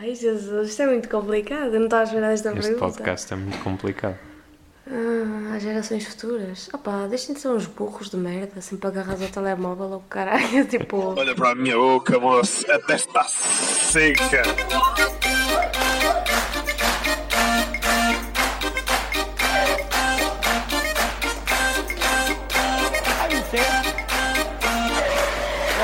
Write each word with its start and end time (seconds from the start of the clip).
Ai 0.00 0.14
Jesus, 0.14 0.70
isto 0.70 0.82
é 0.82 0.86
muito 0.86 1.08
complicado. 1.08 1.72
Eu 1.74 1.78
não 1.80 1.84
estava 1.84 2.02
a 2.02 2.06
esperar 2.06 2.32
esta 2.32 2.48
Este 2.50 2.60
pergunta. 2.62 2.80
podcast 2.86 3.32
é 3.32 3.36
muito 3.36 3.58
complicado. 3.62 4.18
Ah, 4.90 5.54
as 5.54 5.62
gerações 5.62 6.04
futuras. 6.06 6.68
Opa, 6.72 7.06
deixem 7.06 7.34
de 7.34 7.40
ser 7.40 7.48
uns 7.48 7.66
burros 7.66 8.10
de 8.10 8.16
merda, 8.16 8.60
sempre 8.60 8.88
agarrados 8.88 9.22
ao 9.22 9.28
telemóvel 9.28 9.90
ou 9.92 10.00
caralho. 10.10 10.66
Tipo, 10.68 11.14
Olha 11.16 11.34
para 11.34 11.50
a 11.50 11.54
minha 11.54 11.76
boca, 11.76 12.18
moço. 12.18 12.70
Até 12.70 12.96
está 12.96 13.22
seca. 13.24 14.42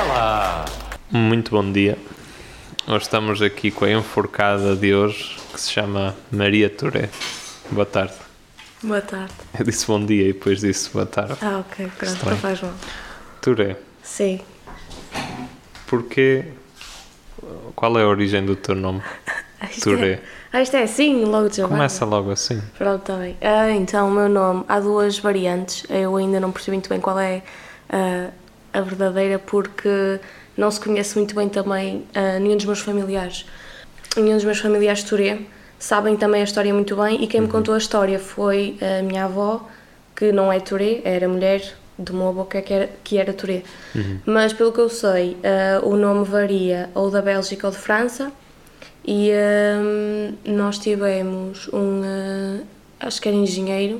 Olá! 0.03 0.65
Muito 1.09 1.51
bom 1.51 1.71
dia. 1.71 1.97
Hoje 2.93 3.03
estamos 3.03 3.41
aqui 3.41 3.71
com 3.71 3.85
a 3.85 3.89
enforcada 3.89 4.75
de 4.75 4.93
hoje 4.93 5.37
que 5.53 5.61
se 5.61 5.71
chama 5.71 6.13
Maria 6.29 6.69
Touré. 6.69 7.07
Boa 7.71 7.85
tarde. 7.85 8.15
boa 8.83 8.99
tarde. 8.99 9.31
Eu 9.57 9.63
disse 9.63 9.87
bom 9.87 10.05
dia 10.05 10.27
e 10.27 10.33
depois 10.33 10.59
disse 10.59 10.89
boa 10.89 11.05
tarde. 11.05 11.37
Ah, 11.41 11.59
ok, 11.59 11.89
pronto, 11.97 12.13
Estranho. 12.13 12.35
não 12.35 12.37
faz 12.41 12.61
mal. 12.61 12.73
Touré, 13.41 13.77
Sim. 14.03 14.41
porquê. 15.87 16.43
Qual 17.77 17.97
é 17.97 18.03
a 18.03 18.07
origem 18.07 18.45
do 18.45 18.57
teu 18.57 18.75
nome? 18.75 19.01
Isto 19.71 19.91
Touré. 19.91 20.11
É, 20.11 20.21
ah, 20.51 20.61
isto 20.61 20.75
é 20.75 20.83
assim, 20.83 21.23
logo 21.23 21.47
de 21.47 21.55
chamada. 21.55 21.75
Começa 21.75 22.03
logo 22.03 22.29
assim. 22.29 22.61
Pronto, 22.77 22.99
está 23.03 23.15
bem. 23.15 23.37
Ah, 23.39 23.71
então, 23.71 24.09
o 24.09 24.11
meu 24.11 24.27
nome, 24.27 24.65
há 24.67 24.81
duas 24.81 25.17
variantes. 25.17 25.85
Eu 25.89 26.17
ainda 26.17 26.41
não 26.41 26.51
percebi 26.51 26.75
muito 26.75 26.89
bem 26.89 26.99
qual 26.99 27.17
é 27.17 27.41
ah, 27.89 28.31
a 28.73 28.81
verdadeira, 28.81 29.39
porque 29.39 30.19
não 30.61 30.69
se 30.69 30.79
conhece 30.79 31.17
muito 31.17 31.33
bem 31.33 31.49
também 31.49 32.05
ah, 32.13 32.37
nenhum 32.37 32.55
dos 32.55 32.65
meus 32.65 32.79
familiares. 32.79 33.47
Nenhum 34.15 34.35
dos 34.35 34.45
meus 34.45 34.59
familiares 34.59 35.03
Touré 35.03 35.39
sabem 35.79 36.15
também 36.15 36.41
a 36.41 36.43
história 36.43 36.71
muito 36.71 36.95
bem, 36.95 37.23
e 37.23 37.25
quem 37.25 37.41
me 37.41 37.47
contou 37.47 37.73
a 37.73 37.79
história 37.79 38.19
foi 38.19 38.77
a 38.79 39.01
minha 39.01 39.25
avó, 39.25 39.67
que 40.15 40.31
não 40.31 40.53
é 40.53 40.59
Touré, 40.59 41.01
era 41.03 41.27
mulher 41.27 41.63
do 41.97 42.13
meu 42.13 42.27
avô 42.27 42.45
que 42.45 42.57
era, 42.57 42.89
que 43.03 43.17
era 43.17 43.33
Touré. 43.33 43.63
Mas, 44.23 44.53
pelo 44.53 44.71
que 44.71 44.79
eu 44.79 44.89
sei, 44.89 45.35
ah, 45.43 45.83
o 45.83 45.95
nome 45.95 46.23
varia 46.25 46.91
ou 46.93 47.09
da 47.09 47.23
Bélgica 47.23 47.65
ou 47.65 47.73
de 47.73 47.79
França. 47.79 48.31
E 49.03 49.31
hum, 49.33 50.35
nós 50.45 50.77
tivemos 50.77 51.67
um, 51.73 52.61
acho 52.99 53.19
que 53.19 53.27
era 53.27 53.35
engenheiro, 53.35 53.99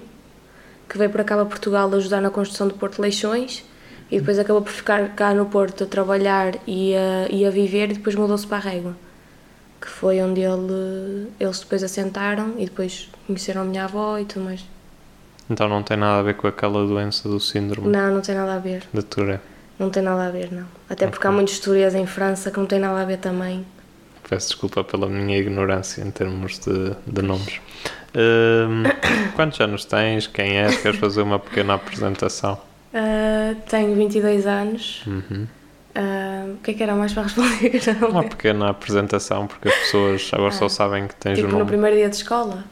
que 0.88 0.96
veio 0.96 1.10
para 1.10 1.24
cá 1.24 1.34
para 1.36 1.46
Portugal 1.46 1.92
ajudar 1.96 2.22
na 2.22 2.30
construção 2.30 2.68
do 2.68 2.76
Porto 2.76 2.98
de 2.98 3.02
Leixões 3.02 3.66
e 4.12 4.20
depois 4.20 4.38
acabou 4.38 4.62
por 4.62 4.72
ficar 4.72 5.16
cá 5.16 5.34
no 5.34 5.46
Porto 5.46 5.86
a 5.86 5.88
trabalhar 5.88 6.56
e 6.68 6.94
a, 6.96 7.28
e 7.30 7.46
a 7.46 7.50
viver 7.50 7.92
e 7.92 7.94
depois 7.94 8.16
mudou-se 8.16 8.46
para 8.46 8.58
a 8.58 8.60
Régua, 8.60 8.96
que 9.80 9.88
foi 9.88 10.22
onde 10.22 10.42
ele, 10.42 11.28
eles 11.40 11.60
depois 11.62 11.82
assentaram 11.82 12.56
e 12.58 12.66
depois 12.66 13.10
conheceram 13.26 13.62
a 13.62 13.66
minha 13.66 13.86
avó 13.86 14.18
e 14.20 14.26
tudo 14.26 14.44
mais. 14.46 14.66
Então 15.50 15.68
não 15.70 15.82
tem 15.82 15.98
nada 15.98 16.20
a 16.20 16.24
ver 16.24 16.36
com 16.36 16.48
aquela 16.48 16.86
doença 16.86 17.28
do 17.28 17.40
síndrome 17.40 17.90
Não, 17.90 18.14
não 18.14 18.22
tem 18.22 18.36
nada 18.36 18.56
a 18.56 18.60
ver, 18.60 18.84
de 18.94 19.02
Touré. 19.02 19.40
não 19.80 19.90
tem 19.90 20.04
nada 20.04 20.28
a 20.28 20.30
ver, 20.30 20.52
não. 20.52 20.66
Até 20.90 21.08
porque 21.08 21.26
há 21.26 21.32
muitos 21.32 21.60
turistas 21.60 21.96
em 21.96 22.06
França 22.06 22.52
que 22.52 22.60
não 22.60 22.66
tem 22.66 22.80
nada 22.80 23.02
a 23.02 23.06
ver 23.06 23.18
também. 23.18 23.66
Peço 24.30 24.50
desculpa 24.50 24.84
pela 24.84 25.08
minha 25.08 25.38
ignorância 25.38 26.02
em 26.02 26.12
termos 26.12 26.60
de, 26.60 26.96
de 27.08 27.22
nomes. 27.22 27.60
Hum, 28.16 28.84
quantos 29.36 29.60
anos 29.60 29.84
tens? 29.84 30.28
Quem 30.28 30.58
és? 30.58 30.82
Queres 30.82 31.00
fazer 31.00 31.22
uma 31.22 31.40
pequena 31.40 31.74
apresentação? 31.74 32.58
Ah, 32.94 33.56
tenho 33.70 33.96
22 33.96 34.46
anos. 34.48 35.04
Uhum. 35.08 35.48
Ah, 35.96 36.46
o 36.54 36.58
que 36.64 36.72
é 36.72 36.74
que 36.74 36.84
era 36.84 36.96
mais 36.96 37.14
para 37.14 37.24
responder? 37.24 37.82
Uma 38.10 38.24
pequena 38.24 38.70
apresentação, 38.70 39.48
porque 39.48 39.68
as 39.68 39.76
pessoas 39.76 40.30
agora 40.34 40.52
só 40.52 40.68
sabem 40.70 41.08
que 41.08 41.16
tens 41.16 41.36
Tipo 41.36 41.48
o 41.48 41.52
no 41.52 41.58
nome. 41.60 41.70
primeiro 41.70 41.96
dia 41.98 42.10
de 42.10 42.16
escola? 42.16 42.64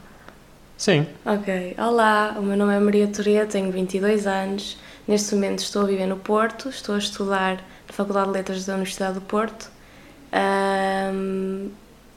Sim, 0.76 1.06
Ok. 1.26 1.74
Olá, 1.78 2.34
o 2.38 2.42
meu 2.42 2.56
nome 2.56 2.74
é 2.74 2.78
Maria 2.80 3.06
Toria, 3.06 3.44
tenho 3.44 3.70
22 3.70 4.26
anos. 4.26 4.78
Neste 5.06 5.34
momento 5.34 5.58
estou 5.58 5.82
a 5.82 5.84
viver 5.86 6.06
no 6.06 6.16
Porto, 6.16 6.70
estou 6.70 6.94
a 6.94 6.98
estudar 6.98 7.56
na 7.56 7.92
Faculdade 7.92 8.28
de 8.28 8.32
Letras 8.32 8.64
da 8.64 8.74
Universidade 8.74 9.14
do 9.14 9.20
Porto. 9.20 9.68
Ahm, 10.32 11.68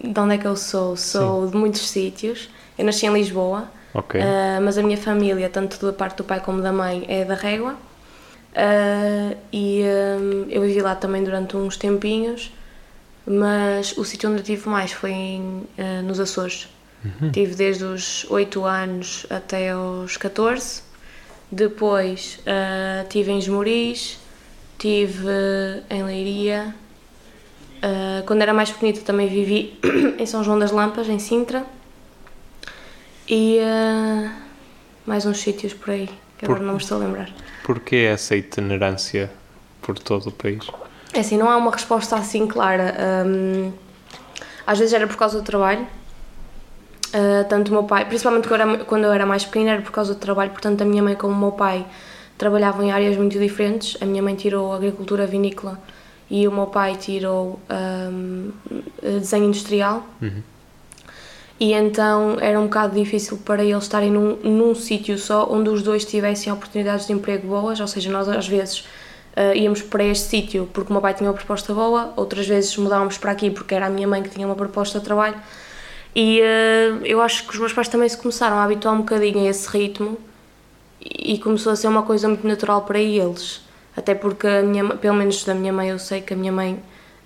de 0.02 0.20
onde 0.20 0.36
é 0.36 0.38
que 0.38 0.46
eu 0.48 0.56
sou? 0.56 0.96
Sou 0.96 1.48
de 1.48 1.58
muitos 1.58 1.90
sítios. 1.90 2.50
Eu 2.78 2.86
nasci 2.86 3.06
em 3.06 3.14
Lisboa, 3.14 3.68
ok. 3.94 4.22
ah, 4.22 4.60
mas 4.62 4.78
a 4.78 4.84
minha 4.84 4.98
família, 4.98 5.50
tanto 5.50 5.86
da 5.86 5.92
parte 5.92 6.18
do 6.18 6.24
pai 6.24 6.40
como 6.40 6.62
da 6.62 6.72
mãe, 6.72 7.06
é 7.10 7.26
da 7.26 7.36
Régua. 7.36 7.76
Ah, 8.56 9.36
e 9.52 9.84
ahm, 9.84 10.46
eu 10.50 10.62
vivi 10.62 10.82
lá 10.82 10.96
também 10.96 11.24
durante 11.24 11.58
uns 11.58 11.78
tempinhos, 11.78 12.52
mas 13.26 13.98
o 13.98 14.04
sítio 14.04 14.30
onde 14.30 14.40
eu 14.40 14.44
tive 14.44 14.70
mais 14.70 14.92
foi 14.92 15.12
em, 15.12 15.64
ah, 15.78 16.02
nos 16.02 16.20
Açores. 16.20 16.70
Tive 17.34 17.54
desde 17.56 17.84
os 17.84 18.26
8 18.30 18.64
anos 18.64 19.26
até 19.30 19.72
aos 19.72 20.16
14. 20.16 20.84
Depois 21.52 22.40
ah, 22.46 23.06
tive 23.10 23.32
em 23.32 23.40
Esmoriz, 23.40 24.20
tive 24.78 25.28
em 25.90 26.04
Leiria. 26.04 26.74
Quando 28.26 28.42
era 28.42 28.54
mais 28.54 28.72
pequenita 28.72 29.02
também 29.02 29.28
vivi 29.28 29.78
em 30.18 30.26
São 30.26 30.42
João 30.42 30.58
das 30.58 30.72
Lampas, 30.72 31.10
em 31.10 31.20
Sintra. 31.20 31.66
E 33.28 33.60
mais 35.06 35.26
uns 35.26 35.40
sítios 35.40 35.74
por 35.74 35.90
aí, 35.90 36.10
que 36.44 36.52
agora 36.52 36.60
Por- 36.60 36.66
não 36.66 36.74
me 36.74 36.80
estou 36.80 36.98
a 36.98 37.06
lembrar. 37.06 37.30
Porquê 37.64 38.08
essa 38.12 38.36
itinerância 38.36 39.32
por 39.82 39.98
todo 39.98 40.28
o 40.28 40.32
país? 40.32 40.68
É 41.14 41.20
assim, 41.20 41.38
não 41.38 41.50
há 41.50 41.56
uma 41.58 41.72
resposta 41.72 42.16
assim 42.16 42.46
clara. 42.48 42.96
Hum, 43.26 43.72
às 44.68 44.80
vezes 44.80 44.94
era 44.94 45.08
por 45.08 45.16
causa 45.16 45.40
do 45.40 45.44
trabalho. 45.44 45.88
Uh, 47.14 47.48
tanto 47.48 47.70
o 47.70 47.72
meu 47.72 47.84
pai, 47.84 48.06
principalmente 48.06 48.48
quando 48.48 48.62
eu, 48.62 48.72
era, 48.72 48.86
quando 48.86 49.04
eu 49.04 49.14
era 49.14 49.26
mais 49.26 49.46
pequena, 49.46 49.72
era 49.74 49.82
por 49.82 49.92
causa 49.92 50.14
do 50.16 50.20
trabalho. 50.20 50.50
Portanto, 50.50 50.82
a 50.82 50.86
minha 50.86 51.04
mãe, 51.04 51.16
como 51.16 51.34
o 51.34 51.38
meu 51.38 51.52
pai, 51.52 51.86
trabalhavam 52.38 52.84
em 52.84 52.92
áreas 52.92 53.16
muito 53.16 53.38
diferentes. 53.38 53.96
A 54.02 54.06
minha 54.06 54.22
mãe 54.24 54.36
tirou 54.36 54.74
agricultura 54.74 55.28
vinícola 55.28 55.80
e 56.30 56.48
o 56.48 56.52
meu 56.52 56.66
pai 56.66 56.96
tirou 56.96 57.60
hum, 58.12 58.52
desenho 59.02 59.46
industrial. 59.46 60.08
E 61.60 61.74
então 61.74 62.38
era 62.42 62.60
um 62.60 62.64
bocado 62.64 62.96
difícil 62.96 63.38
para 63.38 63.64
eles 63.64 63.84
estarem 63.84 64.12
num, 64.12 64.36
num 64.38 64.76
sítio 64.76 65.18
só 65.18 65.48
onde 65.50 65.70
os 65.70 65.82
dois 65.82 66.04
tivessem 66.04 66.52
oportunidades 66.52 67.08
de 67.08 67.14
emprego 67.14 67.48
boas, 67.48 67.80
ou 67.80 67.88
seja, 67.88 68.12
nós 68.12 68.28
às 68.28 68.48
vezes 68.48 68.86
ah, 69.36 69.56
íamos 69.56 69.82
para 69.82 70.04
este 70.04 70.28
sítio 70.28 70.70
porque 70.74 70.90
o 70.90 70.94
meu 70.94 71.02
pai 71.02 71.14
tinha 71.14 71.30
uma 71.30 71.36
proposta 71.36 71.74
boa, 71.74 72.14
outras 72.16 72.48
vezes 72.48 72.76
mudávamos 72.78 73.18
para 73.18 73.32
aqui 73.32 73.50
porque 73.50 73.74
era 73.76 73.88
a 73.88 73.90
minha 73.90 74.08
mãe 74.08 74.22
que 74.22 74.30
tinha 74.30 74.46
uma 74.46 74.56
proposta 74.56 75.00
de 75.00 75.06
trabalho. 75.06 75.36
E 76.16 76.42
ah, 76.42 77.00
eu 77.06 77.22
acho 77.22 77.46
que 77.48 77.54
os 77.54 77.60
meus 77.60 77.74
pais 77.74 77.88
também 77.88 78.10
se 78.10 78.18
começaram 78.18 78.58
a 78.58 78.64
habituar 78.64 78.94
um 78.96 79.00
bocadinho 79.00 79.40
a 79.46 79.50
esse 79.50 79.68
ritmo 79.70 80.18
e 81.02 81.38
começou 81.40 81.72
a 81.72 81.76
ser 81.76 81.88
uma 81.88 82.04
coisa 82.04 82.28
muito 82.28 82.48
natural 82.48 82.84
para 82.84 83.00
eles. 83.00 83.62
Até 83.96 84.16
porque, 84.16 84.48
a 84.48 84.64
minha, 84.64 84.86
pelo 84.98 85.16
menos 85.16 85.44
da 85.44 85.54
minha 85.54 85.72
mãe, 85.74 85.90
eu 85.90 86.00
sei 86.00 86.22
que 86.22 86.34
a 86.34 86.38
minha 86.38 86.52
mãe 86.52 86.82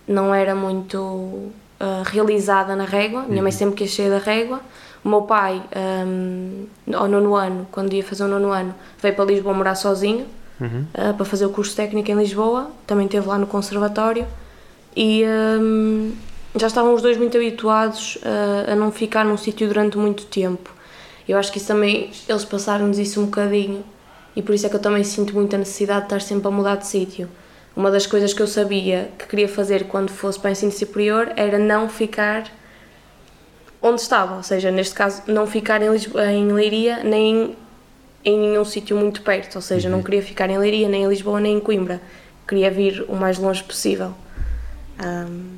não 0.08 0.34
era 0.34 0.56
muito 0.56 1.52
ah, 1.80 2.04
realizada 2.06 2.76
na 2.76 2.86
régua. 2.86 3.24
Minha 3.28 3.42
mãe 3.42 3.52
sempre 3.52 3.76
quis 3.76 3.94
sair 3.94 4.10
da 4.10 4.18
régua. 4.18 4.62
O 5.04 5.10
meu 5.10 5.22
pai, 5.22 5.62
ahm, 5.76 6.66
ao 6.94 7.08
nono 7.08 7.36
ano, 7.36 7.68
quando 7.72 7.94
ia 7.94 8.04
fazer 8.04 8.24
o 8.24 8.28
nono 8.28 8.52
ano, 8.52 8.74
veio 9.02 9.16
para 9.16 9.26
Lisboa 9.26 9.54
morar 9.54 9.76
sozinho 9.76 10.26
ah, 10.60 11.14
para 11.14 11.26
fazer 11.26 11.46
o 11.46 11.50
curso 11.50 11.76
técnico 11.76 12.10
em 12.12 12.16
Lisboa. 12.16 12.72
Também 12.86 13.06
esteve 13.06 13.28
lá 13.28 13.38
no 13.38 13.48
conservatório. 13.48 14.26
E 14.96 15.24
ahm, 15.24 16.12
já 16.56 16.68
estavam 16.68 16.94
os 16.94 17.02
dois 17.02 17.18
muito 17.18 17.38
habituados 17.38 18.18
ah, 18.24 18.72
a 18.72 18.76
não 18.76 18.92
ficar 18.92 19.24
num 19.24 19.38
sítio 19.38 19.68
durante 19.68 19.98
muito 19.98 20.26
tempo. 20.26 20.72
Eu 21.28 21.38
acho 21.38 21.52
que 21.52 21.58
isso 21.58 21.68
também, 21.68 22.10
eles 22.28 22.46
passaram-nos 22.46 22.98
isso 22.98 23.22
um 23.22 23.26
bocadinho 23.26 23.84
e 24.36 24.42
por 24.42 24.56
isso 24.56 24.66
é 24.66 24.70
que 24.70 24.76
eu 24.76 24.80
também 24.80 25.04
sinto 25.04 25.34
muita 25.34 25.58
necessidade 25.58 26.02
de 26.02 26.06
estar 26.06 26.22
sempre 26.22 26.48
a 26.48 26.52
mudar 26.52 26.76
de 26.76 26.88
sítio. 26.88 27.30
Uma 27.78 27.92
das 27.92 28.08
coisas 28.08 28.34
que 28.34 28.42
eu 28.42 28.48
sabia 28.48 29.12
que 29.20 29.28
queria 29.28 29.48
fazer 29.48 29.84
quando 29.84 30.10
fosse 30.10 30.40
para 30.40 30.50
o 30.50 30.52
ensino 30.52 30.72
superior 30.72 31.32
era 31.36 31.60
não 31.60 31.88
ficar 31.88 32.52
onde 33.80 34.02
estava, 34.02 34.38
ou 34.38 34.42
seja, 34.42 34.72
neste 34.72 34.96
caso, 34.96 35.22
não 35.28 35.46
ficar 35.46 35.80
em, 35.84 35.92
Lisboa, 35.92 36.26
em 36.26 36.52
Leiria 36.52 37.04
nem 37.04 37.56
em 38.26 38.40
nenhum 38.40 38.66
sítio 38.66 38.98
muito 38.98 39.22
perto, 39.22 39.58
ou 39.58 39.62
seja, 39.62 39.88
não 39.90 40.02
queria 40.02 40.24
ficar 40.24 40.50
em 40.50 40.58
Leiria, 40.58 40.90
nem 40.90 41.04
em 41.04 41.08
Lisboa, 41.08 41.40
nem 41.40 41.58
em 41.58 41.60
Coimbra. 41.60 42.02
Queria 42.48 42.72
vir 42.72 43.06
o 43.08 43.16
mais 43.16 43.38
longe 43.38 43.64
possível. 43.64 44.12
Ahm, 44.98 45.58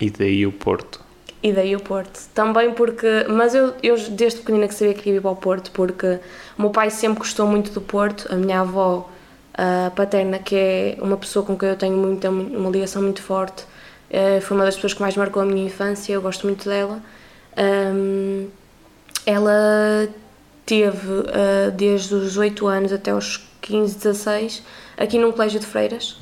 E 0.00 0.10
daí 0.10 0.44
o 0.44 0.50
Porto. 0.50 1.00
e 1.44 1.52
daí 1.52 1.76
o 1.76 1.80
Porto. 1.80 2.18
Também 2.34 2.72
porque. 2.72 3.24
Mas 3.28 3.54
eu, 3.54 3.72
eu 3.84 3.96
desde 4.10 4.40
pequenina 4.40 4.66
que 4.66 4.74
sabia 4.74 4.94
que 4.94 5.02
queria 5.02 5.18
ir 5.18 5.22
para 5.22 5.30
o 5.30 5.36
Porto, 5.36 5.70
porque 5.70 6.18
o 6.58 6.62
meu 6.62 6.70
pai 6.70 6.90
sempre 6.90 7.20
gostou 7.20 7.46
muito 7.46 7.70
do 7.70 7.80
Porto, 7.80 8.26
a 8.32 8.34
minha 8.34 8.60
avó 8.62 9.08
a 9.54 9.90
paterna, 9.94 10.38
que 10.38 10.56
é 10.56 10.96
uma 11.00 11.16
pessoa 11.16 11.44
com 11.44 11.56
quem 11.56 11.68
eu 11.68 11.76
tenho 11.76 11.96
muita, 11.96 12.30
uma 12.30 12.70
ligação 12.70 13.02
muito 13.02 13.22
forte, 13.22 13.64
eh, 14.10 14.40
foi 14.40 14.56
uma 14.56 14.64
das 14.64 14.74
pessoas 14.74 14.94
que 14.94 15.00
mais 15.00 15.16
marcou 15.16 15.42
a 15.42 15.46
minha 15.46 15.66
infância, 15.66 16.12
eu 16.12 16.22
gosto 16.22 16.46
muito 16.46 16.68
dela. 16.68 17.00
Ahm, 17.56 18.48
ela 19.26 20.08
teve 20.66 21.08
eh, 21.28 21.70
desde 21.70 22.14
os 22.14 22.36
8 22.36 22.66
anos 22.66 22.92
até 22.92 23.14
os 23.14 23.38
15, 23.60 23.96
16 23.96 24.62
aqui 24.96 25.18
num 25.18 25.32
colégio 25.32 25.60
de 25.60 25.66
freiras. 25.66 26.16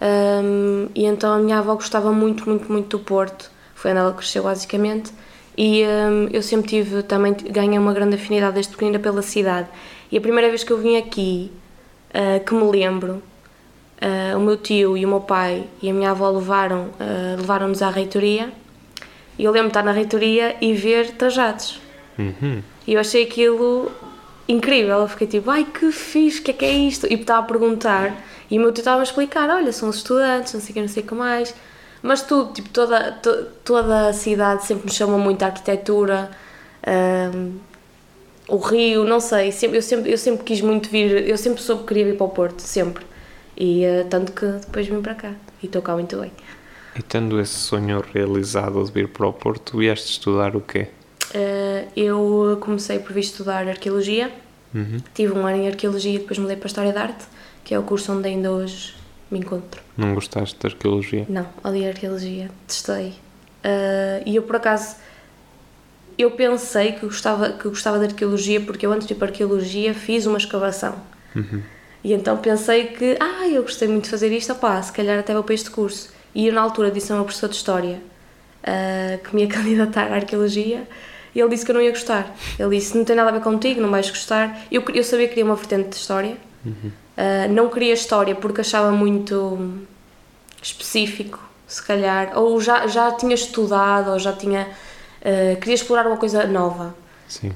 Um, 0.00 0.88
e 0.94 1.04
então 1.06 1.32
a 1.32 1.38
minha 1.38 1.58
avó 1.58 1.74
gostava 1.74 2.12
muito, 2.12 2.48
muito, 2.48 2.70
muito 2.70 2.96
do 2.98 3.04
Porto. 3.04 3.50
foi 3.74 3.90
onde 3.90 4.00
ela 4.00 4.12
cresceu 4.12 4.42
basicamente. 4.42 5.12
E 5.56 5.84
hum, 5.84 6.28
eu 6.32 6.42
sempre 6.42 6.68
tive, 6.68 7.02
também 7.02 7.32
ganhei 7.34 7.78
uma 7.78 7.92
grande 7.92 8.14
afinidade 8.14 8.54
desde 8.54 8.72
pequenina 8.72 8.98
pela 8.98 9.22
cidade. 9.22 9.68
E 10.10 10.16
a 10.16 10.20
primeira 10.20 10.48
vez 10.48 10.62
que 10.62 10.72
eu 10.72 10.78
vim 10.78 10.96
aqui, 10.96 11.50
uh, 12.14 12.44
que 12.44 12.54
me 12.54 12.64
lembro, 12.64 13.22
uh, 14.02 14.36
o 14.36 14.40
meu 14.40 14.56
tio 14.56 14.96
e 14.96 15.04
o 15.04 15.08
meu 15.08 15.20
pai 15.20 15.64
e 15.82 15.90
a 15.90 15.92
minha 15.92 16.10
avó 16.10 16.30
levaram, 16.30 16.86
uh, 17.00 17.36
levaram-nos 17.36 17.82
à 17.82 17.90
reitoria. 17.90 18.52
E 19.38 19.44
eu 19.44 19.52
lembro 19.52 19.68
de 19.68 19.70
estar 19.70 19.84
na 19.84 19.92
reitoria 19.92 20.56
e 20.60 20.72
ver 20.72 21.12
trajados. 21.12 21.80
Uhum. 22.18 22.62
E 22.86 22.94
eu 22.94 23.00
achei 23.00 23.22
aquilo 23.22 23.90
incrível. 24.48 24.98
Eu 24.98 25.08
fiquei 25.08 25.26
tipo, 25.26 25.50
ai 25.50 25.64
que 25.64 25.92
fixe, 25.92 26.40
o 26.40 26.42
que 26.42 26.50
é 26.50 26.54
que 26.54 26.64
é 26.64 26.72
isto? 26.72 27.06
E 27.06 27.14
estava 27.14 27.40
a 27.40 27.42
perguntar. 27.42 28.16
E 28.50 28.58
o 28.58 28.60
meu 28.60 28.72
tio 28.72 28.80
estava 28.80 29.00
a 29.00 29.04
explicar: 29.04 29.48
olha, 29.50 29.72
são 29.72 29.88
os 29.88 29.96
estudantes, 29.96 30.54
não 30.54 30.60
sei 30.60 30.70
o 30.70 30.74
que, 30.74 30.80
não 30.80 30.88
sei 30.88 31.02
o 31.02 31.06
que 31.06 31.14
mais. 31.14 31.54
Mas 32.02 32.22
tudo, 32.22 32.52
tipo, 32.52 32.68
toda, 32.70 33.12
to, 33.12 33.46
toda 33.64 34.08
a 34.08 34.12
cidade 34.12 34.64
sempre 34.64 34.86
me 34.86 34.92
chamou 34.92 35.18
muito 35.18 35.42
a 35.42 35.46
arquitetura, 35.46 36.30
um, 37.34 37.58
o 38.48 38.56
Rio, 38.56 39.04
não 39.04 39.20
sei. 39.20 39.48
Eu, 39.48 39.82
sempre, 39.82 40.10
eu 40.10 40.18
sempre 40.18 40.42
quis 40.42 40.60
muito 40.60 40.88
vir, 40.88 41.28
eu 41.28 41.36
sempre 41.36 41.62
soube 41.62 41.82
que 41.82 41.88
queria 41.88 42.06
vir 42.06 42.16
para 42.16 42.26
o 42.26 42.30
Porto, 42.30 42.60
sempre. 42.60 43.04
E 43.56 43.84
uh, 43.84 44.06
tanto 44.08 44.32
que 44.32 44.46
depois 44.46 44.86
vim 44.86 45.02
para 45.02 45.14
cá. 45.14 45.34
E 45.62 45.66
estou 45.66 45.82
cá 45.82 45.94
muito 45.94 46.16
bem. 46.18 46.32
E 46.96 47.02
tendo 47.02 47.40
esse 47.40 47.54
sonho 47.54 48.02
realizado 48.12 48.82
de 48.84 48.90
vir 48.90 49.08
para 49.08 49.26
o 49.26 49.32
Porto, 49.32 49.78
vieste 49.78 50.10
estudar 50.10 50.56
o 50.56 50.60
quê? 50.60 50.88
Uh, 51.34 51.88
eu 51.94 52.58
comecei 52.60 52.98
por 52.98 53.12
vir 53.12 53.20
estudar 53.20 53.68
Arqueologia. 53.68 54.32
Uhum. 54.74 54.98
Tive 55.14 55.32
um 55.32 55.46
ano 55.46 55.58
em 55.58 55.68
Arqueologia 55.68 56.14
e 56.14 56.18
depois 56.18 56.38
mudei 56.38 56.56
para 56.56 56.66
História 56.66 56.92
da 56.92 57.02
Arte, 57.02 57.24
que 57.64 57.74
é 57.74 57.78
o 57.78 57.82
curso 57.82 58.12
onde 58.12 58.28
ainda 58.28 58.50
hoje 58.50 58.94
me 59.30 59.38
encontro. 59.38 59.82
Não 59.96 60.14
gostaste 60.14 60.56
de 60.58 60.66
arqueologia? 60.66 61.26
Não, 61.28 61.46
odiei 61.62 61.88
Arqueologia, 61.88 62.50
testei. 62.66 63.08
Uh, 63.64 64.22
e 64.24 64.36
eu, 64.36 64.42
por 64.42 64.56
acaso, 64.56 64.96
eu 66.18 66.32
pensei 66.32 66.92
que 66.92 67.06
gostava, 67.06 67.52
que 67.52 67.68
gostava 67.68 67.98
de 67.98 68.06
Arqueologia 68.06 68.60
porque 68.60 68.84
eu, 68.84 68.92
antes 68.92 69.06
de 69.06 69.14
ir 69.14 69.16
para 69.16 69.28
Arqueologia, 69.28 69.94
fiz 69.94 70.26
uma 70.26 70.38
escavação. 70.38 70.96
Uhum. 71.34 71.62
E 72.02 72.12
então 72.12 72.36
pensei 72.36 72.86
que, 72.88 73.16
ah, 73.20 73.48
eu 73.48 73.62
gostei 73.62 73.88
muito 73.88 74.04
de 74.04 74.10
fazer 74.10 74.32
isto, 74.32 74.52
opá, 74.52 74.80
se 74.82 74.92
calhar 74.92 75.18
até 75.18 75.32
vou 75.32 75.42
para 75.42 75.54
este 75.54 75.70
curso. 75.70 76.10
E 76.34 76.46
eu, 76.46 76.52
na 76.52 76.60
altura, 76.60 76.90
disse 76.90 77.12
ao 77.12 77.18
meu 77.18 77.24
professor 77.24 77.48
de 77.48 77.56
História 77.56 78.00
uh, 78.62 79.18
que 79.18 79.34
me 79.34 79.42
ia 79.42 79.48
candidatar 79.52 80.12
à 80.12 80.16
Arqueologia 80.16 80.86
e 81.34 81.40
ele 81.40 81.50
disse 81.50 81.64
que 81.64 81.70
eu 81.70 81.74
não 81.74 81.82
ia 81.82 81.90
gostar. 81.90 82.34
Ele 82.58 82.76
disse: 82.76 82.96
Não 82.96 83.04
tem 83.04 83.14
nada 83.14 83.30
a 83.30 83.32
ver 83.32 83.40
contigo, 83.40 83.80
não 83.80 83.90
vais 83.90 84.08
gostar. 84.08 84.66
Eu, 84.70 84.82
eu 84.92 85.04
sabia 85.04 85.26
que 85.26 85.34
queria 85.34 85.44
uma 85.44 85.54
vertente 85.54 85.90
de 85.90 85.96
História. 85.96 86.36
Uhum. 86.64 86.90
Uh, 87.16 87.52
não 87.52 87.68
queria 87.68 87.94
História 87.94 88.34
porque 88.34 88.60
achava 88.60 88.90
muito 88.90 89.78
específico, 90.62 91.38
se 91.66 91.82
calhar. 91.82 92.36
Ou 92.36 92.60
já, 92.60 92.86
já 92.86 93.12
tinha 93.12 93.34
estudado, 93.34 94.10
ou 94.10 94.18
já 94.18 94.32
tinha. 94.32 94.68
Uh, 95.20 95.56
queria 95.56 95.74
explorar 95.74 96.06
uma 96.06 96.16
coisa 96.16 96.46
nova. 96.46 96.94
Sim. 97.28 97.52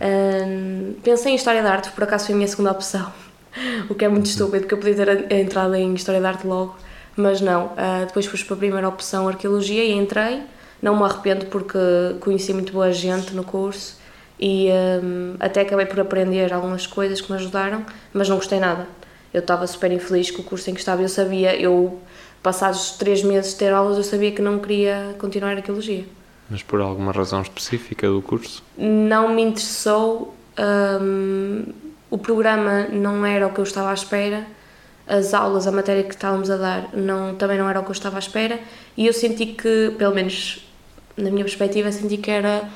pensei 1.03 1.33
em 1.33 1.35
História 1.35 1.63
da 1.63 1.73
Arte, 1.73 1.91
por 1.93 2.05
acaso 2.05 2.27
foi 2.27 2.35
a 2.35 2.37
minha 2.37 2.49
segunda 2.49 2.71
opção. 2.71 3.11
o 3.89 3.95
que 3.95 4.05
é 4.05 4.09
muito 4.09 4.27
estúpido, 4.27 4.61
porque 4.61 4.75
eu 4.75 4.79
podia 4.79 4.95
ter 4.95 5.33
entrado 5.33 5.75
em 5.75 5.95
História 5.95 6.21
da 6.21 6.29
Arte 6.29 6.47
logo. 6.47 6.77
Mas 7.17 7.41
não, 7.41 7.73
depois 8.07 8.27
fui 8.27 8.39
para 8.45 8.55
a 8.55 8.59
primeira 8.59 8.89
opção 8.89 9.29
Arqueologia 9.29 9.83
e 9.83 9.93
entrei 9.93 10.43
não 10.83 10.97
me 10.97 11.05
arrependo 11.05 11.47
porque 11.47 11.79
conheci 12.19 12.53
muito 12.53 12.73
boa 12.73 12.93
gente 12.93 13.33
no 13.33 13.45
curso 13.45 13.97
e 14.39 14.69
um, 15.03 15.37
até 15.39 15.61
acabei 15.61 15.87
por 15.87 16.01
aprender 16.01 16.53
algumas 16.53 16.85
coisas 16.85 17.21
que 17.21 17.31
me 17.31 17.39
ajudaram, 17.39 17.87
mas 18.13 18.29
não 18.29 18.37
gostei 18.37 18.59
nada. 18.59 18.89
Eu 19.33 19.39
estava 19.39 19.65
super 19.69 19.93
infeliz 19.93 20.33
com 20.33 20.43
o 20.43 20.45
curso 20.45 20.69
em 20.69 20.75
que 20.75 20.81
estava. 20.81 21.01
Eu 21.01 21.09
sabia, 21.09 21.55
eu 21.55 22.01
passados 22.43 22.91
três 22.99 23.23
meses 23.23 23.53
de 23.53 23.59
ter 23.59 23.73
aulas, 23.73 23.97
eu 23.97 24.03
sabia 24.03 24.33
que 24.33 24.43
não 24.43 24.59
queria 24.59 25.15
continuar 25.19 25.57
arqueologia. 25.57 26.05
Mas 26.51 26.63
por 26.63 26.81
alguma 26.81 27.13
razão 27.13 27.41
específica 27.43 28.09
do 28.09 28.21
curso? 28.21 28.63
Não 28.77 29.35
me 29.35 29.43
interessou. 29.43 30.35
Um, 30.59 31.65
o 32.11 32.19
programa 32.19 32.89
não 32.93 33.25
era 33.25 33.47
o 33.47 33.53
que 33.53 33.59
eu 33.59 33.65
estava 33.65 33.91
à 33.91 33.95
espera. 33.95 34.47
As 35.07 35.35
aulas, 35.35 35.67
a 35.67 35.73
matéria 35.73 36.03
que 36.03 36.15
estávamos 36.15 36.51
a 36.51 36.57
dar, 36.57 36.91
não, 36.95 37.35
também 37.35 37.59
não 37.59 37.69
era 37.69 37.81
o 37.81 37.83
que 37.83 37.91
eu 37.91 37.95
estava 37.95 38.17
à 38.17 38.19
espera. 38.19 38.61
E 38.97 39.07
eu 39.07 39.13
senti 39.13 39.47
que, 39.47 39.95
pelo 39.99 40.15
menos 40.15 40.67
na 41.17 41.31
minha 41.31 41.45
perspectiva, 41.45 41.91
senti 41.91 42.17
que 42.17 42.31
era 42.31 42.69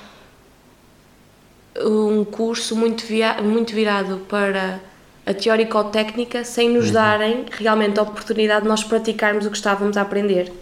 um 1.85 2.25
curso 2.25 2.75
muito, 2.75 3.05
via 3.05 3.41
muito 3.43 3.75
virado 3.75 4.19
para 4.29 4.81
a 5.25 5.35
teórico-técnica, 5.35 6.45
sem 6.45 6.71
nos 6.71 6.87
uhum. 6.87 6.93
darem 6.93 7.45
realmente 7.51 7.99
a 7.99 8.03
oportunidade 8.03 8.63
de 8.63 8.69
nós 8.69 8.85
praticarmos 8.85 9.45
o 9.45 9.51
que 9.51 9.57
estávamos 9.57 9.97
a 9.97 10.03
aprender. 10.03 10.53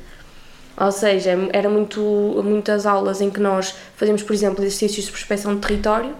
Ou 0.77 0.91
seja, 0.91 1.31
era 1.53 1.69
muito, 1.69 2.01
muitas 2.45 2.85
aulas 2.85 3.21
em 3.21 3.31
que 3.31 3.41
nós 3.41 3.75
fazíamos, 3.97 4.23
por 4.23 4.33
exemplo, 4.33 4.65
exercícios 4.65 5.07
de 5.07 5.13
prospecção 5.13 5.55
de 5.55 5.61
território, 5.61 6.15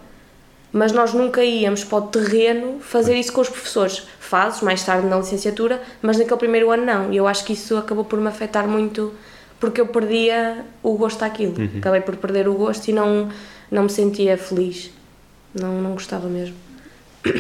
mas 0.73 0.93
nós 0.93 1.13
nunca 1.13 1.43
íamos 1.45 1.85
para 1.85 1.99
o 1.99 2.03
terreno 2.03 2.81
fazer 2.81 3.15
isso 3.17 3.33
com 3.33 3.41
os 3.41 3.49
professores. 3.49 4.07
Fazes 4.19 4.61
mais 4.61 4.85
tarde 4.85 5.07
na 5.07 5.17
licenciatura, 5.17 5.83
mas 6.03 6.19
naquele 6.19 6.39
primeiro 6.39 6.71
ano 6.71 6.85
não. 6.85 7.13
E 7.13 7.17
eu 7.17 7.27
acho 7.27 7.45
que 7.45 7.53
isso 7.53 7.77
acabou 7.77 8.05
por 8.05 8.21
me 8.21 8.29
afetar 8.29 8.67
muito 8.67 9.13
porque 9.61 9.81
eu 9.81 9.87
perdia 9.87 10.65
o 10.83 10.95
gosto 10.97 11.21
daquilo. 11.21 11.59
Uhum. 11.59 11.79
Acabei 11.79 12.01
por 12.01 12.17
perder 12.17 12.49
o 12.49 12.55
gosto 12.55 12.89
e 12.89 12.93
não, 12.93 13.29
não 13.71 13.85
me 13.85 13.91
sentia 13.91 14.37
feliz. 14.37 14.91
Não, 15.55 15.81
não 15.81 15.93
gostava 15.93 16.29
mesmo. 16.29 16.57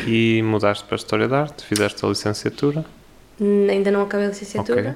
E 0.07 0.41
mudaste 0.43 0.85
para 0.85 0.95
a 0.95 0.97
História 0.97 1.29
da 1.29 1.43
Arte? 1.43 1.65
Fizeste 1.65 2.05
a 2.05 2.09
licenciatura? 2.09 2.85
Ainda 3.41 3.91
não 3.91 4.03
acabei 4.03 4.27
a 4.27 4.29
licenciatura. 4.31 4.81
Okay. 4.81 4.95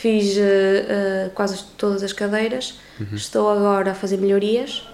Fiz 0.00 0.36
uh, 0.36 1.30
quase 1.34 1.62
todas 1.76 2.02
as 2.02 2.12
cadeiras. 2.12 2.78
Uhum. 2.98 3.14
Estou 3.14 3.50
agora 3.50 3.90
a 3.90 3.94
fazer 3.94 4.16
melhorias 4.16 4.88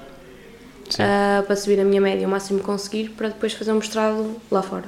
uh, 0.95 1.43
para 1.47 1.55
subir 1.55 1.81
a 1.81 1.85
minha 1.85 2.01
média 2.01 2.27
o 2.27 2.31
máximo 2.31 2.59
que 2.59 2.65
conseguir 2.65 3.11
para 3.11 3.29
depois 3.29 3.53
fazer 3.53 3.73
um 3.73 3.77
mestrado 3.77 4.37
lá 4.51 4.63
fora 4.63 4.87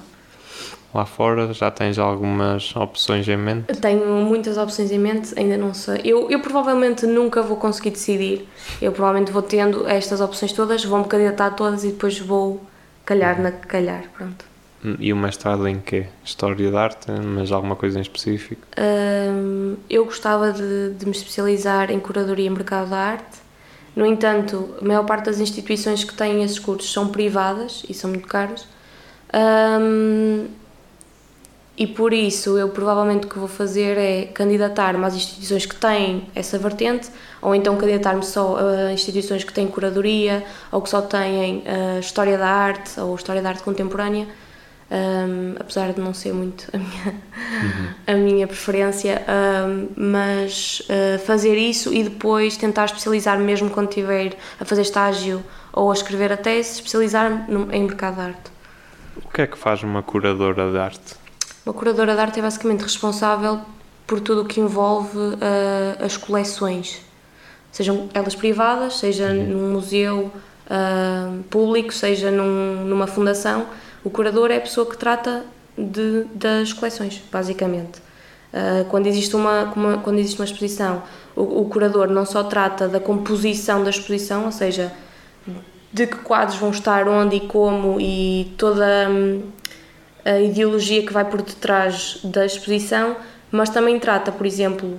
lá 0.94 1.04
fora? 1.04 1.52
Já 1.52 1.70
tens 1.70 1.98
algumas 1.98 2.74
opções 2.74 3.28
em 3.28 3.36
mente? 3.36 3.72
Tenho 3.80 4.06
muitas 4.06 4.56
opções 4.56 4.90
em 4.90 4.98
mente, 4.98 5.38
ainda 5.38 5.56
não 5.56 5.74
sei. 5.74 6.00
Eu, 6.04 6.30
eu 6.30 6.40
provavelmente 6.40 7.06
nunca 7.06 7.42
vou 7.42 7.56
conseguir 7.56 7.90
decidir. 7.90 8.48
Eu 8.80 8.92
provavelmente 8.92 9.30
vou 9.30 9.42
tendo 9.42 9.86
estas 9.86 10.20
opções 10.20 10.52
todas, 10.52 10.84
vou-me 10.84 11.06
candidatar 11.06 11.50
todas 11.50 11.84
e 11.84 11.88
depois 11.88 12.18
vou 12.18 12.60
calhar 13.04 13.40
na 13.40 13.52
calhar, 13.52 14.04
pronto. 14.16 14.44
E 15.00 15.12
o 15.12 15.16
mestrado 15.16 15.66
em 15.66 15.80
quê? 15.80 16.06
História 16.24 16.70
da 16.70 16.82
arte, 16.82 17.10
mas 17.10 17.50
alguma 17.50 17.74
coisa 17.74 17.98
em 17.98 18.02
específico? 18.02 18.62
Hum, 18.78 19.76
eu 19.90 20.04
gostava 20.04 20.52
de, 20.52 20.94
de, 20.94 21.04
me 21.04 21.10
especializar 21.10 21.90
em 21.90 21.98
curadoria 21.98 22.46
e 22.46 22.50
mercado 22.50 22.90
da 22.90 22.96
arte. 22.96 23.38
No 23.96 24.06
entanto, 24.06 24.76
a 24.80 24.84
maior 24.84 25.04
parte 25.04 25.24
das 25.24 25.40
instituições 25.40 26.04
que 26.04 26.14
têm 26.14 26.44
esses 26.44 26.60
cursos 26.60 26.92
são 26.92 27.08
privadas 27.08 27.82
e 27.88 27.94
são 27.94 28.10
muito 28.10 28.28
caros. 28.28 28.66
Hum, 29.34 30.46
e 31.76 31.86
por 31.86 32.12
isso 32.12 32.58
eu 32.58 32.68
provavelmente 32.68 33.26
o 33.26 33.30
que 33.30 33.38
vou 33.38 33.46
fazer 33.46 33.96
é 33.96 34.26
candidatar-me 34.26 35.04
às 35.04 35.14
instituições 35.14 35.64
que 35.64 35.76
têm 35.76 36.28
essa 36.34 36.58
vertente, 36.58 37.08
ou 37.40 37.54
então 37.54 37.76
candidatar-me 37.76 38.24
só 38.24 38.56
a 38.58 38.92
instituições 38.92 39.44
que 39.44 39.52
têm 39.52 39.68
curadoria, 39.68 40.44
ou 40.72 40.82
que 40.82 40.88
só 40.88 41.00
têm 41.00 41.58
uh, 41.58 42.00
História 42.00 42.36
da 42.36 42.48
Arte, 42.48 42.98
ou 42.98 43.14
História 43.14 43.40
da 43.40 43.50
Arte 43.50 43.62
Contemporânea, 43.62 44.26
um, 44.90 45.54
apesar 45.60 45.92
de 45.92 46.00
não 46.00 46.14
ser 46.14 46.32
muito 46.32 46.66
a 46.72 46.78
minha, 46.78 47.06
uhum. 47.06 47.88
a 48.06 48.14
minha 48.14 48.46
preferência, 48.46 49.22
um, 49.28 49.88
mas 49.96 50.82
uh, 50.82 51.18
fazer 51.20 51.56
isso 51.56 51.92
e 51.92 52.02
depois 52.02 52.56
tentar 52.56 52.86
especializar 52.86 53.38
mesmo 53.38 53.70
quando 53.70 53.88
estiver 53.88 54.36
a 54.58 54.64
fazer 54.64 54.82
estágio 54.82 55.44
ou 55.72 55.90
a 55.90 55.94
escrever 55.94 56.32
a 56.32 56.36
tese, 56.36 56.72
especializar 56.72 57.46
em 57.72 57.84
mercado 57.84 58.14
de 58.16 58.20
arte. 58.20 58.50
O 59.24 59.28
que 59.28 59.42
é 59.42 59.46
que 59.46 59.58
faz 59.58 59.82
uma 59.82 60.02
curadora 60.02 60.70
de 60.70 60.78
arte? 60.78 61.14
Uma 61.66 61.74
curadora 61.74 62.14
de 62.14 62.20
arte 62.20 62.38
é 62.38 62.42
basicamente 62.42 62.82
responsável 62.82 63.60
por 64.06 64.20
tudo 64.20 64.42
o 64.42 64.44
que 64.46 64.58
envolve 64.58 65.18
uh, 65.18 66.02
as 66.02 66.16
coleções, 66.16 67.02
sejam 67.70 68.08
elas 68.14 68.34
privadas, 68.34 68.98
seja 68.98 69.26
uhum. 69.26 69.44
num 69.48 69.72
museu 69.72 70.32
uh, 70.64 71.42
público, 71.50 71.92
seja 71.92 72.30
num, 72.30 72.86
numa 72.86 73.06
fundação. 73.06 73.66
O 74.08 74.10
curador 74.10 74.50
é 74.50 74.56
a 74.56 74.60
pessoa 74.62 74.86
que 74.86 74.96
trata 74.96 75.44
de, 75.76 76.24
das 76.34 76.72
coleções, 76.72 77.22
basicamente. 77.30 77.98
Uh, 78.50 78.86
quando, 78.88 79.06
existe 79.06 79.36
uma, 79.36 79.64
uma, 79.64 79.98
quando 79.98 80.18
existe 80.18 80.40
uma 80.40 80.46
exposição, 80.46 81.02
o, 81.36 81.60
o, 81.60 81.68
curador 81.68 82.08
não 82.08 82.24
só 82.24 82.42
trata 82.42 82.88
da 82.88 82.98
composição 82.98 83.84
da 83.84 83.90
exposição, 83.90 84.46
ou 84.46 84.50
seja, 84.50 84.90
de 85.92 86.06
que 86.06 86.16
quadros 86.16 86.56
vão 86.56 86.70
estar 86.70 87.06
onde 87.06 87.36
e 87.36 87.40
como 87.40 88.00
e 88.00 88.54
toda. 88.56 89.10
Um, 89.10 89.42
a 90.24 90.40
ideologia 90.40 91.04
que 91.04 91.12
vai 91.12 91.26
por 91.26 91.42
detrás 91.42 92.20
da 92.24 92.46
exposição, 92.46 93.14
mas 93.50 93.68
também 93.68 93.98
trata, 93.98 94.32
por 94.32 94.46
exemplo, 94.46 94.98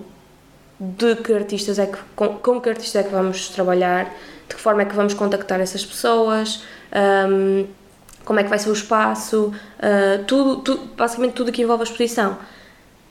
de 0.80 1.16
que 1.16 1.34
artistas 1.34 1.80
é 1.80 1.88
que, 1.88 1.98
com, 2.16 2.36
com 2.38 2.62
que 2.62 2.70
artistas 2.70 3.04
é 3.04 3.08
que 3.08 3.14
vamos 3.14 3.50
trabalhar, 3.50 4.06
de 4.48 4.56
que 4.56 4.62
forma 4.62 4.84
é 4.84 4.86
que 4.86 4.96
vamos 4.96 5.16
contactar 5.16 5.60
essas 5.60 5.84
pessoas, 5.84 6.64
um, 7.28 7.66
como 8.30 8.40
é 8.40 8.44
que 8.44 8.50
vai 8.50 8.60
ser 8.60 8.70
o 8.70 8.74
espaço, 8.74 9.52
uh, 9.80 10.24
tudo, 10.28 10.58
tudo, 10.58 10.82
basicamente 10.96 11.34
tudo 11.34 11.52
que 11.52 11.64
envolve 11.64 11.82
a 11.82 11.84
exposição. 11.84 12.34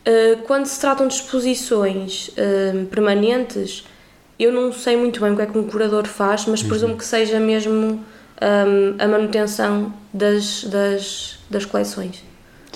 Uh, 0.07 0.41
quando 0.47 0.67
se 0.67 0.81
tratam 0.81 1.09
de 1.09 1.15
exposições 1.15 2.29
uh, 2.29 2.87
permanentes, 2.87 3.85
eu 4.39 4.53
não 4.53 4.73
sei 4.73 4.97
muito 4.97 5.21
bem 5.21 5.33
o 5.33 5.35
que 5.35 5.43
é 5.43 5.47
que 5.47 5.59
um 5.59 5.65
curador 5.65 6.07
faz, 6.07 6.47
mas 6.47 6.63
presumo 6.63 6.97
que 6.97 7.05
seja 7.05 7.41
mesmo 7.41 7.75
hum, 7.75 8.95
a 8.97 9.09
manutenção 9.09 9.93
das, 10.15 10.63
das, 10.63 11.41
das 11.51 11.65
coleções. 11.65 12.23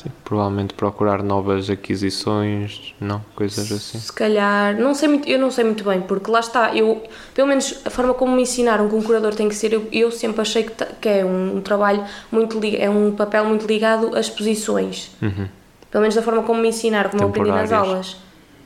Sim, 0.03 0.11
provavelmente 0.25 0.75
procurar 0.75 1.23
novas 1.23 1.71
aquisições, 1.71 2.93
não? 3.01 3.25
Coisas 3.37 3.71
assim. 3.71 4.01
Se 4.01 4.13
calhar, 4.13 4.77
não 4.77 4.95
sei 4.95 5.09
muito, 5.09 5.29
eu 5.29 5.39
não 5.39 5.51
sei 5.51 5.65
muito 5.65 5.85
bem, 5.85 6.01
porque 6.01 6.29
lá 6.29 6.41
está, 6.41 6.75
eu, 6.75 7.05
pelo 7.33 7.47
menos 7.47 7.81
a 7.85 7.91
forma 7.91 8.13
como 8.13 8.35
me 8.35 8.43
ensinaram 8.43 8.89
que 8.89 8.95
um 8.97 9.03
curador 9.03 9.33
tem 9.35 9.49
que 9.49 9.55
ser, 9.55 9.73
eu, 9.73 9.87
eu 9.93 10.11
sempre 10.11 10.41
achei 10.41 10.65
que, 10.65 10.73
que 11.01 11.09
é 11.09 11.25
um, 11.25 11.61
trabalho 11.61 12.05
muito, 12.33 12.59
é 12.77 12.91
um 12.91 13.13
papel 13.13 13.45
muito 13.45 13.65
ligado 13.65 14.17
às 14.17 14.27
exposições. 14.27 15.13
Uhum. 15.23 15.47
Pelo 15.89 16.03
menos 16.03 16.17
da 16.17 16.23
forma 16.23 16.43
como 16.43 16.61
me 16.61 16.69
ensinaram, 16.69 17.11
como 17.11 17.23
eu 17.23 17.29
aprendi 17.29 17.51
nas 17.51 17.71
aulas. 17.71 18.17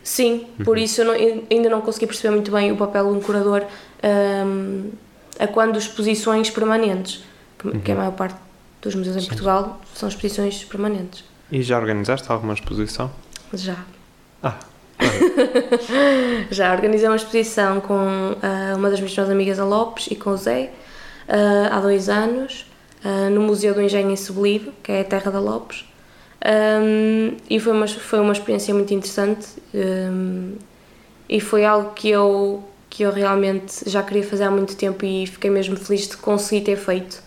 Sim, 0.02 0.46
por 0.64 0.78
isso 0.78 1.02
eu, 1.02 1.04
não- 1.04 1.14
eu 1.16 1.44
ainda 1.50 1.68
não 1.68 1.80
consegui 1.82 2.06
perceber 2.06 2.32
muito 2.32 2.50
bem 2.50 2.72
o 2.72 2.76
papel 2.76 3.10
de 3.10 3.18
um 3.18 3.20
curador 3.20 3.64
hum, 4.46 4.90
a 5.38 5.46
quando 5.48 5.78
exposições 5.78 6.48
permanentes, 6.48 7.24
que, 7.58 7.78
que 7.80 7.92
a 7.92 7.94
maior 7.96 8.12
parte 8.12 8.45
dos 8.86 8.94
museus 8.94 9.16
em 9.16 9.26
Portugal 9.26 9.80
são 9.94 10.08
exposições 10.08 10.64
permanentes. 10.64 11.24
E 11.50 11.62
já 11.62 11.78
organizaste 11.78 12.30
alguma 12.30 12.54
exposição? 12.54 13.10
Já. 13.52 13.76
Ah, 14.42 14.58
Já 16.50 16.72
organizei 16.72 17.08
uma 17.08 17.16
exposição 17.16 17.80
com 17.80 18.36
ah, 18.42 18.74
uma 18.76 18.90
das 18.90 19.00
minhas 19.00 19.12
melhores 19.12 19.30
amigas, 19.32 19.58
a 19.58 19.64
Lopes, 19.64 20.08
e 20.10 20.16
com 20.16 20.30
o 20.30 20.36
Zé, 20.36 20.70
ah, 21.28 21.76
há 21.76 21.80
dois 21.80 22.08
anos, 22.08 22.66
ah, 23.04 23.30
no 23.30 23.40
Museu 23.42 23.74
do 23.74 23.82
Engenho 23.82 24.10
em 24.10 24.16
Sebelido, 24.16 24.72
que 24.82 24.92
é 24.92 25.00
a 25.00 25.04
terra 25.04 25.30
da 25.30 25.40
Lopes. 25.40 25.84
Ahm, 26.44 27.36
e 27.48 27.58
foi 27.58 27.72
uma, 27.72 27.88
foi 27.88 28.20
uma 28.20 28.32
experiência 28.32 28.72
muito 28.72 28.92
interessante 28.92 29.48
ahm, 29.74 30.54
e 31.28 31.40
foi 31.40 31.64
algo 31.64 31.92
que 31.94 32.10
eu, 32.10 32.62
que 32.88 33.02
eu 33.02 33.10
realmente 33.10 33.88
já 33.88 34.02
queria 34.02 34.22
fazer 34.22 34.44
há 34.44 34.50
muito 34.50 34.76
tempo 34.76 35.04
e 35.04 35.26
fiquei 35.26 35.50
mesmo 35.50 35.76
feliz 35.76 36.06
de 36.06 36.16
conseguir 36.16 36.62
ter 36.62 36.76
feito. 36.76 37.22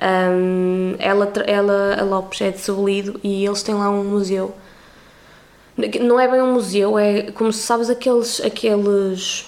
Ahm, 0.00 0.96
ela, 0.98 1.30
ela, 1.46 1.96
a 2.00 2.02
Lopes 2.04 2.40
é 2.40 2.50
de 2.50 2.58
Sebelido 2.58 3.20
e 3.22 3.44
eles 3.44 3.62
têm 3.62 3.74
lá 3.74 3.88
um 3.90 4.04
museu 4.04 4.54
não 6.00 6.20
é 6.20 6.28
bem 6.28 6.42
um 6.42 6.52
museu, 6.52 6.98
é 6.98 7.30
como 7.32 7.50
se 7.52 7.60
sabes 7.62 7.88
aqueles. 7.88 8.40
aqueles 8.44 9.46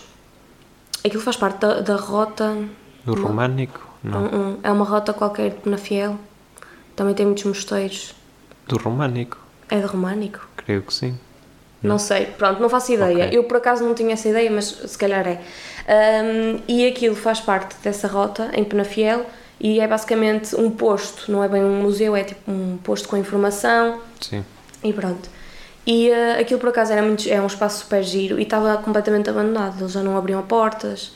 aquilo 1.04 1.22
faz 1.22 1.36
parte 1.36 1.58
da, 1.58 1.80
da 1.80 1.96
rota. 1.96 2.56
do 3.04 3.14
românico? 3.14 3.80
Não. 4.02 4.22
um- 4.24 4.36
um- 4.52 4.58
é 4.62 4.72
uma 4.72 4.84
rota 4.86 5.12
qualquer 5.12 5.50
de 5.50 5.56
Penafiel. 5.56 6.18
Também 6.96 7.14
tem 7.14 7.26
muitos 7.26 7.44
mosteiros. 7.44 8.14
Do 8.66 8.78
românico? 8.78 9.38
É 9.68 9.78
de 9.80 9.86
românico? 9.86 10.46
Creio 10.56 10.82
que 10.82 10.94
sim. 10.94 11.18
Não 11.82 11.98
sei, 11.98 12.24
pronto, 12.26 12.60
não 12.62 12.70
faço 12.70 12.92
ideia. 12.92 13.26
Ok. 13.26 13.38
Eu 13.38 13.44
por 13.44 13.58
acaso 13.58 13.84
não 13.84 13.94
tinha 13.94 14.14
essa 14.14 14.26
ideia, 14.28 14.50
mas 14.50 14.64
se 14.64 14.96
calhar 14.96 15.26
é. 15.28 15.40
Ahm, 15.86 16.60
e 16.66 16.86
aquilo 16.86 17.14
faz 17.14 17.40
parte 17.40 17.76
dessa 17.82 18.08
rota 18.08 18.50
em 18.54 18.64
Penafiel 18.64 19.26
e 19.64 19.80
é 19.80 19.88
basicamente 19.88 20.54
um 20.54 20.71
posto, 20.71 21.33
não 21.33 21.42
é 21.42 21.49
bem 21.49 21.64
um 21.64 21.80
museu, 21.80 22.14
é 22.14 22.23
tipo 22.23 22.52
um 22.52 22.76
posto 22.85 23.09
com 23.09 23.16
informação. 23.16 23.99
Sim. 24.21 24.44
E 24.85 24.92
pronto. 24.92 25.26
E 25.87 26.11
eh, 26.11 26.38
aquilo 26.38 26.61
por 26.61 26.68
acaso 26.68 26.92
era 26.92 27.00
muito, 27.00 27.26
é 27.26 27.40
um 27.40 27.47
espaço 27.47 27.80
super 27.80 28.02
giro 28.02 28.38
e 28.38 28.42
estava 28.42 28.76
completamente 28.76 29.30
abandonado, 29.30 29.80
eles 29.80 29.92
já 29.92 30.02
não 30.02 30.18
abriam 30.18 30.42
portas. 30.42 31.12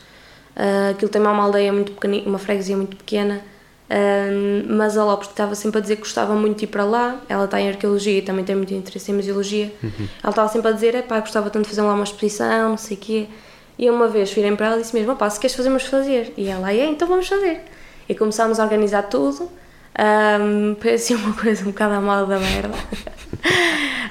Eh, 0.56 0.92
aquilo 0.92 1.10
tem 1.10 1.20
uma 1.20 1.42
aldeia 1.42 1.70
muito 1.70 1.92
pequenina, 1.92 2.26
uma 2.26 2.38
freguesia 2.38 2.74
muito 2.74 2.96
pequena. 2.96 3.42
Ahm, 3.90 4.64
mas 4.66 4.96
a 4.96 5.04
Lopes 5.04 5.28
estava 5.28 5.54
sempre 5.54 5.78
a 5.78 5.82
dizer 5.82 5.96
que 5.96 6.02
gostava 6.02 6.34
muito 6.34 6.56
de 6.56 6.64
ir 6.64 6.68
para 6.68 6.84
lá. 6.84 7.20
Ela 7.28 7.44
está 7.44 7.60
em 7.60 7.68
arqueologia 7.68 8.16
e 8.16 8.22
também 8.22 8.46
tem 8.46 8.56
muito 8.56 8.72
interesse 8.72 9.10
em 9.12 9.14
museologia. 9.14 9.70
Ela 10.22 10.30
estava 10.30 10.48
sempre 10.48 10.68
a 10.68 10.72
dizer: 10.72 10.94
é 10.94 11.02
pá, 11.02 11.20
gostava 11.20 11.50
tanto 11.50 11.64
de 11.64 11.68
fazer 11.68 11.82
lá 11.82 11.92
uma 11.92 12.04
exposição, 12.04 12.70
não 12.70 12.78
sei 12.78 12.96
o 12.96 13.00
quê. 13.00 13.26
E 13.78 13.90
uma 13.90 14.08
vez 14.08 14.32
virei 14.32 14.56
para 14.56 14.68
ela 14.68 14.76
e 14.76 14.80
disse 14.80 14.94
mesmo: 14.94 15.14
pá, 15.16 15.28
se 15.28 15.38
queres 15.38 15.54
fazer, 15.54 15.68
vamos 15.68 15.84
fazer. 15.84 16.32
E 16.34 16.48
ela: 16.48 16.72
é, 16.72 16.86
então 16.86 17.06
vamos 17.06 17.28
fazer. 17.28 17.60
E 18.08 18.14
começámos 18.14 18.58
a 18.58 18.64
organizar 18.64 19.02
tudo. 19.02 19.50
Um, 19.98 20.74
parecia 20.74 21.16
uma 21.16 21.34
coisa 21.34 21.62
um 21.62 21.72
bocado 21.72 22.00
mal 22.00 22.26
da 22.26 22.38
merda. 22.38 22.74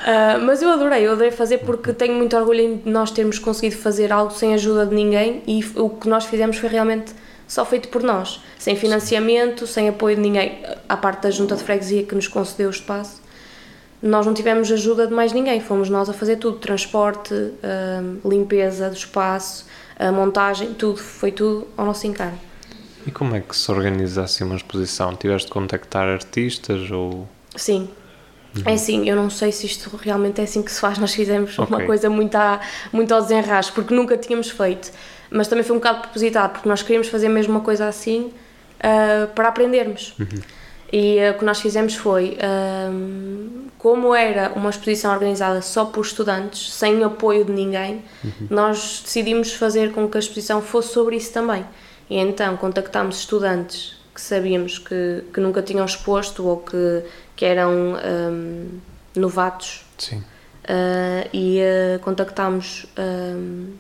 Ah, 0.10 0.38
mas 0.38 0.62
eu 0.62 0.70
adorei, 0.70 1.06
eu 1.06 1.12
adorei 1.12 1.32
fazer 1.32 1.58
porque 1.58 1.92
tenho 1.92 2.14
muito 2.14 2.34
orgulho 2.38 2.62
em 2.62 2.82
nós 2.86 3.12
termos 3.12 3.38
conseguido 3.38 3.76
fazer 3.76 4.10
algo 4.10 4.32
sem 4.32 4.54
ajuda 4.54 4.86
de 4.86 4.96
ninguém 4.96 5.44
e 5.46 5.62
o 5.76 5.90
que 5.90 6.08
nós 6.08 6.24
fizemos 6.24 6.56
foi 6.56 6.70
realmente 6.70 7.14
só 7.46 7.66
feito 7.66 7.90
por 7.90 8.02
nós, 8.02 8.42
sem 8.58 8.78
financiamento, 8.78 9.68
sem 9.68 9.90
apoio 9.90 10.16
de 10.16 10.22
ninguém, 10.22 10.60
à 10.88 10.96
parte 10.96 11.24
da 11.24 11.30
junta 11.30 11.58
de 11.58 11.64
freguesia 11.64 12.04
que 12.04 12.16
nos 12.16 12.26
concedeu 12.26 12.70
o 12.70 12.72
espaço. 12.72 13.22
Nós 14.02 14.26
não 14.26 14.34
tivemos 14.34 14.72
ajuda 14.72 15.08
de 15.08 15.14
mais 15.14 15.34
ninguém, 15.34 15.60
fomos 15.60 15.90
nós 15.90 16.10
a 16.10 16.14
fazer 16.14 16.38
tudo: 16.38 16.58
transporte, 16.58 17.34
ah, 17.62 18.02
limpeza 18.24 18.90
do 18.90 18.96
espaço, 18.96 19.66
a 20.00 20.10
montagem, 20.10 20.74
tudo, 20.74 21.00
foi 21.00 21.34
tudo 21.34 21.68
ao 21.76 21.86
nosso 21.86 22.08
encargo. 22.08 22.47
E 23.08 23.12
como 23.12 23.36
é 23.36 23.40
que 23.40 23.56
se 23.56 23.72
organiza 23.72 24.22
assim 24.24 24.44
uma 24.44 24.56
exposição? 24.56 25.16
Tiveste 25.16 25.48
de 25.48 25.54
contactar 25.54 26.08
artistas 26.10 26.92
ou. 26.92 27.28
Sim. 27.56 27.88
É 28.66 28.74
assim, 28.74 29.08
eu 29.08 29.16
não 29.16 29.30
sei 29.30 29.52
se 29.52 29.66
isto 29.66 29.96
realmente 29.98 30.42
é 30.42 30.44
assim 30.44 30.62
que 30.62 30.72
se 30.72 30.80
faz. 30.82 30.98
Nós 30.98 31.14
fizemos 31.14 31.58
uma 31.58 31.78
Ok. 31.78 31.86
coisa 31.86 32.10
muito, 32.10 32.36
à, 32.36 32.60
muito 32.92 33.14
ao 33.14 33.22
desenrasco, 33.22 33.76
porque 33.76 33.94
nunca 33.94 34.18
tínhamos 34.18 34.50
feito. 34.50 34.92
Mas 35.30 35.48
também 35.48 35.64
foi 35.64 35.76
um 35.76 35.80
bocado 35.80 36.02
propositado, 36.02 36.54
porque 36.54 36.68
nós 36.68 36.82
queríamos 36.82 37.08
fazer 37.08 37.30
mesmo 37.30 37.54
uma 37.54 37.62
coisa 37.62 37.88
assim 37.88 38.32
ah, 38.82 39.28
para 39.34 39.50
aprendermos. 39.50 40.16
E 40.92 41.20
ah, 41.20 41.32
o 41.32 41.40
que 41.40 41.46
nós 41.46 41.62
fizemos 41.62 41.96
foi, 41.96 42.38
ahm, 42.42 43.68
como 43.78 44.16
era 44.16 44.52
uma 44.56 44.70
exposição 44.70 45.14
organizada 45.14 45.62
só 45.62 45.86
por 45.86 46.04
estudantes, 46.04 46.74
sem 46.74 47.04
apoio 47.04 47.46
de 47.46 47.52
ninguém, 47.52 48.04
nós 48.50 49.02
decidimos 49.06 49.54
fazer 49.54 49.92
com 49.92 50.08
que 50.10 50.18
a 50.18 50.20
exposição 50.20 50.62
fosse 50.62 50.94
sobre 50.94 51.16
isso 51.16 51.32
também. 51.32 51.64
E 52.10 52.18
então 52.18 52.56
contactámos 52.58 53.20
estudantes 53.20 53.98
que 54.18 54.22
sabíamos 54.22 54.80
que, 54.80 55.24
que 55.32 55.40
nunca 55.40 55.62
tinham 55.62 55.86
exposto 55.86 56.48
ou 56.48 56.58
que, 56.58 57.04
que 57.36 57.46
eram 57.46 57.96
ahm, 57.96 58.80
novatos 59.16 59.86
Sim. 59.98 60.24
ah, 60.68 61.28
e 61.32 61.60
ah, 61.62 62.00
contactámos 62.00 62.88
ahm, 62.98 63.74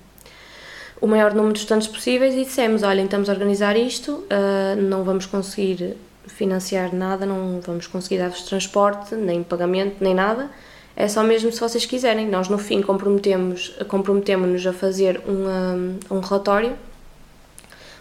o 1.02 1.08
maior 1.08 1.34
número 1.34 1.54
de 1.54 1.60
estudantes 1.60 1.88
possíveis 1.88 2.36
e 2.36 2.44
dissemos, 2.44 2.84
olhem, 2.84 3.06
estamos 3.06 3.30
a 3.30 3.34
organizar 3.34 3.76
isto, 3.76 4.26
ah, 4.30 4.76
não 4.76 5.04
vamos 5.04 5.26
conseguir 5.26 5.98
financiar 6.28 6.94
nada, 6.94 7.26
não 7.26 7.60
vamos 7.62 7.88
conseguir 7.88 8.20
dar-vos 8.20 8.44
transporte, 8.44 9.16
nem 9.16 9.42
pagamento, 9.42 9.96
nem 10.02 10.14
nada, 10.14 10.52
é 10.96 11.08
só 11.08 11.24
mesmo 11.24 11.52
se 11.52 11.60
vocês 11.60 11.86
quiserem. 11.86 12.28
Nós 12.28 12.48
no 12.48 12.58
fim 12.58 12.82
comprometemos, 12.82 13.76
comprometemos-nos 13.88 14.66
a 14.68 14.74
fazer 14.74 15.22
um, 15.28 15.48
ahm, 15.48 16.00
um 16.12 16.20
relatório, 16.20 16.76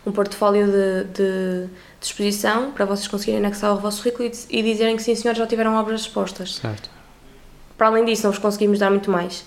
um 0.07 0.13
portfólio 0.13 0.67
de, 0.67 1.05
de, 1.13 1.67
de 2.01 2.07
exposição 2.07 2.71
para 2.71 2.85
vocês 2.85 3.09
conseguirem 3.09 3.45
anexar 3.45 3.71
ao 3.71 3.79
vosso 3.79 4.03
currículo 4.03 4.31
e, 4.49 4.59
e 4.59 4.63
dizerem 4.63 4.97
que 4.97 5.03
sim 5.03 5.15
senhor, 5.15 5.35
já 5.35 5.47
tiveram 5.47 5.75
obras 5.75 6.03
expostas. 6.03 6.55
Certo. 6.57 6.89
Para 7.77 7.89
além 7.89 8.05
disso, 8.05 8.25
não 8.25 8.31
vos 8.31 8.39
conseguimos 8.39 8.79
dar 8.79 8.89
muito 8.91 9.11
mais. 9.11 9.45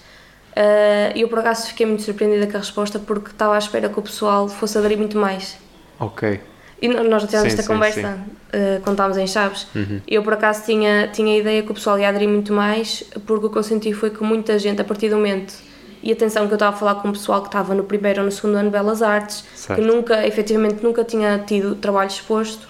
Ah, 0.55 1.11
E 1.15 1.21
eu, 1.21 1.29
por 1.29 1.39
acaso, 1.39 1.67
fiquei 1.67 1.85
muito 1.85 2.03
surpreendida 2.03 2.45
com 2.45 2.57
a 2.57 2.59
resposta 2.59 2.99
porque 2.99 3.31
estava 3.31 3.55
à 3.55 3.57
espera 3.57 3.87
que 3.89 3.97
o 3.97 4.01
pessoal 4.01 4.47
fosse 4.49 4.77
aderir 4.77 4.97
muito 4.97 5.17
mais. 5.17 5.57
Ok. 5.99 6.41
E 6.81 6.87
nós 6.87 7.21
já 7.23 7.27
tivemos 7.27 7.51
Sim, 7.51 7.59
esta 7.59 7.61
sim, 7.61 7.67
conversa 7.67 8.19
ah, 8.53 8.79
quando 8.83 8.95
estávamos 8.95 9.17
em 9.17 9.27
Chaves. 9.27 9.67
Uhum. 9.73 10.01
Eu, 10.07 10.23
por 10.23 10.33
acaso, 10.33 10.63
tinha, 10.65 11.07
tinha 11.07 11.33
a 11.35 11.37
ideia 11.37 11.63
que 11.63 11.71
o 11.71 11.73
pessoal 11.73 11.97
ia 11.97 12.09
aderir 12.09 12.27
muito 12.29 12.53
mais 12.53 13.03
porque 13.25 13.45
o 13.45 13.49
que 13.49 13.57
eu 13.57 13.63
senti 13.63 13.93
foi 13.93 14.09
que 14.09 14.23
muita 14.23 14.59
gente, 14.59 14.81
a 14.81 14.85
partir 14.85 15.09
do 15.09 15.15
momento. 15.15 15.68
E 16.01 16.11
atenção, 16.11 16.47
que 16.47 16.53
eu 16.53 16.55
estava 16.55 16.75
a 16.75 16.79
falar 16.79 16.95
com 16.95 17.09
o 17.09 17.11
pessoal 17.11 17.41
que 17.41 17.47
estava 17.47 17.73
no 17.75 17.83
primeiro 17.83 18.19
ou 18.19 18.25
no 18.25 18.31
segundo 18.31 18.55
ano 18.55 18.69
de 18.69 18.77
Belas 18.77 19.01
Artes, 19.01 19.43
Certo. 19.55 19.79
que 19.79 19.85
nunca, 19.85 20.25
efetivamente, 20.25 20.83
nunca 20.83 21.03
tinha 21.03 21.39
tido 21.39 21.75
trabalho 21.75 22.07
exposto. 22.09 22.67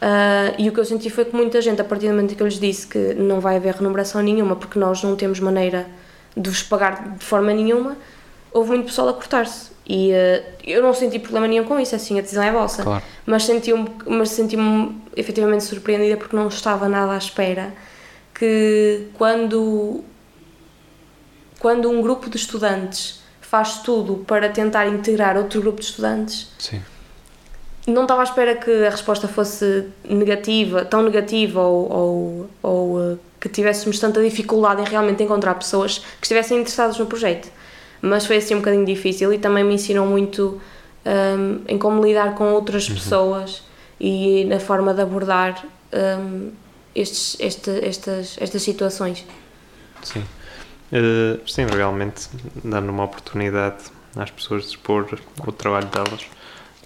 Ah, 0.00 0.52
e 0.58 0.68
o 0.68 0.72
que 0.72 0.80
eu 0.80 0.84
senti 0.84 1.10
foi 1.10 1.24
que 1.24 1.34
muita 1.34 1.60
gente, 1.60 1.80
a 1.80 1.84
partir 1.84 2.06
do 2.06 2.14
momento 2.14 2.34
que 2.34 2.42
eu 2.42 2.46
lhes 2.46 2.58
disse 2.58 2.86
que 2.86 3.14
não 3.14 3.40
vai 3.40 3.56
haver 3.56 3.74
remuneração 3.74 4.22
nenhuma, 4.22 4.56
porque 4.56 4.78
nós 4.78 5.02
não 5.02 5.16
temos 5.16 5.40
maneira 5.40 5.86
de 6.36 6.48
vos 6.50 6.62
pagar 6.62 7.16
de 7.16 7.24
forma 7.24 7.52
nenhuma, 7.52 7.96
houve 8.52 8.70
muito 8.70 8.86
pessoal 8.86 9.08
a 9.08 9.14
cortar-se. 9.14 9.70
E 9.86 10.12
ah, 10.14 10.42
eu 10.64 10.82
não 10.82 10.94
senti 10.94 11.18
problema 11.18 11.46
nenhum 11.46 11.64
com 11.64 11.78
isso, 11.78 11.94
assim, 11.94 12.18
a 12.18 12.22
decisão 12.22 12.42
é 12.42 12.52
vossa. 12.52 12.82
Claro. 12.82 13.02
Mas 13.24 13.44
senti-me 13.44 13.90
mas 14.06 14.30
senti 14.30 14.56
efetivamente 15.14 15.64
surpreendida 15.64 16.16
porque 16.16 16.34
não 16.34 16.48
estava 16.48 16.88
nada 16.88 17.12
à 17.12 17.18
espera 17.18 17.72
que 18.38 19.08
quando, 19.14 20.04
quando 21.66 21.90
um 21.90 22.00
grupo 22.00 22.30
de 22.30 22.36
estudantes 22.36 23.20
faz 23.40 23.80
tudo 23.80 24.18
para 24.18 24.48
tentar 24.48 24.86
integrar 24.86 25.36
outro 25.36 25.60
grupo 25.60 25.80
de 25.80 25.86
estudantes, 25.86 26.46
Sim. 26.60 26.80
não 27.88 28.02
estava 28.02 28.20
à 28.20 28.22
espera 28.22 28.54
que 28.54 28.70
a 28.84 28.90
resposta 28.90 29.26
fosse 29.26 29.88
negativa, 30.08 30.84
tão 30.84 31.02
negativa 31.02 31.60
ou, 31.60 31.92
ou, 31.92 32.50
ou 32.62 33.00
eh, 33.02 33.16
que 33.40 33.48
tivéssemos 33.48 33.98
tanta 33.98 34.22
dificuldade 34.22 34.80
em 34.80 34.84
realmente 34.84 35.24
encontrar 35.24 35.56
pessoas 35.56 35.98
que 35.98 36.26
estivessem 36.26 36.60
interessadas 36.60 36.98
no 36.98 37.06
projeto. 37.06 37.50
Mas 38.00 38.26
foi 38.26 38.36
assim 38.36 38.54
um 38.54 38.58
bocadinho 38.58 38.86
difícil 38.86 39.32
e 39.32 39.38
também 39.38 39.64
me 39.64 39.74
ensinou 39.74 40.06
muito 40.06 40.60
hum, 41.04 41.62
em 41.66 41.76
como 41.76 42.00
lidar 42.00 42.36
com 42.36 42.52
outras 42.52 42.88
pessoas 42.88 43.64
e 43.98 44.44
na 44.44 44.60
forma 44.60 44.94
de 44.94 45.02
abordar 45.02 45.66
hum, 45.92 46.52
estes, 46.94 47.36
este, 47.40 47.84
estas, 47.84 48.36
estas 48.40 48.62
situações. 48.62 49.24
Sim. 50.04 50.22
Eh, 50.92 51.38
sim, 51.46 51.66
realmente, 51.66 52.28
dando 52.62 52.90
uma 52.90 53.04
oportunidade 53.04 53.84
às 54.14 54.30
pessoas 54.30 54.62
de 54.64 54.68
expor 54.70 55.18
o 55.46 55.52
trabalho 55.52 55.88
delas. 55.88 56.22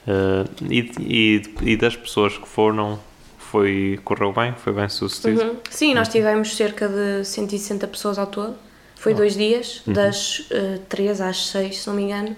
Uh, 0.06 0.48
e, 0.70 0.90
e, 0.98 1.72
e 1.72 1.76
das 1.76 1.94
pessoas 1.94 2.36
que 2.36 2.48
foram, 2.48 2.98
foi, 3.38 4.00
correu 4.02 4.32
bem? 4.32 4.54
Foi 4.54 4.72
bem 4.72 4.88
sucedido? 4.88 5.42
Uhum. 5.42 5.56
Sim, 5.70 5.94
nós 5.94 6.08
tivemos 6.08 6.56
cerca 6.56 6.88
de 6.88 7.24
160 7.24 7.86
pessoas 7.86 8.18
ao 8.18 8.26
todo. 8.26 8.56
Foi 8.96 9.12
Oh. 9.12 9.16
dois 9.16 9.34
dias, 9.34 9.82
Uhum. 9.86 9.92
das 9.92 10.40
uh, 10.50 10.78
3 10.88 11.20
às 11.20 11.46
6, 11.48 11.82
se 11.82 11.86
não 11.88 11.94
me 11.94 12.02
engano, 12.04 12.34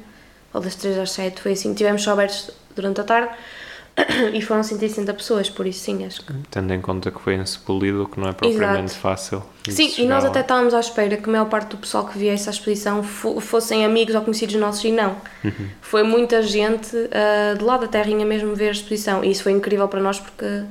ou 0.52 0.60
das 0.60 0.74
3 0.74 0.98
às 0.98 1.12
7, 1.12 1.40
foi 1.40 1.52
assim. 1.52 1.72
Tivemos 1.74 2.02
só 2.02 2.12
abertos 2.12 2.50
durante 2.74 3.00
a 3.00 3.04
tarde 3.04 3.32
e 4.32 4.40
foram 4.40 4.62
160 4.62 5.12
pessoas, 5.14 5.50
por 5.50 5.66
isso 5.66 5.80
sim, 5.80 6.04
acho 6.06 6.24
que. 6.24 6.32
Tendo 6.50 6.72
em 6.72 6.80
conta 6.80 7.10
que 7.10 7.20
foi 7.20 7.34
em 7.34 7.44
Sepolido, 7.44 8.08
que 8.08 8.18
não 8.18 8.28
é 8.28 8.32
propriamente 8.32 8.84
Exato. 8.92 9.00
fácil. 9.00 9.42
Sim, 9.68 9.84
e 9.98 10.06
nós 10.06 10.22
chegar 10.22 10.26
até 10.28 10.38
lá. 10.38 10.40
estávamos 10.40 10.74
à 10.74 10.80
espera 10.80 11.16
que 11.16 11.28
a 11.28 11.32
maior 11.32 11.44
parte 11.48 11.68
do 11.70 11.76
pessoal 11.76 12.06
que 12.06 12.18
viesse 12.18 12.48
à 12.48 12.52
exposição 12.52 13.02
fo- 13.02 13.38
fossem 13.40 13.84
amigos 13.84 14.14
ou 14.14 14.22
conhecidos 14.22 14.54
nossos 14.56 14.82
e 14.84 14.90
não. 14.92 15.16
Uhum. 15.44 15.68
Foi 15.80 16.02
muita 16.02 16.42
gente 16.42 16.96
uh, 16.96 17.58
de 17.58 17.62
lá 17.62 17.76
da 17.76 17.86
terrinha 17.86 18.24
mesmo 18.24 18.54
ver 18.54 18.68
a 18.68 18.72
exposição 18.72 19.22
e 19.22 19.30
isso 19.30 19.42
foi 19.42 19.52
incrível 19.52 19.86
para 19.88 20.00
nós 20.00 20.18
porque 20.18 20.62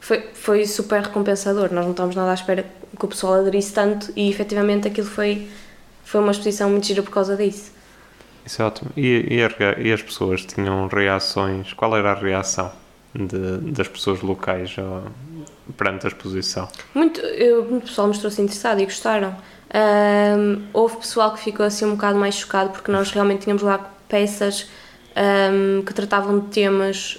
foi, 0.00 0.24
foi 0.34 0.66
super 0.66 1.00
recompensador. 1.02 1.72
Nós 1.72 1.84
não 1.84 1.92
estávamos 1.92 2.16
nada 2.16 2.30
à 2.32 2.34
espera 2.34 2.64
que 2.98 3.04
o 3.04 3.08
pessoal 3.08 3.34
aderisse 3.34 3.72
tanto 3.72 4.12
e 4.16 4.28
efetivamente 4.28 4.88
aquilo 4.88 5.06
foi, 5.06 5.48
foi 6.04 6.20
uma 6.20 6.32
exposição 6.32 6.68
muito 6.70 6.86
gira 6.86 7.02
por 7.02 7.10
causa 7.12 7.36
disso. 7.36 7.70
Isso 8.48 8.62
é 8.62 8.64
ótimo. 8.64 8.90
E, 8.96 9.26
e, 9.84 9.92
as, 9.92 10.00
pessoas 10.00 10.42
tinham 10.42 10.86
reações? 10.86 11.74
Qual 11.74 11.94
era 11.94 12.12
a 12.12 12.14
reação 12.14 12.72
de- 13.14 13.72
das 13.72 13.86
pessoas 13.86 14.22
locais 14.22 14.74
perante 15.76 16.06
a 16.06 16.08
exposição? 16.08 16.66
Muito, 16.94 17.20
eu, 17.20 17.66
muito 17.66 17.84
pessoal 17.88 18.08
mostrou-se 18.08 18.40
interessado 18.40 18.80
e 18.80 18.86
gostaram. 18.86 19.36
Ahm, 19.70 20.62
houve 20.72 20.96
pessoal 20.96 21.34
que 21.34 21.40
ficou 21.40 21.66
assim 21.66 21.84
um 21.84 21.90
bocado 21.90 22.18
mais 22.18 22.36
chocado 22.36 22.70
porque 22.70 22.90
nós 22.90 23.10
realmente 23.10 23.42
tínhamos 23.42 23.62
lá 23.62 23.78
peças 24.08 24.70
ahm, 25.14 25.82
que 25.84 25.92
tratavam 25.92 26.40
de 26.40 26.46
temas 26.46 27.18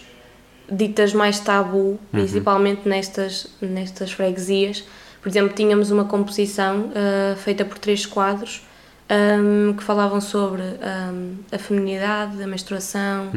ditas 0.67 1.13
mais 1.13 1.39
tabu, 1.39 1.99
principalmente 2.11 2.89
nestas, 2.89 3.47
nestas 3.61 4.11
freguesias. 4.11 4.83
Por 5.21 5.29
exemplo, 5.29 5.53
tínhamos 5.55 5.91
uma 5.91 6.05
composição 6.05 6.91
ah, 6.95 7.35
feita 7.35 7.63
por 7.63 7.77
três 7.77 8.07
quadros 8.07 8.63
ahm, 9.09 9.73
que 9.75 9.83
falavam 9.83 10.21
sobre 10.21 10.61
ahm, 10.61 11.35
a 11.51 11.57
feminidade, 11.57 12.41
a 12.41 12.47
menstruação, 12.47 13.31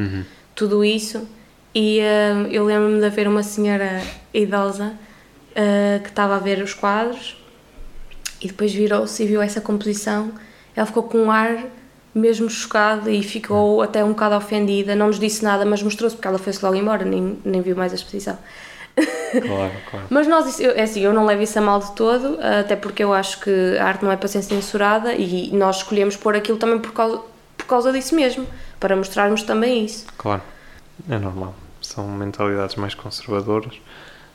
tudo 0.55 0.83
isso. 0.85 1.27
E 1.73 1.99
ahm, 1.99 2.47
eu 2.51 2.65
lembro-me 2.65 2.99
de 2.99 3.05
haver 3.05 3.27
uma 3.27 3.43
senhora 3.43 4.01
idosa 4.33 4.93
ah, 5.55 5.99
que 6.01 6.09
estava 6.09 6.35
a 6.35 6.39
ver 6.39 6.61
os 6.61 6.73
quadros 6.73 7.37
e 8.41 8.47
depois 8.47 8.73
virou-se 8.73 9.23
e 9.23 9.27
viu 9.27 9.41
essa 9.41 9.61
composição. 9.61 10.31
Ela 10.75 10.85
ficou 10.85 11.03
com 11.03 11.17
um 11.19 11.31
ar 11.31 11.63
mesmo 12.13 12.49
chocada 12.49 13.09
e 13.09 13.23
ficou 13.23 13.81
até 13.81 14.03
um 14.03 14.09
bocado 14.09 14.35
ofendida. 14.35 14.95
Não 14.95 15.07
nos 15.07 15.19
disse 15.19 15.43
nada, 15.43 15.65
mas 15.65 15.81
mostrou-se 15.81 16.15
porque 16.15 16.27
ela 16.27 16.37
foi-se 16.37 16.63
logo 16.63 16.75
embora, 16.75 17.05
nem, 17.05 17.39
nem 17.43 17.61
viu 17.61 17.75
mais 17.75 17.91
a 17.91 17.95
exposição. 17.95 18.37
Claro, 18.95 19.73
claro. 19.89 20.05
Mas 20.09 20.27
nós, 20.27 20.59
eu- 20.59 20.71
é 20.71 20.83
assim, 20.83 21.01
eu 21.01 21.11
não 21.13 21.25
levo 21.25 21.41
isso 21.41 21.57
a 21.57 21.61
mal 21.61 21.79
de 21.79 21.91
todo, 21.95 22.37
até 22.41 22.75
porque 22.75 23.03
eu 23.03 23.11
acho 23.13 23.39
que 23.39 23.77
a 23.79 23.85
arte 23.85 24.03
não 24.05 24.11
é 24.11 24.15
para 24.17 24.27
ser 24.27 24.41
censurada 24.43 25.13
e 25.15 25.51
nós 25.55 25.77
escolhemos 25.77 26.15
pôr 26.15 26.35
aquilo 26.35 26.57
também 26.57 26.77
por 26.79 26.93
causa, 26.93 27.19
por 27.57 27.65
causa 27.65 27.91
disso 27.91 28.13
mesmo, 28.15 28.45
para 28.79 28.95
mostrarmos 28.95 29.41
também 29.43 29.83
isso. 29.85 30.05
Claro, 30.17 30.41
é 31.09 31.17
normal. 31.17 31.55
São 31.81 32.07
mentalidades 32.07 32.75
mais 32.75 32.93
conservadoras. 32.93 33.73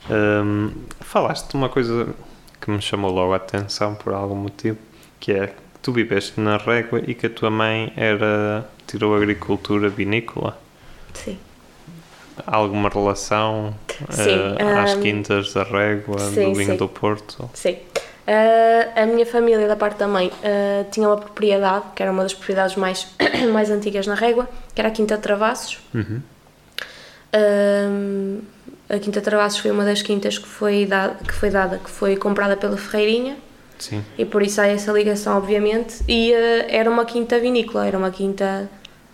Hum, 0.09 0.71
falaste 1.01 1.49
de 1.49 1.55
uma 1.55 1.69
coisa 1.69 2.09
que 2.59 2.69
me 2.69 2.81
chamou 2.81 3.11
logo 3.11 3.33
a 3.33 3.37
atenção 3.37 3.95
por 3.95 4.13
algum 4.13 4.35
motivo, 4.35 4.77
que 5.19 5.31
é 5.31 5.47
que 5.47 5.53
tu 5.81 5.91
viveste 5.93 6.39
na 6.41 6.57
Régua 6.57 7.01
e 7.07 7.13
que 7.13 7.25
a 7.27 7.29
tua 7.29 7.49
mãe 7.49 7.93
era 7.95 8.67
tirou 8.85 9.15
agricultura 9.15 9.87
vinícola. 9.87 10.59
Sim. 11.13 11.37
Alguma 12.45 12.89
relação 12.89 13.73
Sim, 14.09 14.55
eh, 14.57 14.79
às 14.79 14.95
hum, 14.95 15.01
quintas 15.01 15.53
da 15.53 15.63
Régua, 15.63 16.19
sim, 16.19 16.45
do 16.45 16.53
vinho 16.55 16.71
sim. 16.71 16.77
do 16.77 16.87
Porto? 16.87 17.49
Sim. 17.53 17.77
Ah, 18.29 19.01
a 19.01 19.05
minha 19.07 19.25
família, 19.25 19.67
da 19.67 19.75
parte 19.75 19.97
da 19.97 20.07
mãe, 20.07 20.31
ah, 20.43 20.85
tinha 20.91 21.07
uma 21.07 21.17
propriedade, 21.17 21.85
que 21.95 22.03
era 22.03 22.11
uma 22.11 22.21
das 22.21 22.33
propriedades 22.33 22.75
mais, 22.75 23.07
mais 23.51 23.71
antigas 23.71 24.05
na 24.05 24.13
Régua, 24.13 24.47
que 24.75 24.79
era 24.79 24.89
a 24.89 24.91
Quinta 24.91 25.17
Travassos. 25.17 25.79
Uhum. 25.95 26.21
Ah, 27.33 28.95
a 28.95 28.99
Quinta 28.99 29.19
Travassos 29.19 29.59
foi 29.59 29.71
uma 29.71 29.83
das 29.83 30.03
quintas 30.03 30.37
que 30.37 30.47
foi, 30.47 30.85
dada, 30.85 31.15
que 31.23 31.33
foi 31.33 31.49
dada, 31.49 31.79
que 31.79 31.89
foi 31.89 32.15
comprada 32.15 32.55
pela 32.55 32.77
Ferreirinha, 32.77 33.35
Sim. 33.79 34.03
e 34.17 34.25
por 34.25 34.43
isso 34.43 34.61
há 34.61 34.67
essa 34.67 34.91
ligação, 34.91 35.37
obviamente. 35.37 36.03
E 36.07 36.31
era 36.67 36.89
uma 36.89 37.05
quinta 37.05 37.39
vinícola, 37.39 37.87
era 37.87 37.97
uma 37.97 38.11
quinta 38.11 38.69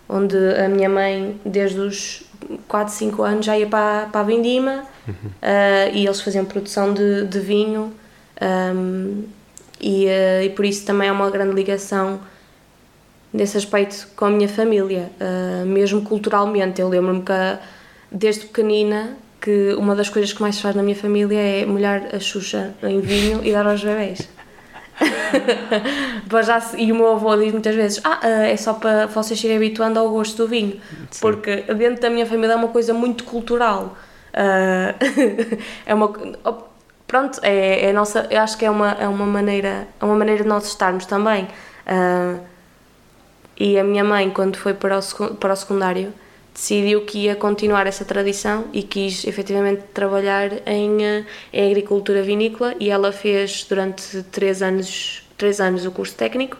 onde 0.08 0.36
a 0.36 0.68
minha 0.68 0.88
mãe, 0.88 1.40
desde 1.44 1.80
os 1.80 2.22
4, 2.68 2.92
5 2.92 3.22
anos, 3.22 3.46
já 3.46 3.58
ia 3.58 3.66
para, 3.66 4.06
para 4.06 4.20
a 4.20 4.24
Vindima 4.24 4.84
ah, 5.42 5.88
e 5.92 6.04
eles 6.06 6.20
faziam 6.20 6.44
produção 6.44 6.92
de, 6.92 7.24
de 7.26 7.40
vinho. 7.40 7.92
ahm, 8.40 9.24
e, 9.80 10.08
ah, 10.08 10.44
e 10.44 10.50
por 10.50 10.64
isso 10.64 10.84
também 10.86 11.08
há 11.08 11.12
uma 11.12 11.30
grande 11.30 11.54
ligação 11.54 12.20
nesse 13.32 13.56
aspecto 13.56 14.08
com 14.16 14.24
a 14.26 14.30
minha 14.30 14.48
família, 14.48 15.10
ah, 15.20 15.64
mesmo 15.64 16.02
culturalmente. 16.02 16.80
Eu 16.80 16.88
lembro-me 16.88 17.22
que 17.22 17.32
desde 18.10 18.46
pequenina 18.46 19.16
que 19.40 19.74
uma 19.74 19.94
das 19.94 20.08
coisas 20.08 20.32
que 20.32 20.40
mais 20.42 20.60
faz 20.60 20.74
na 20.74 20.82
minha 20.82 20.96
família 20.96 21.38
é 21.38 21.66
molhar 21.66 22.14
a 22.14 22.18
Xuxa 22.18 22.74
em 22.82 23.00
vinho 23.00 23.44
e 23.44 23.52
dar 23.52 23.66
aos 23.66 23.82
bebés. 23.82 24.28
Já 26.44 26.62
e 26.76 26.90
o 26.92 26.94
meu 26.94 27.12
avô 27.12 27.36
diz 27.36 27.52
muitas 27.52 27.74
vezes: 27.74 28.00
Ah, 28.04 28.20
ah, 28.22 28.46
é 28.46 28.56
só 28.56 28.74
para 28.74 29.06
vocês 29.06 29.42
irem 29.44 29.56
habituando 29.56 29.98
ao 29.98 30.08
gosto 30.10 30.36
do 30.36 30.48
vinho. 30.48 30.80
Porque 31.20 31.62
dentro 31.74 32.00
da 32.02 32.10
minha 32.10 32.26
família 32.26 32.54
é 32.54 32.56
uma 32.56 32.68
coisa 32.68 32.94
muito 32.94 33.24
cultural. 33.24 33.96
Ah, 34.32 34.94
é 35.84 35.94
uma. 35.94 36.12
Pronto, 37.06 37.38
é, 37.42 37.86
é 37.86 37.92
nossa. 37.92 38.26
Eu 38.30 38.40
acho 38.40 38.56
que 38.58 38.64
é 38.64 38.70
uma, 38.70 38.92
é 38.92 39.08
uma 39.08 39.26
maneira. 39.26 39.86
É 40.00 40.04
uma 40.04 40.16
maneira 40.16 40.42
de 40.42 40.48
nós 40.48 40.66
estarmos 40.66 41.06
também. 41.06 41.48
Ah, 41.86 42.36
e 43.58 43.78
a 43.78 43.84
minha 43.84 44.04
mãe, 44.04 44.30
quando 44.30 44.56
foi 44.56 44.74
para 44.74 44.98
o, 44.98 45.34
para 45.36 45.52
o 45.52 45.56
secundário, 45.56 46.12
decidiu 46.56 47.02
que 47.02 47.18
ia 47.18 47.36
continuar 47.36 47.86
essa 47.86 48.02
tradição 48.02 48.64
e 48.72 48.82
quis 48.82 49.26
efetivamente 49.26 49.82
trabalhar 49.92 50.50
em, 50.66 51.04
eh, 51.04 51.24
em 51.52 51.70
agricultura 51.70 52.22
vinícola 52.22 52.74
e 52.80 52.88
ela 52.88 53.12
fez 53.12 53.66
durante 53.68 54.22
três 54.32 54.62
anos, 54.62 55.22
três 55.36 55.60
anos 55.60 55.84
o 55.84 55.90
curso 55.90 56.14
técnico 56.14 56.56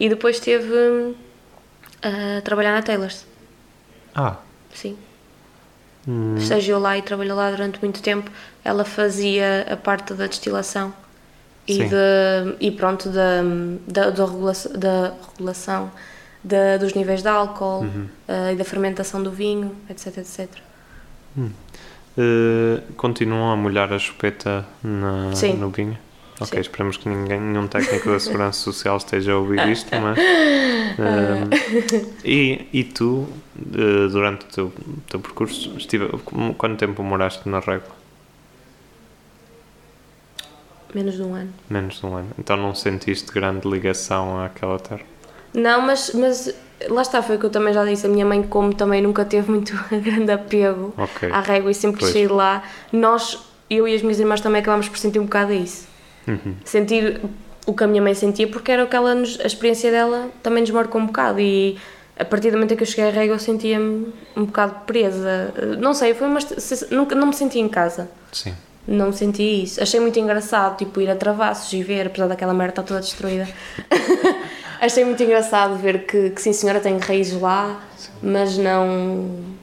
e 0.00 0.08
depois 0.08 0.36
esteve 0.36 0.72
hum, 0.72 1.14
a 2.00 2.40
trabalhar 2.40 2.72
na 2.72 2.80
Taylors. 2.80 3.26
Ah, 4.14 4.38
Sim. 4.72 4.96
hum, 6.08 6.36
Estagiou 6.38 6.80
lá 6.80 6.96
e 6.96 7.02
trabalhou 7.02 7.36
lá 7.36 7.50
durante 7.50 7.78
muito 7.82 8.00
tempo. 8.00 8.30
Ela 8.64 8.84
fazia 8.84 9.66
a 9.70 9.76
parte 9.76 10.14
da 10.14 10.26
destilação 10.26 10.94
e, 11.66 11.84
de, 11.84 12.56
e 12.60 12.70
pronto, 12.70 13.10
da, 13.10 13.42
da, 13.86 14.08
da 14.08 14.24
regulação, 14.24 14.72
da 14.72 15.12
regulação 15.32 15.92
da- 16.42 16.76
dos 16.78 16.94
níveis 16.94 17.22
de 17.22 17.28
álcool 17.28 17.80
Uhum. 17.82 18.08
eh, 18.28 18.52
e 18.52 18.56
da 18.56 18.64
fermentação 18.64 19.22
do 19.22 19.30
vinho, 19.30 19.74
etc, 19.90 20.18
etc. 20.18 20.48
eh, 22.16 22.82
continuam 22.96 23.52
a 23.52 23.56
molhar 23.56 23.92
a 23.92 23.98
chupeta 23.98 24.64
na, 24.82 25.34
Sim. 25.34 25.54
no 25.54 25.70
vinho? 25.70 25.96
Ok, 26.40 26.50
Sim. 26.54 26.60
esperemos 26.60 26.96
que 26.96 27.08
ninguém, 27.08 27.40
nenhum 27.40 27.66
técnico 27.66 28.10
da 28.10 28.20
Segurança 28.20 28.60
Social 28.60 28.96
esteja 28.96 29.32
a 29.32 29.38
ouvir 29.38 29.66
isto, 29.68 29.90
mas... 30.00 30.16
eh, 30.18 31.48
e, 32.24 32.66
e 32.72 32.84
tu, 32.84 33.28
durante 33.56 34.44
o 34.44 34.48
teu, 34.48 34.72
teu 35.08 35.18
percurso, 35.20 35.76
estive, 35.76 36.08
quanto 36.56 36.76
tempo 36.78 37.02
moraste 37.02 37.48
na 37.48 37.58
Régua? 37.58 37.98
Menos 40.94 41.16
de 41.16 41.22
um 41.22 41.34
ano. 41.34 41.52
Menos 41.68 42.00
de 42.00 42.06
um 42.06 42.16
ano. 42.16 42.30
Então 42.38 42.56
não 42.56 42.74
sentiste 42.74 43.30
grande 43.32 43.68
ligação 43.68 44.40
àquela 44.42 44.78
terra? 44.78 45.02
Não, 45.58 45.80
mas, 45.80 46.12
mas 46.14 46.54
lá 46.88 47.02
está, 47.02 47.22
foi 47.22 47.36
o 47.36 47.38
que 47.38 47.46
eu 47.46 47.50
também 47.50 47.72
já 47.74 47.84
disse. 47.84 48.06
A 48.06 48.08
minha 48.08 48.24
mãe, 48.24 48.42
como 48.42 48.74
também 48.74 49.02
nunca 49.02 49.24
teve 49.24 49.50
muito 49.50 49.72
grande 49.90 50.30
apego 50.30 50.94
Ok. 50.96 51.30
à 51.30 51.40
régua 51.40 51.70
e 51.70 51.74
sempre 51.74 52.00
que 52.00 52.06
saí 52.12 52.28
lá, 52.28 52.62
nós, 52.92 53.38
eu 53.68 53.86
e 53.88 53.94
as 53.94 54.02
minhas 54.02 54.18
irmãs 54.20 54.40
também 54.40 54.60
acabámos 54.60 54.88
por 54.88 54.98
sentir 54.98 55.18
um 55.18 55.24
bocado 55.24 55.52
isso. 55.52 55.86
Uhum. 56.26 56.54
Sentir 56.64 57.20
o 57.66 57.74
que 57.74 57.84
a 57.84 57.86
minha 57.86 58.00
mãe 58.00 58.14
sentia, 58.14 58.46
porque 58.48 58.72
era 58.72 58.84
o 58.84 58.86
que 58.86 58.96
ela 58.96 59.14
nos, 59.14 59.38
a 59.40 59.46
experiência 59.46 59.90
dela 59.90 60.28
também 60.42 60.62
nos 60.62 60.70
marcou 60.70 61.00
um 61.00 61.06
bocado. 61.06 61.40
E 61.40 61.78
a 62.18 62.24
partir 62.24 62.50
do 62.50 62.54
momento 62.56 62.72
em 62.72 62.76
que 62.76 62.82
eu 62.82 62.86
cheguei 62.86 63.08
à 63.08 63.10
régua, 63.10 63.34
eu 63.34 63.38
sentia-me 63.38 64.12
um 64.36 64.44
bocado 64.44 64.74
presa. 64.86 65.52
Não 65.78 65.92
sei, 65.94 66.14
foi 66.14 66.26
uma, 66.26 66.38
nunca, 66.90 67.14
não 67.14 67.28
me 67.28 67.34
senti 67.34 67.58
em 67.58 67.68
casa. 67.68 68.10
Sim. 68.32 68.54
Não 68.86 69.08
me 69.08 69.12
senti 69.12 69.64
isso. 69.64 69.82
Achei 69.82 70.00
muito 70.00 70.18
engraçado, 70.18 70.78
tipo, 70.78 70.98
ir 71.00 71.10
a 71.10 71.14
Travassos 71.14 71.70
e 71.74 71.82
ver, 71.82 72.06
apesar 72.06 72.26
daquela 72.26 72.54
merda 72.54 72.72
estar 72.72 72.82
toda 72.84 73.00
destruída. 73.00 73.46
Achei 74.80 75.04
muito 75.04 75.22
engraçado 75.22 75.76
ver 75.76 76.06
que, 76.06 76.30
que 76.30 76.40
sim, 76.40 76.52
senhora, 76.52 76.80
tem 76.80 76.98
raízes 76.98 77.40
lá, 77.40 77.82
mas 78.22 78.56
não. 78.56 79.56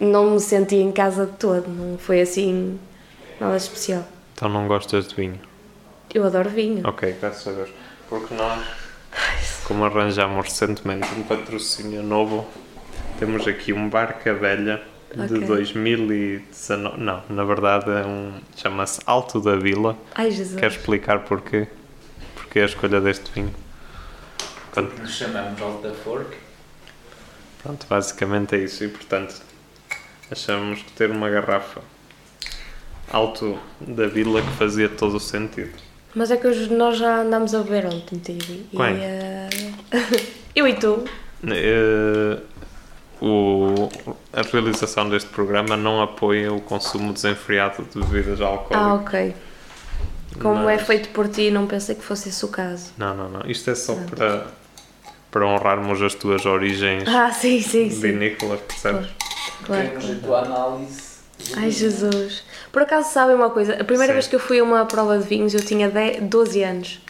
Não 0.00 0.32
me 0.32 0.40
senti 0.40 0.76
em 0.76 0.90
casa 0.90 1.26
de 1.26 1.32
todo. 1.32 1.68
Não 1.68 1.96
foi 1.98 2.20
assim. 2.20 2.78
nada 3.40 3.56
especial. 3.56 4.04
Então 4.34 4.48
não 4.48 4.66
gostas 4.66 5.06
de 5.06 5.14
vinho? 5.14 5.38
Eu 6.12 6.24
adoro 6.26 6.50
vinho. 6.50 6.86
Ok, 6.86 7.16
graças 7.20 7.46
a 7.46 7.52
Deus. 7.52 7.70
Porque 8.08 8.34
nós 8.34 8.60
como 9.64 9.84
arranjamos 9.84 10.44
recentemente 10.44 11.08
um 11.16 11.22
patrocínio 11.22 12.02
novo, 12.02 12.46
temos 13.18 13.46
aqui 13.46 13.72
um 13.72 13.88
Barca 13.88 14.34
Velha 14.34 14.82
de 15.14 15.36
Ok. 15.36 15.46
2019. 15.46 17.00
Não, 17.00 17.22
na 17.30 17.44
verdade 17.44 17.90
é 17.90 18.04
um. 18.06 18.32
chama-se 18.56 19.00
Alto 19.06 19.40
da 19.40 19.56
Vila. 19.56 19.96
Ai, 20.14 20.30
Jesus. 20.30 20.58
Quero 20.58 20.74
explicar 20.74 21.20
porquê? 21.20 21.68
Porquê 22.34 22.60
a 22.60 22.64
escolha 22.64 23.00
deste 23.00 23.30
vinho? 23.32 23.54
Quando- 24.74 24.98
Nos 25.00 25.12
chamamos 25.14 25.62
Alta 25.62 25.92
Fork. 26.02 26.36
Pronto, 27.62 27.86
basicamente 27.88 28.54
é 28.56 28.58
isso. 28.58 28.82
E 28.84 28.88
portanto, 28.88 29.40
achamos 30.30 30.82
que 30.82 30.90
ter 30.92 31.10
uma 31.10 31.30
garrafa 31.30 31.80
Alto 33.10 33.58
da 33.80 34.06
Vila 34.06 34.42
que 34.42 34.50
fazia 34.56 34.88
todo 34.88 35.16
o 35.16 35.20
sentido. 35.20 35.72
Mas 36.14 36.30
é 36.30 36.36
que 36.36 36.46
hoje 36.46 36.72
nós 36.72 36.96
já 36.98 37.20
andámos 37.22 37.54
a 37.54 37.62
beber 37.62 37.86
ontem, 37.86 38.18
Tibi. 38.18 38.66
E, 38.72 38.76
eh, 38.80 39.48
eu 40.56 40.66
e 40.66 40.74
tu. 40.74 41.04
Eh, 41.46 42.38
o, 43.20 43.88
a 44.32 44.42
realização 44.42 45.08
deste 45.08 45.28
programa 45.30 45.76
não 45.76 46.02
apoia 46.02 46.52
o 46.52 46.60
consumo 46.60 47.12
desenfreado 47.12 47.84
de 47.84 48.00
bebidas 48.00 48.40
Ah, 48.40 48.46
alcoólicas. 48.46 49.06
ok. 49.06 49.34
Como 50.40 50.68
é 50.68 50.76
Mas- 50.76 50.86
feito 50.86 51.08
por 51.10 51.28
ti, 51.28 51.50
não 51.50 51.66
pensei 51.66 51.94
que 51.94 52.02
fosse 52.02 52.28
esse 52.28 52.44
o 52.44 52.48
caso. 52.48 52.92
Não, 52.98 53.14
não, 53.14 53.28
não. 53.28 53.40
Isto 53.48 53.70
é 53.70 53.74
só 53.74 53.94
para, 53.94 54.46
para 55.34 55.44
honrarmos 55.48 56.00
as 56.00 56.14
tuas 56.14 56.46
origens 56.46 57.08
Ah, 57.08 57.32
sim, 57.32 57.60
sim, 57.60 57.90
sim. 57.90 58.00
vinícolas, 58.00 58.60
percebes? 58.60 59.10
Claro, 59.64 59.88
Temos 59.88 60.04
claro. 60.04 60.16
a 60.16 60.22
tua 60.22 60.38
análise. 60.42 61.02
Ai, 61.56 61.72
Jesus. 61.72 62.44
Por 62.70 62.82
acaso 62.82 63.12
sabem 63.12 63.34
uma 63.34 63.50
coisa? 63.50 63.74
A 63.74 63.82
primeira 63.82 64.12
Sim. 64.12 64.12
vez 64.12 64.28
que 64.28 64.36
eu 64.36 64.38
fui 64.38 64.60
a 64.60 64.62
uma 64.62 64.86
prova 64.86 65.18
de 65.18 65.24
vinhos 65.26 65.52
eu 65.52 65.60
tinha 65.60 65.90
10, 65.90 66.22
12 66.22 66.62
anos. 66.62 67.00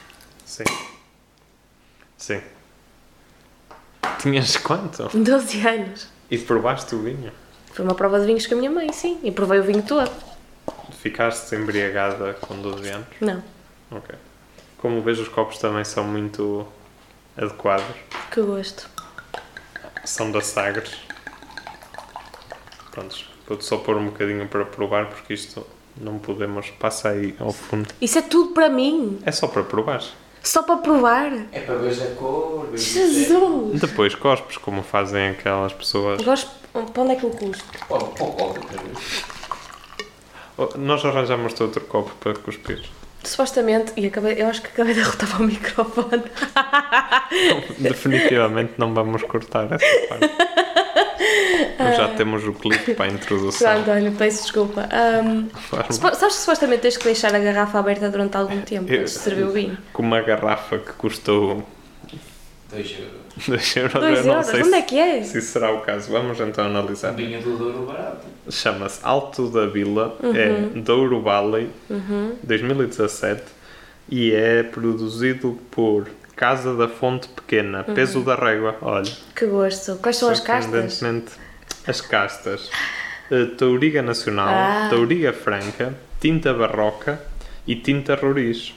Sim. 0.47 0.65
Sim. 2.17 2.41
Tinhas 4.23 4.57
quanto? 4.57 5.07
12 5.15 5.67
anos. 5.69 6.09
E 6.31 6.39
provaste 6.39 6.95
o 6.95 7.03
vinho? 7.03 7.31
Foi 7.75 7.85
uma 7.85 7.95
prova 7.95 8.19
de 8.21 8.25
vinhos 8.25 8.47
com 8.47 8.55
a 8.55 8.57
minha 8.57 8.71
mãe, 8.71 8.91
sim. 8.91 9.21
E 9.23 9.31
provei 9.31 9.61
o 9.61 9.63
vinho 9.65 9.83
todo. 9.83 10.11
Ficaste 11.03 11.55
embriagada 11.55 12.33
com 12.41 12.57
12 12.57 12.89
anos? 12.89 13.07
Não. 13.21 13.43
Ok. 13.91 14.15
Como 14.79 15.03
vejo, 15.03 15.21
os 15.25 15.29
copos 15.29 15.59
também 15.59 15.85
são 15.85 16.05
muito 16.05 16.67
adequados. 17.37 17.97
Que 18.31 18.41
gosto. 18.41 18.89
São 20.05 20.31
da 20.31 20.41
Sagres. 20.41 20.95
Prontos, 22.91 23.29
vou-te 23.47 23.65
só 23.65 23.77
pôr 23.79 23.97
um 23.97 24.07
bocadinho 24.07 24.47
para 24.49 24.65
provar, 24.65 25.07
porque 25.07 25.35
isto 25.35 25.67
não 26.01 26.19
podemos. 26.19 26.71
Passa 26.71 27.11
aí 27.11 27.35
ao 27.39 27.53
fundo. 27.53 27.89
Isso 28.01 28.19
é 28.19 28.23
tudo 28.23 28.53
para 28.53 28.69
mim. 28.69 29.19
É 29.25 29.33
só 29.33 29.47
para 29.47 29.65
provar. 29.65 30.03
Só 30.43 30.63
para 30.63 30.77
provar. 30.77 31.33
É 31.53 31.61
para 31.61 31.77
ver 31.77 32.03
a 32.03 32.15
cor. 32.17 32.69
Jesus. 32.75 33.81
Depois 33.81 34.15
cospes, 34.15 34.59
como 34.59 34.83
fazem 34.83 35.31
aquelas 35.31 35.73
pessoas. 35.73 36.23
Gosto. 36.23 36.51
Para 36.93 37.03
onde 37.03 37.13
é 37.13 37.17
que 37.17 37.25
eu 37.25 37.31
custo? 37.31 37.65
Oh, 37.89 37.95
oh, 38.21 38.43
outra 38.43 38.83
vez. 38.83 39.25
Oh, 40.59 40.69
Nós 40.77 41.05
arranjamos-te 41.05 41.63
outro 41.63 41.81
copo 41.83 42.13
para 42.21 42.35
cuspir. 42.35 42.85
Supostamente, 43.25 43.93
e 43.97 44.07
acabei, 44.07 44.35
eu 44.41 44.47
acho 44.49 44.61
que 44.63 44.69
acabei 44.69 44.95
de 44.95 45.01
arrotar 45.01 45.29
para 45.29 45.41
o 45.43 45.45
microfone. 45.47 46.23
Definitivamente 47.79 48.75
não 48.79 48.93
vamos 48.95 49.23
cortar 49.23 49.67
essa 49.73 50.09
parte. 50.09 50.31
Já 51.97 52.09
temos 52.17 52.47
o 52.47 52.53
clipe 52.53 52.95
para 52.95 53.07
a 53.07 53.09
introdução. 53.09 53.73
Pronto, 53.75 53.91
olha, 53.91 54.13
peço 54.13 54.43
desculpa. 54.43 54.89
Supo- 55.91 56.15
sabes 56.15 56.37
que 56.37 56.41
supostamente 56.43 56.83
tens 56.83 56.97
que 56.97 57.05
deixar 57.05 57.35
a 57.35 57.39
garrafa 57.39 57.79
aberta 57.79 58.11
durante 58.11 58.37
algum 58.37 58.61
tempo 58.63 58.93
Eu- 58.93 59.01
antes 59.01 59.15
de 59.15 59.19
servir 59.21 59.45
o 59.45 59.51
vinho? 59.51 59.77
Com 59.93 60.03
uma 60.03 60.21
garrafa 60.21 60.79
que 60.79 60.93
custou 60.93 61.67
Dois 62.71 62.91
euros. 62.99 63.24
2 63.49 63.77
euros, 63.77 63.93
2 63.95 64.19
eu 64.19 64.25
não 64.27 64.33
euros, 64.35 64.47
sei 64.47 64.61
onde 64.61 64.69
se, 64.71 64.75
é 64.77 64.83
que 64.83 64.99
é? 64.99 65.23
se 65.23 65.39
isso 65.39 65.49
será 65.53 65.73
o 65.73 65.81
caso. 65.81 66.11
Vamos 66.13 66.39
então 66.41 66.65
analisar. 66.67 67.13
Vinho 67.13 67.41
do 67.43 67.57
Douro 67.57 67.87
barato. 67.87 68.27
Chama-se 68.51 69.01
Alto 69.03 69.49
da 69.51 69.67
Vila, 69.67 70.17
Uhum. 70.23 70.35
é 70.37 70.81
Douro 70.81 71.21
Valley, 71.23 71.69
2017 72.43 73.43
e 74.09 74.33
é 74.33 74.63
produzido 74.63 75.59
por 75.71 76.07
Casa 76.37 76.75
da 76.77 76.87
Fonte 76.89 77.29
Pequena, 77.29 77.85
Uhum. 77.89 77.95
Peso 77.95 78.21
da 78.23 78.35
Régua. 78.35 78.77
Olha, 78.83 79.11
Que 79.35 79.47
gosto. 79.47 79.97
Quais 79.97 80.17
são 80.17 80.29
as 80.31 80.41
castas? 80.41 81.03
as 81.87 82.01
castas. 82.01 82.71
Eh, 83.31 83.47
Touriga 83.57 84.03
Nacional, 84.03 84.49
Ah. 84.49 84.87
Touriga 84.91 85.33
Franca, 85.33 85.95
Tinta 86.21 86.53
Barroca 86.53 87.21
e 87.67 87.75
Tinta 87.77 88.15
Roriz. 88.15 88.75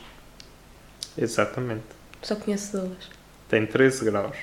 Exatamente. 1.17 1.83
Só 2.21 2.35
conheço 2.35 2.77
duas. 2.77 3.09
Tem 3.49 3.65
13 3.65 4.05
graus. 4.05 4.35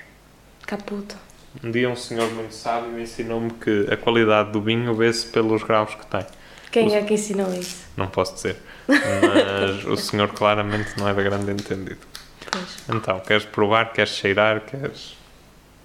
Caputo. 0.66 1.16
Um 1.62 1.70
dia 1.70 1.88
um 1.88 1.96
senhor 1.96 2.30
muito 2.32 2.52
sábio 2.54 2.98
ensinou-me 2.98 3.50
que 3.52 3.86
a 3.92 3.96
qualidade 3.96 4.50
do 4.50 4.60
vinho 4.60 4.94
vê-se 4.94 5.26
pelos 5.26 5.62
graus 5.62 5.94
que 5.94 6.06
tem. 6.06 6.26
Quem 6.72 6.94
é 6.96 7.02
que 7.04 7.14
ensinou 7.14 7.52
isso? 7.54 7.84
Não 7.96 8.08
posso 8.08 8.34
dizer. 8.34 8.56
Mas 8.88 9.84
o 9.84 9.96
senhor 9.96 10.28
claramente 10.32 10.98
não 10.98 11.08
era 11.08 11.22
grande 11.22 11.52
entendido. 11.52 12.00
Pois. 12.50 12.76
Então, 12.88 13.20
queres 13.20 13.44
provar, 13.44 13.92
queres 13.92 14.10
cheirar, 14.12 14.60
queres. 14.62 15.16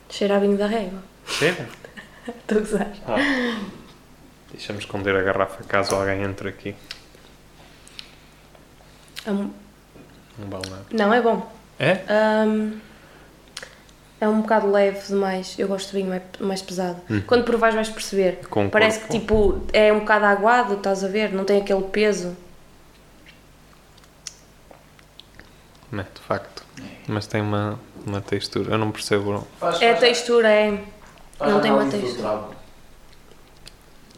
Cheira 0.10 0.38
a 0.38 0.40
vinho 0.40 0.58
da 0.58 0.66
régua. 0.66 1.04
Cheira? 1.28 1.70
Estou 2.28 2.58
a 2.58 2.62
gozar. 2.62 2.92
Ah. 3.08 3.62
Deixa-me 4.52 4.80
esconder 4.80 5.16
a 5.16 5.22
garrafa 5.22 5.64
caso 5.66 5.94
alguém 5.96 6.24
entre 6.24 6.50
aqui. 6.50 6.76
É 9.26 9.32
um- 9.32 9.52
Não 10.40 10.50
vale 10.50 10.70
nada. 10.70 10.86
Não, 10.92 11.14
é 11.14 11.22
bom. 11.22 11.52
É? 11.78 12.02
Ahm, 12.10 12.80
é 14.22 14.28
um 14.28 14.42
bocado 14.42 14.70
leve 14.70 15.08
demais. 15.08 15.56
Eu 15.58 15.68
gosto 15.68 15.88
de 15.92 15.98
vinho 15.98 16.10
mais, 16.10 16.22
mais 16.40 16.62
pesado. 16.62 17.02
Quando 17.26 17.44
provares 17.44 17.76
vais 17.76 17.90
perceber. 17.90 18.40
Com 18.50 18.70
Parece 18.70 19.00
que 19.02 19.10
tipo 19.10 19.62
é 19.72 19.92
um 19.94 20.00
bocado 20.00 20.26
aguado, 20.26 20.74
estás 20.76 21.04
a 21.04 21.08
ver? 21.08 21.32
Não 21.32 21.46
tem 21.46 21.62
aquele 21.62 21.84
peso. 21.84 22.36
Não, 25.92 26.04
de 26.04 26.22
facto. 26.28 26.64
Mas 27.08 27.26
tem 27.28 27.42
uma, 27.42 27.80
uma 28.06 28.22
textura. 28.22 28.72
Eu 28.74 28.78
não 28.78 28.92
percebo 28.92 29.48
Faz, 29.60 29.82
É 29.82 29.92
a 29.92 29.96
textura, 29.96 30.50
é. 30.50 30.84
faz 31.38 31.52
não 31.52 31.62
tem 31.62 31.72
uma 31.72 31.86
textura. 31.90 32.44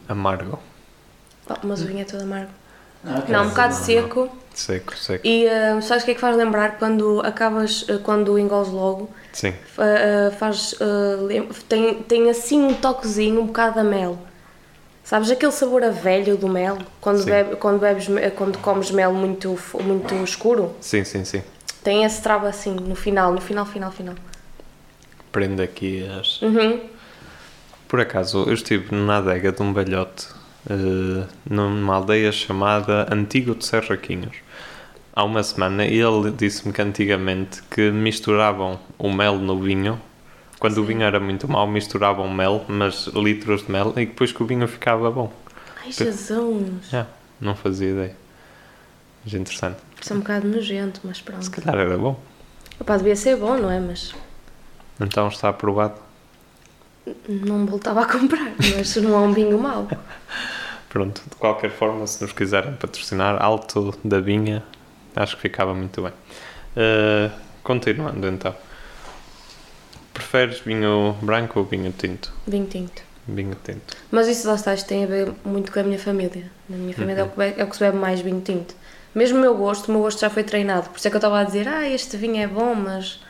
amargo. 0.09 0.59
Oh, 1.49 1.53
mas 1.63 1.81
o 1.81 1.85
vinho 1.85 2.01
é 2.01 2.05
todo 2.05 2.21
amargo. 2.21 2.51
Não, 3.03 3.27
Não, 3.27 3.45
um 3.45 3.49
bocado 3.49 3.73
não, 3.73 3.81
seco. 3.81 4.37
Seco, 4.53 4.95
seco. 4.97 5.25
E 5.25 5.47
ah, 5.47 5.81
sabes 5.81 6.03
o 6.03 6.05
que 6.05 6.11
é 6.11 6.15
que 6.15 6.21
faz 6.21 6.35
lembrar 6.35 6.77
quando 6.77 7.21
acabas, 7.21 7.85
ah, 7.89 7.99
quando 8.03 8.37
engoles 8.37 8.69
logo? 8.69 9.09
Sim. 9.33 9.53
Ah, 9.77 10.31
faz. 10.37 10.75
tem, 11.67 11.95
tem 12.03 12.29
assim 12.29 12.61
um 12.61 12.73
toquezinho, 12.73 13.41
um 13.41 13.47
bocado 13.47 13.79
a 13.79 13.83
mel. 13.83 14.17
Sabes 15.03 15.31
aquele 15.31 15.51
sabor 15.51 15.83
a 15.83 15.89
velho 15.89 16.37
do 16.37 16.47
mel? 16.47 16.77
Quando, 17.01 17.25
bebe, 17.25 17.55
quando, 17.55 17.79
bebes, 17.79 18.07
quando 18.35 18.57
comes 18.59 18.91
mel 18.91 19.11
muito, 19.13 19.57
muito 19.83 20.15
escuro? 20.23 20.75
Sim, 20.79 21.03
sim, 21.03 21.25
sim. 21.25 21.43
Tem 21.83 22.03
esse 22.03 22.21
travo 22.21 22.45
assim, 22.45 22.73
no 22.75 22.95
final, 22.95 23.33
no 23.33 23.41
final, 23.41 23.65
final, 23.65 23.91
final. 23.91 24.15
Prende 25.31 25.61
aqui 25.63 26.07
as. 26.07 26.41
Uhum. 26.41 26.81
Por 27.87 27.99
acaso, 27.99 28.45
eu 28.47 28.53
estive 28.53 28.95
na 28.95 29.17
adega 29.17 29.51
de 29.51 29.61
um 29.61 29.73
velhote 29.73 30.27
eh, 30.29 30.40
numa 31.49 31.95
aldeia 31.95 32.31
chamada 32.31 33.07
Antigo 33.11 33.55
de 33.55 33.65
Serraquinhos 33.65 34.35
há 35.13 35.23
uma 35.23 35.43
semana 35.43 35.85
e 35.85 35.99
ele 35.99 36.31
disse-me 36.31 36.73
que 36.73 36.81
antigamente 36.81 37.61
que 37.63 37.91
misturavam 37.91 38.79
o 38.97 39.11
mel 39.11 39.37
no 39.37 39.59
vinho. 39.59 39.99
Quando 40.59 40.77
o 40.77 40.83
vinho 40.85 41.01
era 41.01 41.19
muito 41.19 41.47
mau 41.49 41.67
misturavam 41.67 42.29
mel, 42.29 42.63
mas 42.67 43.07
litros 43.07 43.65
de 43.65 43.71
mel 43.71 43.93
e 43.97 44.05
depois 44.05 44.31
que 44.31 44.43
o 44.43 44.45
vinho 44.45 44.67
ficava 44.67 45.09
bom. 45.09 45.31
Ai, 45.83 45.91
Jesus! 45.91 46.89
Já, 46.89 47.07
não 47.39 47.55
fazia 47.55 47.89
ideia. 47.89 48.15
Mas 49.23 49.33
interessante, 49.33 49.77
Isso 49.99 50.13
é 50.13 50.15
um 50.15 50.19
bocado 50.19 50.47
nojento, 50.47 51.01
mas 51.03 51.17
se 51.17 51.23
pronto. 51.23 51.51
calhar 51.51 51.75
era 51.79 51.97
bom. 51.97 52.19
Opa, 52.79 52.97
devia 52.97 53.15
ser 53.15 53.35
bom, 53.37 53.57
não 53.57 53.69
é? 53.69 53.79
Mas 53.79 54.15
então 54.99 55.27
está 55.27 55.49
aprovado 55.49 55.95
não 57.27 57.65
voltava 57.65 58.01
a 58.01 58.05
comprar. 58.05 58.51
Mas 58.77 58.95
não 58.97 59.13
é 59.15 59.19
um 59.27 59.33
vinho 59.33 59.57
mau. 59.59 59.87
Pronto, 60.89 61.21
de 61.29 61.35
qualquer 61.37 61.71
forma, 61.71 62.05
se 62.05 62.21
nos 62.21 62.33
quiserem 62.33 62.73
patrocinar, 62.73 63.41
Alto 63.41 63.97
da 64.03 64.19
Vinha, 64.19 64.63
acho 65.15 65.35
que 65.35 65.41
ficava 65.43 65.73
muito 65.73 66.01
bem. 66.01 66.11
Uh, 66.75 67.31
continuando 67.63 68.27
então. 68.27 68.53
Preferes 70.13 70.59
vinho 70.59 71.15
branco 71.21 71.59
ou 71.59 71.65
vinho 71.65 71.93
tinto? 71.97 72.33
Vinho 72.45 72.65
tinto. 72.67 73.01
Vinho 73.27 73.55
tinto. 73.63 73.95
Mas 74.11 74.27
isso 74.27 74.47
lá 74.47 74.55
está, 74.55 74.73
isto 74.73 74.87
tem 74.87 75.03
a 75.03 75.07
ver 75.07 75.31
muito 75.45 75.71
com 75.71 75.79
a 75.79 75.83
minha 75.83 75.97
família. 75.99 76.51
Na 76.67 76.75
minha 76.75 76.93
família 76.93 77.21
é, 77.21 77.23
o 77.23 77.29
que, 77.29 77.37
be- 77.37 77.53
é 77.57 77.63
o 77.63 77.67
que 77.67 77.75
se 77.75 77.79
bebe 77.83 77.97
mais 77.97 78.19
vinho 78.19 78.41
tinto. 78.41 78.75
Mesmo 79.15 79.37
o 79.37 79.41
meu 79.41 79.55
gosto, 79.55 79.87
o 79.87 79.91
meu 79.91 80.01
gosto 80.01 80.19
já 80.19 80.29
foi 80.29 80.43
treinado. 80.43 80.89
Por 80.89 80.97
isso 80.97 81.07
é 81.07 81.11
que 81.11 81.15
eu 81.15 81.19
estava 81.19 81.39
a 81.39 81.43
dizer, 81.43 81.67
ah, 81.67 81.87
este 81.87 82.17
vinho 82.17 82.41
é 82.41 82.47
bom, 82.47 82.75
mas. 82.75 83.21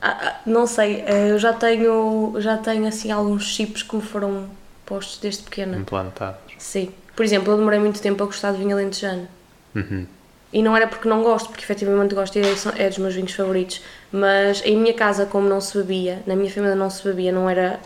Ah, 0.00 0.18
ah, 0.20 0.40
não 0.44 0.66
sei, 0.66 1.04
eh, 1.06 1.30
eu 1.30 1.38
já 1.38 1.52
tenho, 1.52 2.34
já 2.38 2.56
tenho 2.56 2.86
assim 2.86 3.10
alguns 3.12 3.44
chips 3.44 3.82
que 3.82 3.94
me 3.94 4.02
foram 4.02 4.48
postos 4.84 5.18
desde 5.18 5.42
pequena. 5.44 5.76
Implantados. 5.76 6.54
Sim. 6.58 6.90
Por 7.14 7.24
exemplo, 7.24 7.52
eu 7.52 7.56
demorei 7.56 7.78
muito 7.78 8.00
tempo 8.00 8.22
a 8.22 8.26
gostar 8.26 8.52
de 8.52 8.58
vinho 8.58 8.72
alentejano. 8.72 9.28
Uhum. 9.74 10.06
E 10.52 10.62
não 10.62 10.76
era 10.76 10.86
porque 10.86 11.08
não 11.08 11.22
gosto, 11.22 11.48
porque 11.48 11.62
efetivamente 11.62 12.14
gosto 12.14 12.36
e 12.36 12.42
é, 12.42 12.84
é 12.84 12.88
dos 12.88 12.98
meus 12.98 13.14
vinhos 13.14 13.32
favoritos. 13.32 13.80
Mas 14.10 14.62
em 14.64 14.76
minha 14.76 14.92
casa, 14.92 15.24
como 15.24 15.48
não 15.48 15.60
se 15.60 15.78
bebia, 15.78 16.22
na 16.26 16.36
minha 16.36 16.50
família 16.50 16.74
não 16.74 16.90
se 16.90 17.02
bebia, 17.04 17.32
não 17.32 17.48
era 17.48 17.80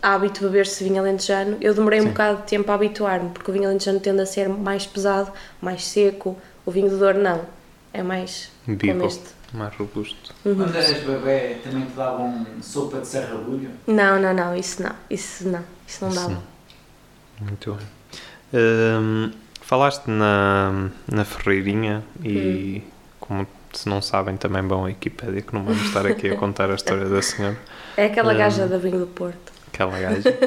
hábito 0.00 0.42
beber-se 0.42 0.84
vinho 0.84 1.00
alentejano, 1.00 1.56
eu 1.60 1.74
demorei 1.74 2.00
um 2.00 2.04
Sim. 2.04 2.08
bocado 2.10 2.42
de 2.42 2.46
tempo 2.46 2.70
a 2.70 2.74
habituar-me, 2.74 3.30
porque 3.30 3.50
o 3.50 3.54
vinho 3.54 3.66
alentejano 3.66 4.00
tende 4.00 4.20
a 4.22 4.26
ser 4.26 4.48
mais 4.48 4.86
pesado, 4.86 5.32
mais 5.60 5.84
seco. 5.84 6.36
O 6.64 6.70
vinho 6.70 6.88
de 6.88 6.96
Douro 6.96 7.18
não. 7.18 7.42
É 7.92 8.02
mais 8.02 8.50
como 8.64 8.78
Vivo, 8.78 9.06
este. 9.06 9.33
Mais 9.56 9.74
robusto. 9.76 10.34
Quando 10.42 10.74
eras 10.74 10.92
bebê 11.02 11.56
também 11.62 11.86
te 11.86 11.92
davam 11.92 12.44
sopa 12.60 12.98
de 13.00 13.06
serrabulho? 13.06 13.70
Não, 13.86 14.20
não, 14.20 14.34
não, 14.34 14.56
isso 14.56 14.82
não. 14.82 14.92
Isso 15.08 15.48
não. 15.48 15.62
Isso 15.86 16.04
não 16.04 16.10
Isso 16.10 16.20
dava. 16.20 16.30
não. 16.34 16.42
Muito 17.46 17.72
bem. 17.72 17.86
Hum, 18.54 19.30
falaste 19.60 20.06
na, 20.06 20.88
na 21.10 21.24
Ferreirinha 21.24 22.02
e, 22.22 22.82
Hum. 22.84 22.90
como 23.20 23.46
se 23.72 23.88
não 23.88 24.00
sabem, 24.00 24.36
também 24.36 24.62
vão 24.62 24.82
à 24.82 24.84
Wikipédia, 24.84 25.42
que 25.42 25.52
não 25.54 25.64
vamos 25.64 25.82
estar 25.82 26.06
aqui 26.06 26.30
a 26.30 26.36
contar 26.38 26.70
a 26.70 26.74
história 26.74 27.06
da 27.06 27.20
senhora, 27.22 27.58
É 27.96 28.06
aquela 28.06 28.32
Hum. 28.32 28.38
gaja 28.38 28.66
da 28.66 28.78
vinho 28.78 28.98
do 29.00 29.06
Porto. 29.06 29.52
aquela 29.68 29.98
gaja. 29.98 30.22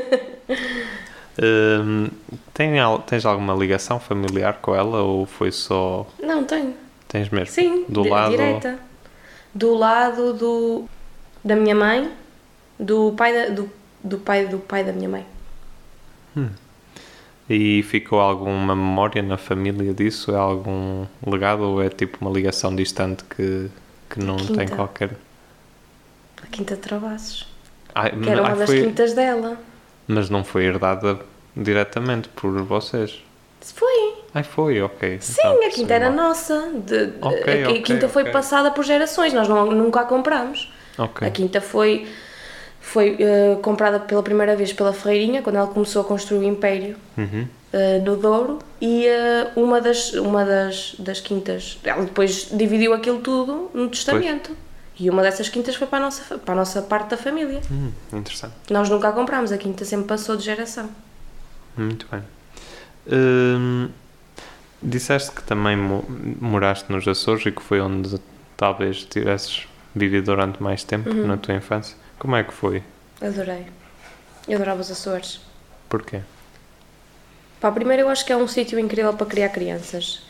Hum, 1.39 2.07
tem, 2.51 2.71
tens 3.05 3.23
alguma 3.23 3.53
ligação 3.53 3.99
familiar 3.99 4.57
com 4.59 4.73
ela 4.75 5.03
ou 5.03 5.27
foi 5.27 5.51
só. 5.51 6.07
Não, 6.19 6.43
tenho. 6.43 6.73
Tens 7.07 7.29
mesmo? 7.29 7.53
Sim, 7.53 7.85
Do 7.87 8.03
lado. 8.09 8.31
direta. 8.31 8.79
Do 9.57 9.73
lado 9.73 10.33
do, 10.33 10.85
da 11.43 11.55
minha 11.55 11.73
mãe, 11.73 12.11
do 12.79 13.11
pai 13.17 13.33
da, 13.33 13.49
do, 13.55 13.71
do 14.03 14.17
pai 14.19 14.45
do 14.47 14.59
pai 14.59 14.83
da 14.83 14.93
minha 14.93 15.09
mãe. 15.09 15.25
E 17.49 17.81
ficou 17.83 18.19
alguma 18.19 18.75
memória 18.75 19.23
na 19.23 19.37
família 19.37 19.93
disso? 19.93 20.31
É 20.31 20.35
algum 20.37 21.05
legado 21.25 21.61
ou 21.63 21.81
é 21.81 21.89
tipo 21.89 22.17
uma 22.21 22.29
ligação 22.29 22.75
distante 22.75 23.23
que, 23.23 23.69
que 24.09 24.19
não 24.19 24.35
tem 24.37 24.57
Quinta. 24.57 24.75
qualquer. 24.75 25.17
A 26.43 26.45
Quinta 26.47 26.75
de 26.75 26.81
Travassos. 26.81 27.47
Ai, 27.95 28.11
Que 28.11 28.29
era 28.29 28.41
uma 28.43 28.55
das 28.55 28.69
foi- 28.69 28.83
quintas 28.83 29.13
dela. 29.13 29.57
Mas 30.07 30.29
não 30.29 30.43
foi 30.43 30.65
herdada 30.65 31.19
diretamente 31.55 32.29
por 32.29 32.61
vocês. 32.61 33.23
Foi. 33.61 34.16
Ai, 34.37 34.43
foi, 34.43 34.79
ok. 34.81 35.17
Sim, 35.19 35.33
Então, 35.39 35.67
a 35.67 35.69
quinta 35.71 35.93
era 35.95 36.09
mal. 36.11 36.27
nossa. 36.27 36.69
De, 36.73 37.07
de- 37.07 37.13
Ok, 37.21 37.63
a, 37.63 37.69
ok, 37.69 37.81
quinta 37.81 38.07
foi 38.07 38.25
passada 38.25 38.69
por 38.69 38.83
gerações. 38.85 39.33
Nós 39.33 39.47
não, 39.47 39.65
nunca 39.71 40.01
a 40.01 40.05
compramos. 40.05 40.71
Ok. 40.97 41.27
A 41.27 41.31
quinta 41.31 41.59
foi, 41.59 42.07
foi 42.79 43.17
eh, 43.19 43.57
comprada 43.63 43.99
pela 43.99 44.21
primeira 44.21 44.55
vez 44.55 44.71
pela 44.73 44.93
Ferreirinha, 44.93 45.41
quando 45.41 45.55
ela 45.55 45.67
começou 45.67 46.03
a 46.03 46.05
construir 46.05 46.39
o 46.39 46.43
Império. 46.43 46.97
Uhum. 47.17 47.47
eh, 47.73 47.99
no 48.05 48.15
Douro 48.15 48.59
e 48.79 49.07
eh, 49.07 49.51
uma, 49.55 49.81
das, 49.81 50.13
uma 50.13 50.45
das, 50.45 50.95
das 50.99 51.19
quintas, 51.19 51.79
ela 51.83 52.03
depois 52.05 52.47
dividiu 52.51 52.93
aquilo 52.93 53.19
tudo 53.19 53.71
no 53.73 53.89
testamento. 53.89 54.51
E 54.99 55.09
uma 55.09 55.21
dessas 55.23 55.49
quintas 55.49 55.75
foi 55.75 55.85
para 55.87 55.97
a 55.97 56.01
nossa, 56.01 56.37
para 56.37 56.53
a 56.53 56.57
nossa 56.57 56.81
parte 56.81 57.09
da 57.09 57.17
família. 57.17 57.59
Hum, 57.71 57.91
interessante. 58.13 58.53
Nós 58.69 58.87
nunca 58.89 59.09
a 59.09 59.11
comprámos, 59.11 59.51
a 59.51 59.57
quinta 59.57 59.83
sempre 59.85 60.07
passou 60.07 60.35
de 60.37 60.43
geração. 60.43 60.89
Muito 61.75 62.07
bem. 62.11 62.21
Hum, 63.11 63.89
disseste 64.81 65.31
que 65.31 65.41
também 65.43 65.75
mo- 65.75 66.05
moraste 66.39 66.91
nos 66.91 67.07
Açores 67.07 67.45
e 67.45 67.51
que 67.51 67.61
foi 67.61 67.79
onde 67.81 68.19
talvez 68.55 69.03
tivesses 69.03 69.67
vivido 69.95 70.25
durante 70.25 70.61
mais 70.61 70.83
tempo 70.83 71.09
Uhum. 71.09 71.27
na 71.27 71.37
tua 71.37 71.55
infância. 71.55 71.95
Como 72.19 72.35
é 72.35 72.43
que 72.43 72.53
foi? 72.53 72.83
Adorei. 73.21 73.65
Eu 74.47 74.55
adorava 74.55 74.81
os 74.81 74.91
Açores. 74.91 75.41
Porquê? 75.89 76.21
Pá, 77.59 77.71
primeiro 77.71 78.03
eu 78.03 78.09
acho 78.09 78.25
que 78.25 78.31
é 78.31 78.37
um 78.37 78.47
sítio 78.47 78.77
incrível 78.79 79.13
para 79.13 79.25
criar 79.25 79.49
crianças. 79.49 80.21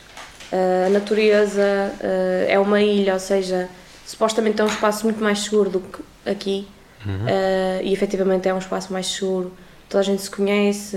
Uh, 0.50 0.86
a 0.86 0.90
natureza 0.90 1.60
uh, 1.62 2.44
é 2.50 2.58
uma 2.58 2.80
ilha, 2.80 3.12
ou 3.12 3.20
seja, 3.20 3.68
supostamente 4.06 4.60
é 4.60 4.64
um 4.64 4.68
espaço 4.68 5.04
muito 5.04 5.22
mais 5.22 5.40
seguro 5.40 5.68
do 5.68 5.80
que 5.80 6.02
aqui. 6.30 6.66
Uh, 7.04 7.82
e 7.82 7.92
efetivamente 7.92 8.48
é 8.48 8.54
um 8.54 8.58
espaço 8.58 8.92
mais 8.92 9.06
seguro. 9.06 9.52
Toda 9.88 10.00
a 10.00 10.04
gente 10.04 10.22
se 10.22 10.30
conhece, 10.30 10.96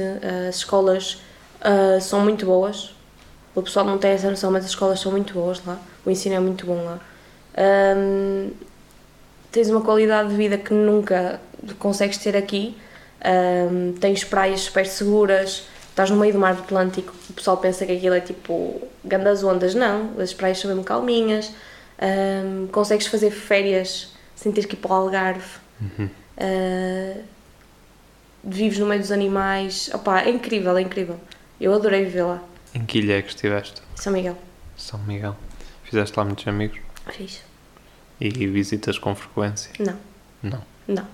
as 0.50 0.56
escolas 0.58 1.22
são 2.02 2.20
muito 2.22 2.46
boas. 2.46 2.94
O 3.54 3.62
pessoal 3.62 3.86
não 3.86 3.98
tem 3.98 4.12
essa 4.12 4.30
noção, 4.30 4.52
mas 4.52 4.64
as 4.64 4.72
escolas 4.72 5.00
são 5.00 5.12
muito 5.12 5.34
boas 5.34 5.62
lá. 5.66 5.78
O 6.06 6.10
ensino 6.10 6.36
é 6.36 6.40
muito 6.40 6.66
bom 6.66 6.84
lá. 6.84 7.00
Um, 7.98 8.52
tens 9.52 9.70
uma 9.70 9.82
qualidade 9.82 10.30
de 10.30 10.36
vida 10.36 10.58
que 10.58 10.74
nunca 10.74 11.40
consegues 11.78 12.18
ter 12.18 12.36
aqui. 12.36 12.78
Um, 13.24 13.94
tens 13.94 14.24
praias 14.24 14.62
super 14.62 14.86
seguras, 14.86 15.68
estás 15.90 16.10
no 16.10 16.18
meio 16.18 16.34
do 16.34 16.40
mar 16.40 16.54
Atlântico, 16.54 17.14
o 17.30 17.34
pessoal 17.34 17.58
pensa 17.58 17.86
que 17.86 17.92
aquilo 17.92 18.16
é 18.16 18.20
tipo 18.20 18.82
grandes 19.06 19.44
ondas, 19.44 19.76
não, 19.76 20.20
as 20.20 20.34
praias 20.34 20.58
são 20.58 20.70
mesmo 20.70 20.84
calminhas, 20.84 21.52
um, 22.02 22.66
consegues 22.68 23.06
fazer 23.06 23.30
férias 23.30 24.12
sem 24.36 24.52
ter 24.52 24.66
que 24.66 24.74
ir 24.74 24.78
para 24.80 24.92
o 24.92 24.94
Algarve, 24.96 25.62
Uh, 26.38 27.22
vives 28.44 28.80
no 28.80 28.88
meio 28.88 29.02
dos 29.02 29.12
animais, 29.12 29.90
opá, 29.94 30.22
é 30.22 30.30
incrível, 30.30 30.76
é 30.76 30.82
incrível. 30.82 31.20
Eu 31.60 31.74
adorei 31.74 32.06
viver 32.06 32.24
lá, 32.24 32.42
Em 32.74 32.86
que 32.86 33.00
ilha 33.00 33.18
é 33.18 33.22
que 33.22 33.30
estiveste? 33.30 33.82
São 33.96 34.14
Miguel, 34.14 34.38
São 34.78 35.00
Miguel. 35.00 35.36
Fizeste 35.84 36.18
lá 36.18 36.26
muitos 36.26 36.48
amigos? 36.48 36.80
fiz. 37.12 37.44
E 38.20 38.30
visitas 38.48 38.98
com 39.00 39.14
frequência? 39.16 39.72
Não, 39.80 39.98
Não. 40.44 40.62
não. 40.88 41.08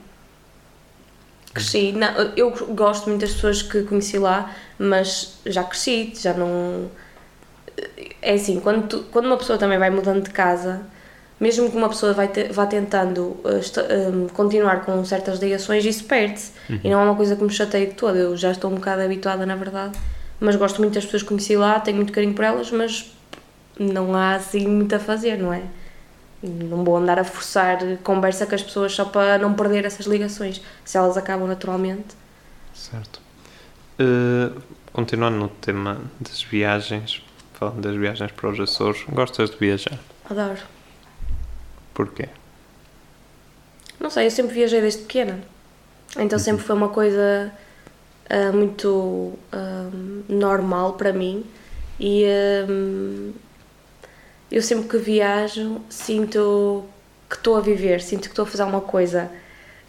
Cresci, 1.54 1.92
não, 1.94 2.10
eu 2.36 2.52
gosto 2.76 3.08
muito 3.10 3.22
das 3.22 3.32
pessoas 3.34 3.62
que 3.64 3.82
conheci 3.84 4.20
lá, 4.20 4.54
mas 4.78 5.38
já 5.46 5.64
cresci, 5.64 6.14
já 6.16 6.34
não. 6.34 6.92
É 8.22 8.34
assim, 8.34 8.60
quando, 8.60 8.88
tu- 8.88 9.04
quando 9.12 9.26
uma 9.26 9.38
pessoa 9.38 9.58
também 9.58 9.80
vai 9.80 9.90
mudando 9.90 10.24
de 10.24 10.30
casa, 10.30 10.82
mesmo 11.40 11.72
que 11.72 11.78
uma 11.78 11.90
pessoa 11.90 12.14
vai 12.14 12.28
te- 12.28 12.50
vá 12.52 12.68
tentando 12.68 13.38
uh, 13.44 13.58
esta- 13.58 13.88
um, 14.12 14.28
continuar 14.28 14.84
com 14.86 15.04
certas 15.06 15.40
ligações, 15.40 15.84
isso 15.86 16.04
perde-se. 16.04 16.52
E 16.84 16.90
não 16.90 17.00
é 17.00 17.04
uma 17.06 17.16
coisa 17.16 17.36
que 17.36 17.44
me 17.44 17.50
chateia 17.50 17.88
de 17.88 17.94
todo, 17.94 18.18
eu 18.18 18.36
já 18.38 18.52
estou 18.52 18.70
um 18.70 18.76
bocado 18.76 19.02
habituada, 19.02 19.46
na 19.46 19.56
verdade. 19.56 19.98
Mas 20.40 20.56
gosto 20.56 20.80
muito 20.80 20.94
das 20.94 21.06
pessoas 21.06 21.24
que 21.24 21.30
conheci 21.30 21.56
lá, 21.56 21.80
tenho 21.80 21.98
muito 21.98 22.14
carinho 22.14 22.34
por 22.34 22.46
elas, 22.46 22.72
mas 22.72 23.12
não 23.80 24.16
há 24.16 24.36
assim 24.36 24.68
muito 24.68 24.96
a 24.96 25.00
fazer, 25.00 25.38
não 25.38 25.52
é? 25.52 25.64
Não 26.42 26.84
vou 26.84 26.98
andar 26.98 27.18
a 27.18 27.24
forçar 27.24 27.80
conversa 28.04 28.46
com 28.46 28.54
as 28.54 28.62
pessoas 28.62 28.94
só 28.94 29.06
para 29.06 29.40
não 29.40 29.54
perder 29.54 29.86
essas 29.86 30.06
ligações, 30.06 30.62
se 30.86 30.98
elas 30.98 31.18
acabam 31.18 31.48
naturalmente. 31.48 32.16
Certo. 32.74 33.20
Uh, 34.00 34.62
continuando 34.94 35.38
no 35.38 35.48
tema 35.48 36.00
das 36.20 36.44
viagens, 36.44 37.24
falando 37.54 37.82
das 37.82 37.96
viagens 37.96 38.32
para 38.32 38.50
os 38.50 38.60
Açores, 38.60 39.04
gostas 39.10 39.50
de 39.50 39.58
viajar? 39.58 39.98
Adoro. 40.30 40.60
Porquê? 41.96 42.30
Não 44.00 44.12
sei, 44.12 44.28
eu 44.28 44.32
sempre 44.32 44.54
viajei 44.54 44.80
desde 44.80 45.02
pequena. 45.02 45.40
Então 46.16 46.38
sempre 46.38 46.64
foi 46.64 46.76
uma 46.76 46.90
coisa 46.90 47.52
ah, 48.30 48.52
muito 48.52 49.34
ah, 49.52 49.90
normal 50.28 50.94
para 50.94 51.14
mim. 51.14 51.46
E 52.00 52.26
ah, 52.26 53.34
eu 54.52 54.62
sempre 54.62 54.88
que 54.88 54.98
viajo 54.98 55.82
sinto 55.90 56.86
que 57.30 57.36
estou 57.36 57.58
a 57.58 57.62
viver, 57.62 58.02
sinto 58.02 58.24
que 58.24 58.30
estou 58.30 58.44
a 58.44 58.46
fazer 58.46 58.64
alguma 58.64 58.82
coisa. 58.82 59.30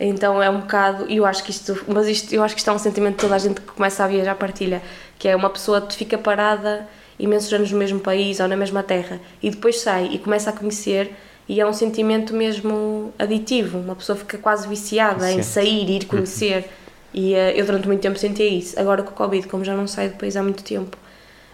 Então 0.01 0.41
é 0.43 0.49
um 0.49 0.61
bocado, 0.61 1.07
e 1.09 1.17
eu 1.17 1.27
acho 1.27 1.43
que 1.43 1.51
isto, 1.51 1.85
mas 1.89 2.07
isto, 2.07 2.33
eu 2.33 2.43
acho 2.45 2.55
que 2.55 2.61
isto 2.61 2.71
é 2.71 2.73
um 2.73 2.79
sentimento 2.79 3.17
que 3.17 3.23
toda 3.23 3.35
a 3.35 3.39
gente 3.39 3.61
que 3.61 3.73
começa 3.73 4.05
a 4.05 4.07
viajar 4.07 4.35
partilha, 4.37 4.81
que 5.19 5.27
é 5.27 5.35
uma 5.35 5.51
pessoa 5.51 5.81
que 5.81 5.95
fica 5.97 6.17
parada 6.17 6.87
imensos 7.19 7.53
anos 7.53 7.73
no 7.73 7.79
mesmo 7.79 7.99
país 7.99 8.39
ou 8.41 8.47
na 8.47 8.57
mesma 8.57 8.83
terra 8.83 9.21
e 9.43 9.51
depois 9.51 9.81
sai 9.81 10.09
e 10.13 10.19
começa 10.19 10.51
a 10.51 10.53
conhecer 10.53 11.13
e 11.49 11.61
é 11.61 11.67
um 11.67 11.73
sentimento 11.73 12.35
mesmo 12.35 13.13
aditivo, 13.19 13.79
uma 13.79 13.97
pessoa 13.97 14.17
fica 14.17 14.39
quase 14.39 14.69
viciada 14.69 15.33
em 15.33 15.43
sair 15.43 15.89
e 15.89 15.97
ir 15.97 16.05
conhecer 16.07 16.69
e 17.13 17.35
eh, 17.35 17.59
eu 17.59 17.65
durante 17.65 17.87
muito 17.87 18.01
tempo 18.01 18.19
sentia 18.19 18.49
isso. 18.49 18.79
Agora 18.79 19.03
com 19.03 19.11
o 19.11 19.15
Covid, 19.15 19.47
como 19.49 19.65
já 19.65 19.75
não 19.75 19.87
saio 19.87 20.11
do 20.11 20.17
país 20.17 20.37
há 20.37 20.43
muito 20.43 20.63
tempo, 20.63 20.97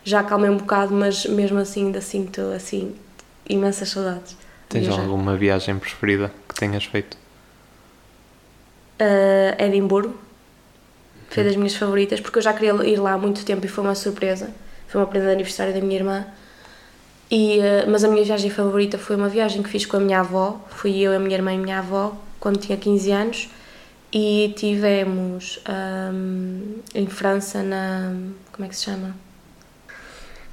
já 0.02 0.20
acalmei 0.20 0.50
um 0.50 0.56
bocado, 0.56 0.94
mas 0.94 1.24
mesmo 1.26 1.58
assim 1.58 1.86
ainda 1.86 2.00
sinto 2.00 2.40
assim 2.54 2.94
imensas 3.48 3.88
saudades. 3.90 4.32
de 4.32 4.36
Tens 4.68 4.86
viajar. 4.86 5.02
alguma 5.02 5.36
viagem 5.36 5.78
preferida 5.78 6.32
que 6.48 6.54
tenhas 6.54 6.84
feito? 6.84 7.16
Uh, 9.00 9.62
Edimburgo. 9.62 10.14
Foi 11.30 11.42
das 11.42 11.56
minhas 11.56 11.74
favoritas, 11.74 12.20
porque 12.20 12.38
eu 12.38 12.42
já 12.42 12.52
queria 12.52 12.72
ir 12.84 12.96
lá 12.96 13.14
há 13.14 13.18
muito 13.18 13.44
tempo 13.44 13.64
e 13.66 13.68
foi 13.68 13.82
uma 13.82 13.94
surpresa. 13.96 14.50
Foi 14.86 15.00
uma 15.00 15.06
prenda 15.06 15.26
de 15.26 15.32
aniversário 15.32 15.74
da 15.74 15.80
minha 15.80 15.96
irmã. 15.96 16.26
E, 17.30 17.58
uh, 17.58 17.90
mas 17.90 18.04
a 18.04 18.08
minha 18.08 18.24
viagem 18.24 18.50
favorita 18.50 18.98
foi 18.98 19.16
uma 19.16 19.28
viagem 19.28 19.62
que 19.62 19.68
fiz 19.68 19.84
com 19.84 19.96
a 19.96 20.00
minha 20.00 20.20
avó. 20.20 20.60
Fui 20.70 20.96
eu, 21.00 21.12
a 21.12 21.18
minha 21.18 21.34
irmã 21.34 21.52
e 21.52 21.56
a 21.56 21.58
minha 21.58 21.78
avó, 21.78 22.14
quando 22.38 22.58
tinha 22.58 22.78
15 22.78 23.10
anos. 23.10 23.48
E 24.16 24.54
tivemos 24.56 25.58
um, 25.68 26.78
em 26.94 27.06
França, 27.08 27.62
na. 27.64 28.12
Como 28.52 28.64
é 28.64 28.68
que 28.68 28.76
se 28.76 28.84
chama? 28.84 29.08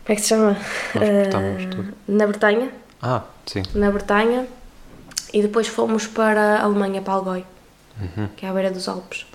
Como 0.04 0.08
é 0.08 0.16
que 0.16 0.22
se 0.22 0.30
chama? 0.30 0.58
Uh, 0.96 1.94
na 2.08 2.26
Bretanha. 2.26 2.72
Ah, 3.02 3.24
sim. 3.46 3.62
Na 3.76 3.92
Bretanha. 3.92 4.48
E 5.32 5.42
depois 5.44 5.68
fomos 5.68 6.08
para 6.08 6.58
a 6.58 6.64
Alemanha, 6.64 7.02
para 7.02 7.14
Algói 7.14 7.46
Uhum. 8.02 8.28
que 8.36 8.46
é 8.46 8.50
à 8.50 8.54
beira 8.54 8.72
dos 8.72 8.88
Alpes. 8.88 9.28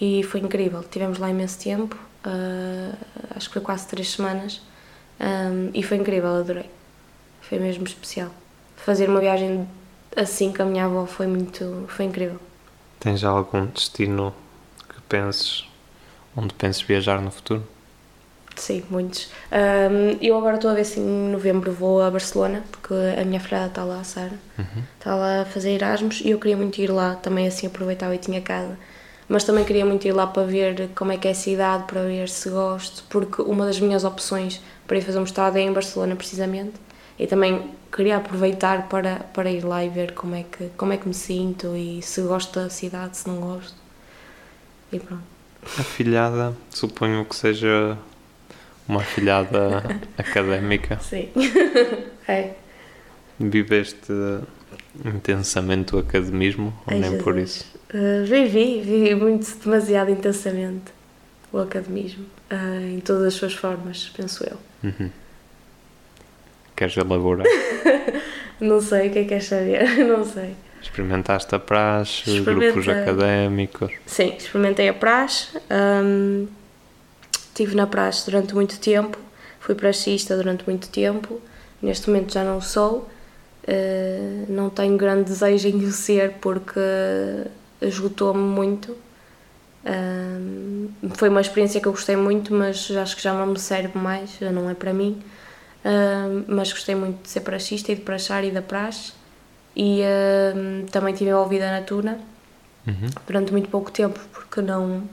E 0.00 0.22
foi 0.22 0.40
incrível, 0.40 0.84
tivemos 0.84 1.18
lá 1.18 1.28
imenso 1.28 1.58
tempo, 1.58 1.96
ah, 2.24 2.92
acho 3.34 3.48
que 3.48 3.54
foi 3.54 3.62
quase 3.62 3.86
três 3.88 4.10
semanas, 4.12 4.60
Um, 5.20 5.70
e 5.72 5.80
foi 5.82 5.96
incrível, 5.96 6.28
adorei. 6.34 6.68
Foi 7.40 7.58
mesmo 7.60 7.84
especial. 7.84 8.30
Fazer 8.76 9.08
uma 9.08 9.20
viagem 9.20 9.66
assim 10.16 10.52
com 10.52 10.62
a 10.62 10.66
minha 10.66 10.84
avó 10.86 11.06
foi 11.06 11.26
muito. 11.28 11.84
foi 11.88 12.04
incrível. 12.06 12.38
Tens 13.04 13.20
já 13.20 13.28
algum 13.28 13.66
destino 13.66 14.34
que 14.88 14.98
penses, 15.02 15.68
onde 16.34 16.54
penses 16.54 16.80
viajar 16.80 17.20
no 17.20 17.30
futuro? 17.30 17.62
Sim, 18.56 18.82
muitos. 18.88 19.28
Um, 19.52 20.16
eu 20.22 20.38
agora 20.38 20.54
estou 20.54 20.70
a 20.70 20.74
ver 20.74 20.86
se 20.86 21.00
em 21.00 21.30
novembro 21.30 21.70
vou 21.70 22.00
a 22.00 22.10
Barcelona, 22.10 22.64
porque 22.72 22.94
a 22.94 23.22
minha 23.26 23.38
filhada 23.38 23.66
está 23.66 23.84
lá, 23.84 24.00
a 24.00 24.04
Sara. 24.04 24.32
Está 24.98 25.14
lá 25.14 25.42
a 25.42 25.44
fazer 25.44 25.72
Erasmus 25.72 26.22
e 26.24 26.30
eu 26.30 26.38
queria 26.38 26.56
muito 26.56 26.80
ir 26.80 26.90
lá 26.90 27.14
também, 27.16 27.46
assim 27.46 27.66
aproveitava 27.66 28.14
e 28.14 28.18
tinha 28.18 28.40
casa. 28.40 28.78
Mas 29.28 29.44
também 29.44 29.66
queria 29.66 29.84
muito 29.84 30.08
ir 30.08 30.12
lá 30.12 30.26
para 30.26 30.44
ver 30.44 30.88
como 30.94 31.12
é 31.12 31.18
que 31.18 31.28
é 31.28 31.32
a 31.32 31.34
cidade, 31.34 31.84
para 31.84 32.04
ver 32.04 32.30
se 32.30 32.48
gosto, 32.48 33.04
porque 33.10 33.42
uma 33.42 33.66
das 33.66 33.78
minhas 33.78 34.02
opções 34.02 34.62
para 34.86 34.96
ir 34.96 35.02
fazer 35.02 35.18
um 35.18 35.22
mestrado 35.22 35.56
é 35.58 35.60
em 35.60 35.72
Barcelona, 35.74 36.16
precisamente. 36.16 36.72
E 37.18 37.26
também 37.26 37.70
queria 37.94 38.16
aproveitar 38.16 38.88
para, 38.88 39.20
para 39.32 39.50
ir 39.50 39.64
lá 39.64 39.84
e 39.84 39.88
ver 39.88 40.12
como 40.12 40.34
é, 40.34 40.42
que, 40.42 40.68
como 40.76 40.92
é 40.92 40.96
que 40.96 41.06
me 41.06 41.14
sinto 41.14 41.76
e 41.76 42.02
se 42.02 42.20
gosto 42.22 42.58
da 42.58 42.68
cidade, 42.68 43.16
se 43.16 43.28
não 43.28 43.36
gosto. 43.36 43.76
E 44.92 44.98
pronto. 44.98 45.22
A 45.62 45.82
filhada, 45.82 46.54
suponho 46.70 47.24
que 47.24 47.36
seja 47.36 47.96
uma 48.88 49.00
filhada 49.00 49.82
académica. 50.18 50.98
Sim. 51.00 51.28
é. 52.26 52.54
Viveste 53.38 54.12
intensamente 55.04 55.94
o 55.94 55.98
academismo 55.98 56.72
ou 56.86 56.92
Ai, 56.92 57.00
nem 57.00 57.18
por 57.18 57.34
Jesus. 57.34 57.56
isso? 57.56 57.74
Uh, 57.94 58.24
vivi, 58.24 58.80
vivi 58.82 59.14
muito, 59.14 59.46
demasiado 59.58 60.10
intensamente 60.10 60.92
o 61.52 61.58
academismo, 61.58 62.26
uh, 62.50 62.94
em 62.94 63.00
todas 63.00 63.22
as 63.24 63.34
suas 63.34 63.54
formas, 63.54 64.12
penso 64.16 64.44
eu. 64.44 64.58
Uhum. 64.82 65.10
Queres 66.76 66.96
elaborar? 66.96 67.46
Não 68.60 68.80
sei 68.80 69.08
o 69.08 69.12
que 69.12 69.18
é 69.18 69.22
que 69.22 69.28
queres 69.28 69.46
saber, 69.46 69.98
não 70.06 70.24
sei. 70.24 70.54
Experimentaste 70.80 71.54
a 71.54 71.58
praxe, 71.58 72.40
grupos 72.40 72.88
académicos. 72.88 73.92
Sim, 74.06 74.34
experimentei 74.36 74.88
a 74.88 74.94
praxe, 74.94 75.58
um, 76.04 76.46
estive 77.32 77.74
na 77.74 77.86
praxe 77.86 78.30
durante 78.30 78.54
muito 78.54 78.78
tempo, 78.78 79.18
fui 79.58 79.74
praxista 79.74 80.36
durante 80.36 80.64
muito 80.66 80.88
tempo, 80.88 81.40
neste 81.82 82.08
momento 82.08 82.32
já 82.32 82.44
não 82.44 82.60
sou, 82.60 83.08
uh, 83.66 84.52
não 84.52 84.70
tenho 84.70 84.96
grande 84.96 85.24
desejo 85.24 85.68
em 85.68 85.84
o 85.84 85.90
ser 85.90 86.34
porque 86.40 86.80
esgotou-me 87.80 88.42
muito. 88.42 88.96
Um, 89.86 90.88
foi 91.14 91.28
uma 91.28 91.40
experiência 91.40 91.80
que 91.80 91.88
eu 91.88 91.92
gostei 91.92 92.16
muito, 92.16 92.54
mas 92.54 92.90
acho 92.90 93.16
que 93.16 93.22
já 93.22 93.34
não 93.34 93.46
me 93.46 93.58
serve 93.58 93.98
mais, 93.98 94.36
já 94.38 94.50
não 94.50 94.70
é 94.70 94.74
para 94.74 94.92
mim. 94.92 95.20
Mas 96.46 96.72
gostei 96.72 96.94
muito 96.94 97.22
de 97.22 97.28
ser 97.28 97.40
praxista 97.40 97.92
e 97.92 97.94
de 97.94 98.00
praxar 98.00 98.44
e 98.44 98.50
da 98.50 98.62
praxe. 98.62 99.12
E 99.76 100.02
um, 100.56 100.86
também 100.86 101.12
estive 101.12 101.30
envolvida 101.30 101.70
na 101.70 101.82
tuna 101.82 102.18
Uhum. 102.86 103.08
durante 103.26 103.50
muito 103.50 103.68
pouco 103.70 103.90
tempo, 103.90 104.20
porque 104.30 104.60
não, 104.60 105.04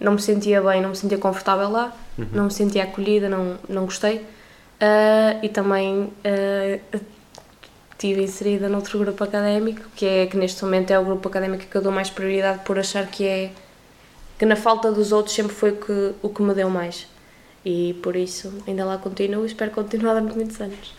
não 0.00 0.12
me 0.12 0.20
sentia 0.20 0.60
bem, 0.60 0.82
não 0.82 0.88
me 0.90 0.96
sentia 0.96 1.16
confortável 1.16 1.70
lá, 1.70 1.96
não 2.32 2.44
me 2.46 2.50
sentia 2.50 2.82
acolhida, 2.82 3.28
não, 3.28 3.56
não 3.68 3.84
gostei. 3.84 4.26
Ah, 4.80 5.38
e 5.42 5.48
também 5.48 6.12
ah, 6.24 6.98
estive 7.92 8.24
inserida 8.24 8.68
noutro 8.68 8.98
grupo 8.98 9.22
académico, 9.22 9.82
que 9.94 10.04
é 10.04 10.26
que 10.26 10.36
neste 10.36 10.64
momento 10.64 10.90
é 10.90 10.98
o 10.98 11.04
grupo 11.04 11.28
académico 11.28 11.66
que 11.66 11.76
eu 11.76 11.80
dou 11.80 11.92
mais 11.92 12.10
prioridade 12.10 12.64
por 12.64 12.76
achar 12.80 13.06
que 13.06 13.24
é 13.24 13.52
que 14.36 14.44
na 14.44 14.56
falta 14.56 14.90
dos 14.90 15.12
outros 15.12 15.36
sempre 15.36 15.54
foi 15.54 15.70
o 15.70 15.76
que, 15.76 16.14
o 16.20 16.28
que 16.28 16.42
me 16.42 16.52
deu 16.52 16.68
mais. 16.68 17.06
E 17.64 17.94
por 18.02 18.16
isso 18.16 18.62
ainda 18.66 18.84
lá 18.84 18.98
continuo 18.98 19.44
e 19.44 19.46
espero 19.48 19.70
continuar 19.72 20.14
durante 20.14 20.36
muitos 20.36 20.60
anos. 20.60 20.96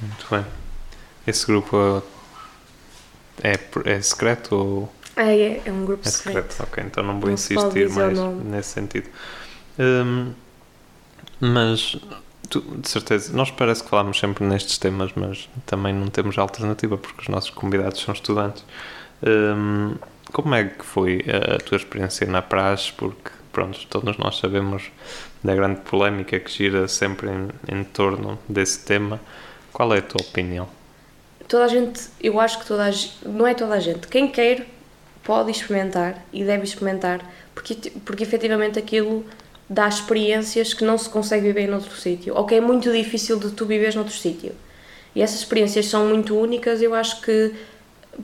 Muito 0.00 0.26
bem. 0.30 0.46
Esse 1.26 1.46
grupo 1.46 1.76
é, 3.42 3.58
é 3.84 4.00
secreto 4.02 4.54
ou 4.54 4.92
É, 5.16 5.34
é, 5.36 5.62
é 5.66 5.72
um 5.72 5.84
grupo 5.84 6.06
é 6.06 6.10
secreto. 6.10 6.52
secreto? 6.52 6.62
Ok, 6.62 6.82
então 6.84 7.02
não 7.04 7.20
vou 7.20 7.30
Não 7.30 7.34
insistir 7.34 7.88
mais 7.90 8.26
nesse 8.34 8.70
sentido. 8.70 9.08
Hum, 9.78 10.34
mas, 11.40 11.96
tu, 12.48 12.60
de 12.80 12.88
certeza, 12.88 13.32
nós 13.36 13.50
parece 13.50 13.82
que 13.84 13.90
falamos 13.90 14.18
sempre 14.18 14.44
nestes 14.44 14.78
temas, 14.78 15.12
mas 15.14 15.48
também 15.66 15.92
não 15.94 16.08
temos 16.08 16.38
alternativa 16.38 16.96
porque 16.98 17.22
os 17.22 17.28
nossos 17.28 17.50
convidados 17.50 18.00
são 18.00 18.14
estudantes. 18.14 18.64
Hum, 19.22 19.96
como 20.32 20.54
é 20.54 20.64
que 20.64 20.84
foi 20.84 21.24
a 21.28 21.58
tua 21.58 21.76
experiência 21.76 22.26
na 22.26 22.42
praxe? 22.42 22.92
Porque, 22.92 23.30
pronto, 23.52 23.86
todos 23.88 24.16
nós 24.18 24.38
sabemos 24.38 24.90
da 25.42 25.54
grande 25.54 25.80
polémica 25.80 26.38
que 26.40 26.50
gira 26.50 26.88
sempre 26.88 27.28
em, 27.28 27.48
em 27.68 27.84
torno 27.84 28.38
desse 28.48 28.84
tema. 28.84 29.20
Qual 29.72 29.94
é 29.94 29.98
a 29.98 30.02
tua 30.02 30.20
opinião? 30.22 30.68
toda 31.48 31.64
a 31.64 31.68
gente, 31.68 32.08
eu 32.20 32.40
acho 32.40 32.58
que 32.58 32.66
toda 32.66 32.84
a 32.84 32.90
gente, 32.90 33.16
não 33.24 33.46
é 33.46 33.54
toda 33.54 33.74
a 33.74 33.80
gente, 33.80 34.08
quem 34.08 34.28
quer 34.28 34.66
pode 35.22 35.50
experimentar 35.50 36.24
e 36.32 36.44
deve 36.44 36.64
experimentar, 36.64 37.20
porque, 37.54 37.74
porque 38.04 38.22
efetivamente 38.22 38.78
aquilo 38.78 39.24
dá 39.68 39.88
experiências 39.88 40.72
que 40.74 40.84
não 40.84 40.96
se 40.96 41.08
consegue 41.08 41.46
viver 41.46 41.66
noutro 41.66 41.94
sítio, 41.96 42.34
ou 42.34 42.44
que 42.44 42.54
é 42.54 42.60
muito 42.60 42.92
difícil 42.92 43.38
de 43.38 43.50
tu 43.50 43.66
viveres 43.66 43.94
noutro 43.94 44.14
sítio. 44.14 44.52
E 45.14 45.22
essas 45.22 45.38
experiências 45.38 45.86
são 45.86 46.06
muito 46.06 46.38
únicas, 46.38 46.82
eu 46.82 46.94
acho 46.94 47.20
que 47.22 47.54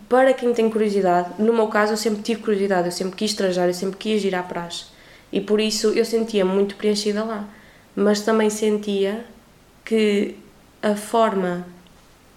para 0.08 0.32
quem 0.32 0.52
tem 0.54 0.70
curiosidade, 0.70 1.30
no 1.38 1.52
meu 1.52 1.68
caso 1.68 1.92
eu 1.92 1.96
sempre 1.96 2.22
tive 2.22 2.42
curiosidade, 2.42 2.86
eu 2.86 2.92
sempre 2.92 3.16
quis 3.16 3.34
trajar, 3.34 3.66
eu 3.66 3.74
sempre 3.74 3.96
quis 3.96 4.24
ir 4.24 4.34
à 4.34 4.42
praxe. 4.42 4.84
E 5.32 5.40
por 5.40 5.60
isso 5.60 5.88
eu 5.88 6.04
sentia 6.04 6.44
muito 6.44 6.76
preenchida 6.76 7.24
lá. 7.24 7.48
Mas 7.96 8.20
também 8.20 8.50
sentia 8.50 9.24
que 9.84 10.36
a 10.82 10.94
forma 10.94 11.66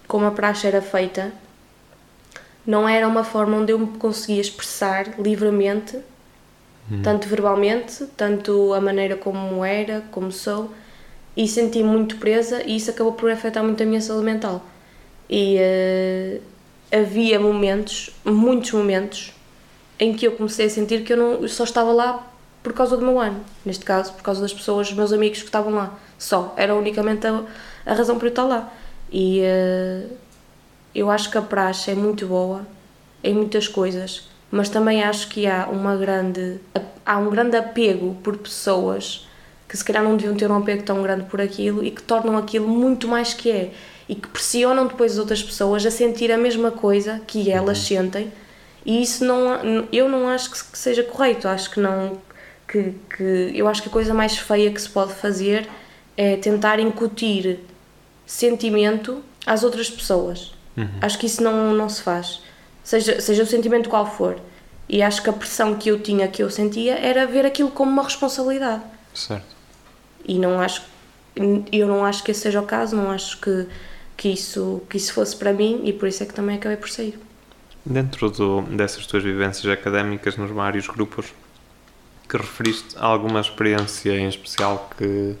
como 0.06 0.26
a 0.26 0.30
praxe 0.30 0.66
era 0.66 0.80
feita 0.80 1.32
não 2.66 2.88
era 2.88 3.06
uma 3.06 3.22
forma 3.22 3.58
onde 3.58 3.72
eu 3.72 3.78
me 3.78 3.86
conseguia 3.98 4.40
expressar 4.40 5.20
livremente, 5.20 5.98
tanto 7.02 7.28
verbalmente, 7.28 8.06
tanto 8.16 8.72
a 8.72 8.80
maneira 8.80 9.16
como 9.16 9.64
era, 9.64 10.02
como 10.10 10.32
sou, 10.32 10.72
e 11.36 11.46
senti 11.46 11.82
muito 11.82 12.16
presa 12.16 12.62
e 12.64 12.76
isso 12.76 12.90
acabou 12.90 13.12
por 13.12 13.30
afetar 13.30 13.62
muito 13.62 13.82
a 13.82 13.86
minha 13.86 14.00
saúde 14.00 14.24
mental. 14.24 14.64
E 15.28 15.56
eh, 15.58 16.40
havia 16.90 17.38
momentos, 17.38 18.10
muitos 18.24 18.72
momentos, 18.72 19.32
em 19.98 20.14
que 20.14 20.26
eu 20.26 20.32
comecei 20.32 20.66
a 20.66 20.70
sentir 20.70 21.04
que 21.04 21.12
eu 21.12 21.16
não 21.16 21.32
eu 21.42 21.48
só 21.48 21.64
estava 21.64 21.92
lá 21.92 22.35
por 22.66 22.72
causa 22.72 22.96
do 22.96 23.04
meu 23.04 23.20
ano, 23.20 23.44
neste 23.64 23.84
caso, 23.84 24.12
por 24.12 24.24
causa 24.24 24.40
das 24.40 24.52
pessoas, 24.52 24.88
dos 24.88 24.96
meus 24.96 25.12
amigos 25.12 25.38
que 25.38 25.44
estavam 25.44 25.72
lá. 25.72 25.96
Só, 26.18 26.52
era 26.56 26.74
unicamente 26.74 27.24
a, 27.24 27.44
a 27.86 27.94
razão 27.94 28.18
por 28.18 28.24
eu 28.24 28.30
estar 28.30 28.42
lá. 28.42 28.72
E 29.08 29.38
eh, 29.40 30.02
eu 30.92 31.08
acho 31.08 31.30
que 31.30 31.38
a 31.38 31.42
praxe 31.42 31.92
é 31.92 31.94
muito 31.94 32.26
boa 32.26 32.66
em 33.22 33.32
muitas 33.32 33.68
coisas, 33.68 34.28
mas 34.50 34.68
também 34.68 35.04
acho 35.04 35.28
que 35.28 35.46
há 35.46 35.68
uma 35.70 35.94
grande 35.94 36.58
há 37.04 37.16
um 37.18 37.30
grande 37.30 37.56
apego 37.56 38.16
por 38.24 38.36
pessoas 38.36 39.28
que 39.68 39.76
se 39.76 39.84
calhar 39.84 40.02
não 40.02 40.16
deviam 40.16 40.34
ter 40.34 40.50
um 40.50 40.56
apego 40.56 40.82
tão 40.82 41.00
grande 41.04 41.22
por 41.26 41.40
aquilo 41.40 41.84
e 41.84 41.92
que 41.92 42.02
tornam 42.02 42.36
aquilo 42.36 42.66
muito 42.66 43.06
mais 43.06 43.32
que 43.32 43.48
é. 43.48 43.70
E 44.08 44.16
que 44.16 44.26
pressionam 44.26 44.88
depois 44.88 45.12
as 45.12 45.18
outras 45.18 45.40
pessoas 45.40 45.86
a 45.86 45.90
sentir 45.92 46.32
a 46.32 46.36
mesma 46.36 46.72
coisa 46.72 47.22
que 47.28 47.48
elas 47.48 47.78
sentem. 47.78 48.32
E 48.84 49.00
isso 49.00 49.24
não 49.24 49.86
eu 49.92 50.08
não 50.08 50.28
acho 50.28 50.50
que 50.50 50.76
seja 50.76 51.04
correto. 51.04 51.46
Acho 51.46 51.70
que 51.70 51.78
não 51.78 52.25
que, 52.68 52.94
que 53.16 53.52
eu 53.54 53.68
acho 53.68 53.82
que 53.82 53.88
a 53.88 53.92
coisa 53.92 54.12
mais 54.12 54.36
feia 54.36 54.70
que 54.70 54.80
se 54.80 54.88
pode 54.88 55.14
fazer 55.14 55.68
é 56.16 56.36
tentar 56.36 56.78
incutir 56.80 57.60
sentimento 58.26 59.22
às 59.46 59.62
outras 59.62 59.88
pessoas. 59.90 60.54
Acho 61.00 61.18
que 61.18 61.26
isso 61.26 61.42
não, 61.42 61.72
não 61.72 61.88
se 61.88 62.02
faz. 62.02 62.42
Seja, 62.84 63.20
seja 63.20 63.42
o 63.42 63.46
sentimento 63.46 63.88
qual 63.88 64.06
for. 64.06 64.38
E 64.88 65.02
acho 65.02 65.22
que 65.22 65.30
a 65.30 65.32
pressão 65.32 65.74
que 65.74 65.90
eu 65.90 66.00
tinha, 66.00 66.28
que 66.28 66.42
eu 66.42 66.50
sentia, 66.50 66.96
era 66.98 67.26
ver 67.26 67.44
aquilo 67.46 67.70
como 67.70 67.90
uma 67.90 68.02
responsabilidade. 68.02 68.82
Certo. 69.14 69.56
E 70.24 70.38
não 70.38 70.60
acho, 70.60 70.82
eu 71.72 71.88
não 71.88 72.04
acho 72.04 72.22
que 72.22 72.30
esse 72.30 72.40
seja 72.40 72.60
o 72.60 72.66
caso, 72.66 72.94
não 72.94 73.10
acho 73.10 73.40
que, 73.40 73.66
que, 74.16 74.28
isso, 74.28 74.82
que 74.88 74.96
isso 74.96 75.12
fosse 75.12 75.34
para 75.36 75.52
mim 75.52 75.80
e 75.84 75.92
por 75.92 76.08
isso 76.08 76.22
é 76.22 76.26
que 76.26 76.34
também 76.34 76.56
acabei 76.56 76.76
por 76.76 76.88
sair. 76.88 77.18
Dentro 77.84 78.30
do, 78.30 78.62
dessas 78.62 79.06
tuas 79.06 79.22
vivências 79.22 79.72
académicas 79.72 80.36
nos 80.36 80.50
vários 80.50 80.86
grupos, 80.88 81.32
que 82.28 82.36
referiste 82.36 82.96
a 82.98 83.06
alguma 83.06 83.40
experiência 83.40 84.12
em 84.18 84.28
especial 84.28 84.90
que, 84.96 85.36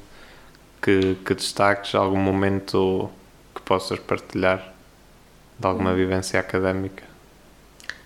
que, 0.82 1.16
que 1.24 1.34
destaques, 1.34 1.94
algum 1.94 2.18
momento 2.18 3.10
que 3.54 3.60
possas 3.62 3.98
partilhar 3.98 4.72
de 5.58 5.66
alguma 5.66 5.94
vivência 5.94 6.38
académica? 6.38 7.02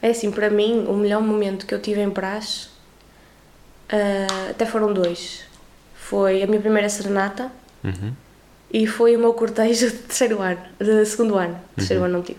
É 0.03 0.11
assim, 0.11 0.31
para 0.31 0.49
mim, 0.49 0.87
o 0.89 0.95
melhor 0.95 1.21
momento 1.23 1.67
que 1.67 1.75
eu 1.75 1.81
tive 1.81 2.01
em 2.01 2.11
praxe, 2.11 2.69
ah, 3.89 4.51
até 4.51 4.65
foram 4.67 4.93
dois. 4.93 5.45
Foi 5.95 6.43
a 6.43 6.47
minha 6.47 6.61
primeira 6.61 6.89
serenata 6.89 7.51
Uhum. 7.83 8.13
e 8.73 8.87
foi 8.87 9.17
o 9.17 9.19
meu 9.19 9.33
cortejo 9.35 9.91
de 9.91 9.97
terceiro 9.99 10.41
ano, 10.43 10.61
de 10.79 11.05
segundo 11.07 11.37
ano, 11.37 11.59
terceiro 11.77 12.05
ano 12.05 12.15
não 12.15 12.23
tive. 12.23 12.39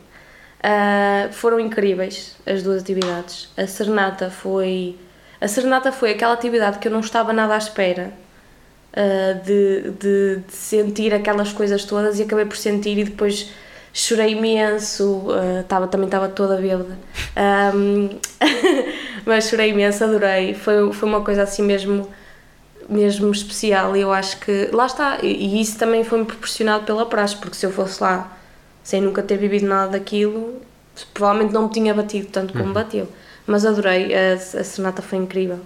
Ah, 0.63 1.29
foram 1.31 1.59
incríveis 1.59 2.37
as 2.45 2.61
duas 2.63 2.81
atividades. 2.81 3.49
A 3.57 3.65
serenata 3.67 4.29
foi 4.29 4.97
a 5.41 5.47
serenata 5.47 5.91
foi 5.91 6.11
aquela 6.11 6.33
atividade 6.33 6.77
que 6.77 6.87
eu 6.87 6.91
não 6.91 6.99
estava 6.99 7.33
nada 7.33 7.55
à 7.55 7.57
espera 7.57 8.13
uh, 8.93 9.43
de, 9.43 9.91
de, 9.91 10.35
de 10.47 10.53
sentir 10.53 11.13
aquelas 11.13 11.51
coisas 11.51 11.83
todas 11.83 12.19
e 12.19 12.23
acabei 12.23 12.45
por 12.45 12.55
sentir 12.55 12.97
e 12.99 13.03
depois 13.03 13.51
chorei 13.91 14.33
imenso, 14.33 15.03
uh, 15.03 15.63
tava, 15.67 15.87
também 15.87 16.05
estava 16.05 16.29
toda 16.29 16.55
bêbada, 16.57 16.97
um, 17.75 18.09
mas 19.25 19.49
chorei 19.49 19.71
imenso, 19.71 20.03
adorei, 20.03 20.53
foi, 20.53 20.93
foi 20.93 21.09
uma 21.09 21.21
coisa 21.21 21.43
assim 21.43 21.63
mesmo, 21.63 22.07
mesmo 22.87 23.31
especial 23.31 23.97
e 23.97 24.01
eu 24.01 24.13
acho 24.13 24.39
que, 24.39 24.69
lá 24.71 24.85
está, 24.85 25.19
e, 25.21 25.27
e 25.27 25.61
isso 25.61 25.77
também 25.77 26.03
foi-me 26.03 26.25
proporcionado 26.25 26.85
pela 26.85 27.05
praxe, 27.05 27.35
porque 27.35 27.55
se 27.55 27.65
eu 27.65 27.71
fosse 27.71 28.01
lá 28.01 28.37
sem 28.83 29.01
nunca 29.01 29.21
ter 29.21 29.37
vivido 29.37 29.65
nada 29.65 29.91
daquilo, 29.93 30.61
provavelmente 31.13 31.53
não 31.53 31.63
me 31.63 31.69
tinha 31.69 31.93
batido 31.93 32.27
tanto 32.27 32.53
como 32.53 32.71
bateu, 32.73 33.07
mas 33.47 33.65
adorei, 33.65 34.13
a, 34.13 34.33
a 34.33 34.63
sonata 34.63 35.01
foi 35.01 35.17
incrível. 35.19 35.59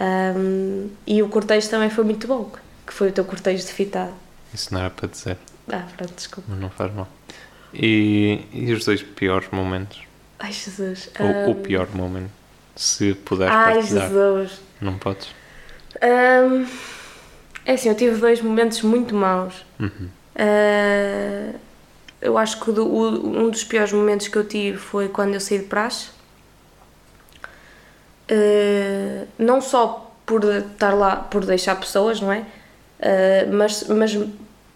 Um, 0.00 0.88
e 1.06 1.22
o 1.22 1.28
cortejo 1.28 1.68
também 1.68 1.90
foi 1.90 2.04
muito 2.04 2.26
bom, 2.26 2.50
que 2.86 2.92
foi 2.92 3.08
o 3.08 3.12
teu 3.12 3.24
cortejo 3.24 3.64
de 3.66 3.72
fitado. 3.72 4.12
Isso 4.52 4.72
não 4.72 4.80
era 4.80 4.90
para 4.90 5.08
dizer, 5.08 5.36
Ah, 5.70 5.84
pronto, 5.96 6.14
desculpa. 6.14 6.48
mas 6.50 6.60
não 6.60 6.70
faz 6.70 6.92
mal. 6.94 7.06
E, 7.74 8.40
e 8.52 8.72
os 8.72 8.84
dois 8.84 9.02
piores 9.02 9.48
momentos? 9.52 10.00
Ai, 10.38 10.50
Jesus. 10.52 11.10
Ou 11.20 11.26
o 11.26 11.50
um, 11.50 11.62
pior 11.62 11.86
momento? 11.94 12.30
Se 12.74 13.14
puderes 13.14 13.54
Ai, 13.54 13.74
partilhar. 13.74 14.08
Jesus. 14.08 14.60
Não 14.80 14.96
podes? 14.98 15.28
Um, 16.02 16.66
é 17.66 17.74
assim, 17.74 17.90
eu 17.90 17.94
tive 17.94 18.16
dois 18.18 18.40
momentos 18.40 18.80
muito 18.82 19.14
maus. 19.14 19.54
Uhum. 19.78 20.08
Uh, 20.34 21.54
eu 22.22 22.36
acho 22.38 22.58
que 22.60 22.70
o 22.70 22.72
do- 22.72 22.86
o- 22.86 23.38
um 23.38 23.50
dos 23.50 23.64
piores 23.64 23.92
momentos 23.92 24.28
que 24.28 24.36
eu 24.36 24.44
tive 24.46 24.78
foi 24.78 25.08
quando 25.08 25.34
eu 25.34 25.40
saí 25.40 25.58
de 25.58 25.64
praxe. 25.66 26.08
Uh, 28.30 29.26
não 29.38 29.60
só 29.60 30.12
por 30.24 30.44
estar 30.44 30.94
lá, 30.94 31.16
por 31.16 31.44
deixar 31.44 31.74
pessoas, 31.76 32.20
não 32.20 32.32
é? 32.32 32.40
Uh, 33.00 33.52
mas, 33.52 33.84
mas 33.88 34.16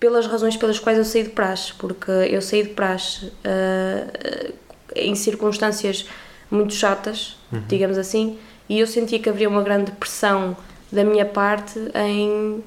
pelas 0.01 0.27
razões 0.27 0.57
pelas 0.57 0.79
quais 0.79 0.99
eu 0.99 1.05
saí 1.05 1.23
de 1.23 1.31
praxe, 1.31 1.73
porque 1.79 2.11
eu 2.11 2.43
saí 2.43 2.65
de 2.65 2.71
praxe 2.71 3.27
uh, 3.27 4.55
em 4.97 5.15
circunstâncias 5.15 6.07
muito 6.51 6.75
chatas, 6.75 7.37
digamos 7.69 7.99
assim, 7.99 8.39
e 8.69 8.79
eu 8.79 8.87
sentia 8.87 9.19
que 9.19 9.29
haveria 9.29 9.49
uma 9.49 9.63
grande 9.63 9.91
pressão 9.93 10.57
da 10.91 11.05
minha 11.05 11.25
parte 11.25 11.79
em. 11.95 12.63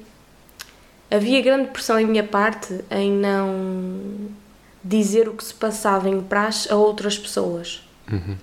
Havia 1.10 1.40
grande 1.40 1.70
pressão 1.70 1.96
da 1.96 2.06
minha 2.06 2.24
parte 2.24 2.84
em 2.90 3.10
não 3.10 4.28
dizer 4.84 5.28
o 5.28 5.32
que 5.32 5.44
se 5.44 5.54
passava 5.54 6.08
em 6.08 6.20
praxe 6.20 6.70
a 6.70 6.76
outras 6.76 7.18
pessoas 7.18 7.82
Uhum. 8.10 8.36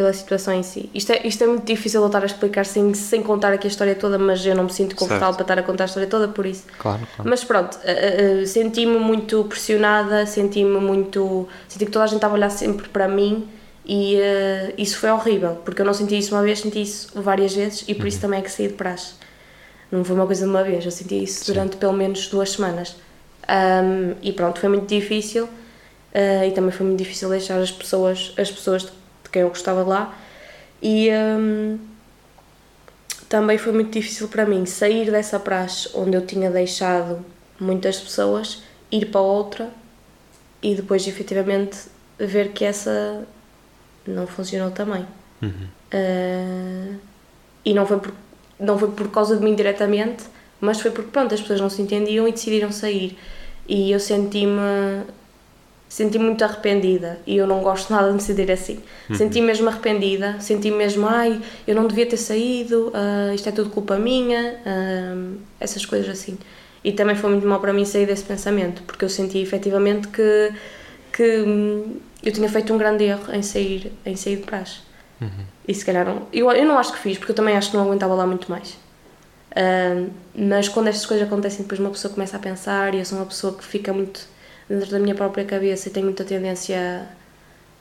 Pela 0.00 0.14
situação 0.14 0.54
em 0.54 0.62
si. 0.62 0.88
Isto 0.94 1.12
é, 1.12 1.26
isto 1.26 1.44
é 1.44 1.46
muito 1.46 1.66
difícil 1.66 2.00
eu 2.00 2.06
estar 2.06 2.22
a 2.22 2.26
explicar 2.26 2.64
sem, 2.64 2.94
sem 2.94 3.22
contar 3.22 3.52
aqui 3.52 3.66
a 3.66 3.70
história 3.70 3.94
toda, 3.94 4.18
mas 4.18 4.44
eu 4.46 4.54
não 4.54 4.64
me 4.64 4.72
sinto 4.72 4.96
confortável 4.96 5.34
Certo. 5.34 5.36
para 5.36 5.42
estar 5.44 5.58
a 5.58 5.62
contar 5.62 5.84
a 5.84 5.88
história 5.88 6.08
toda, 6.08 6.28
por 6.28 6.46
isso. 6.46 6.64
Claro, 6.78 7.06
claro. 7.14 7.28
Mas 7.28 7.44
pronto, 7.44 7.78
eh, 7.84 8.40
eh, 8.40 8.46
senti-me 8.46 8.98
muito 8.98 9.44
pressionada, 9.44 10.24
senti-me 10.24 10.80
muito. 10.80 11.46
Senti 11.68 11.84
que 11.84 11.90
toda 11.92 12.06
a 12.06 12.08
gente 12.08 12.16
estava 12.16 12.32
a 12.32 12.38
olhar 12.38 12.48
sempre 12.48 12.88
para 12.88 13.06
mim 13.08 13.46
e 13.84 14.16
eh, 14.16 14.72
isso 14.78 14.96
foi 14.96 15.10
horrível, 15.10 15.58
porque 15.66 15.82
eu 15.82 15.86
não 15.86 15.92
senti 15.92 16.16
isso 16.16 16.34
uma 16.34 16.42
vez, 16.42 16.60
senti 16.60 16.80
isso 16.80 17.10
várias 17.14 17.54
vezes 17.54 17.84
e 17.86 17.94
por 17.94 18.06
isso 18.06 18.22
também 18.22 18.40
é 18.40 18.42
que 18.42 18.50
saí 18.50 18.68
de 18.68 18.74
praxe. 18.74 19.12
Não 19.92 20.02
foi 20.02 20.16
uma 20.16 20.24
coisa 20.24 20.44
de 20.44 20.50
uma 20.50 20.64
vez, 20.64 20.82
eu 20.82 20.90
senti 20.90 21.22
isso 21.22 21.44
durante 21.52 21.76
pelo 21.76 21.92
menos 21.92 22.26
duas 22.28 22.52
semanas. 22.52 22.96
Ahm, 23.46 24.14
e 24.22 24.32
pronto, 24.32 24.60
foi 24.60 24.70
muito 24.70 24.86
difícil 24.86 25.46
e 26.46 26.50
também 26.52 26.70
foi 26.70 26.86
muito 26.86 26.98
difícil 26.98 27.28
deixar 27.28 27.60
as 27.60 27.70
pessoas, 27.70 28.32
as 28.36 28.50
pessoas 28.50 28.84
de 29.30 29.32
quem 29.32 29.42
eu 29.42 29.48
gostava 29.48 29.84
lá. 29.84 30.18
E 30.82 31.08
ahm, 31.10 31.78
também 33.28 33.56
foi 33.56 33.72
muito 33.72 33.92
difícil 33.92 34.28
para 34.28 34.44
mim 34.44 34.66
sair 34.66 35.10
dessa 35.10 35.38
praxe 35.38 35.88
onde 35.94 36.16
eu 36.16 36.26
tinha 36.26 36.50
deixado 36.50 37.24
muitas 37.60 38.00
pessoas, 38.00 38.62
ir 38.90 39.06
para 39.06 39.20
outra 39.20 39.70
e 40.60 40.74
depois 40.74 41.06
efetivamente 41.06 41.78
ver 42.18 42.50
que 42.52 42.64
essa 42.64 43.24
não 44.06 44.26
funcionou 44.26 44.70
também. 44.72 45.06
Uhum. 45.40 45.68
Uh, 45.92 46.98
e 47.64 47.72
não 47.72 47.86
foi, 47.86 47.98
por, 48.00 48.12
não 48.58 48.78
foi 48.78 48.90
por 48.90 49.10
causa 49.10 49.36
de 49.36 49.44
mim 49.44 49.54
diretamente, 49.54 50.24
mas 50.60 50.80
foi 50.80 50.90
porque 50.90 51.10
pronto, 51.10 51.32
as 51.34 51.40
pessoas 51.40 51.60
não 51.60 51.70
se 51.70 51.80
entendiam 51.80 52.26
e 52.26 52.32
decidiram 52.32 52.72
sair. 52.72 53.16
E 53.68 53.92
eu 53.92 54.00
senti-me 54.00 55.04
senti 55.90 56.20
muito 56.20 56.42
arrependida 56.44 57.18
e 57.26 57.36
eu 57.36 57.48
não 57.48 57.60
gosto 57.62 57.92
nada 57.92 58.06
de 58.08 58.14
me 58.14 58.20
sentir 58.20 58.48
assim. 58.50 58.78
Senti 59.12 59.40
mesmo 59.40 59.68
arrependida, 59.68 60.36
senti 60.38 60.70
mesmo, 60.70 61.04
ai, 61.08 61.42
eu 61.66 61.74
não 61.74 61.88
devia 61.88 62.06
ter 62.06 62.16
saído, 62.16 62.92
ah, 62.94 63.34
isto 63.34 63.48
é 63.48 63.52
tudo 63.52 63.70
culpa 63.70 63.98
minha, 63.98 64.60
ah, 64.64 65.34
essas 65.58 65.84
coisas 65.84 66.08
assim. 66.08 66.38
E 66.84 66.92
também 66.92 67.16
foi 67.16 67.30
muito 67.30 67.46
mal 67.46 67.58
para 67.58 67.72
mim 67.72 67.84
sair 67.84 68.06
desse 68.06 68.22
pensamento, 68.22 68.82
porque 68.84 69.04
eu 69.04 69.08
senti 69.08 69.38
efetivamente 69.38 70.06
que, 70.08 70.52
que 71.12 71.40
hum, 71.40 71.96
eu 72.22 72.32
tinha 72.32 72.48
feito 72.48 72.72
um 72.72 72.78
grande 72.78 73.04
erro 73.04 73.34
em 73.34 73.42
sair, 73.42 73.92
em 74.06 74.14
sair 74.14 74.36
de 74.36 74.42
praxe. 74.44 74.78
E 75.66 75.74
se 75.74 75.84
calhar 75.84 76.06
não, 76.06 76.28
eu, 76.32 76.50
eu 76.52 76.64
não 76.64 76.78
acho 76.78 76.92
que 76.92 77.00
fiz, 77.00 77.18
porque 77.18 77.32
eu 77.32 77.36
também 77.36 77.56
acho 77.56 77.72
que 77.72 77.76
não 77.76 77.84
aguentava 77.84 78.14
lá 78.14 78.26
muito 78.26 78.48
mais. 78.48 78.78
Ah, 79.56 80.06
mas 80.36 80.68
quando 80.68 80.86
estas 80.86 81.04
coisas 81.04 81.26
acontecem, 81.26 81.62
depois 81.62 81.80
uma 81.80 81.90
pessoa 81.90 82.14
começa 82.14 82.36
a 82.36 82.40
pensar, 82.40 82.94
e 82.94 83.00
eu 83.00 83.04
sou 83.04 83.18
uma 83.18 83.26
pessoa 83.26 83.54
que 83.54 83.64
fica 83.64 83.92
muito 83.92 84.20
dentro 84.70 84.90
da 84.90 84.98
minha 85.00 85.14
própria 85.14 85.44
cabeça 85.44 85.88
e 85.88 85.90
tenho 85.90 86.06
muita 86.06 86.24
tendência 86.24 87.06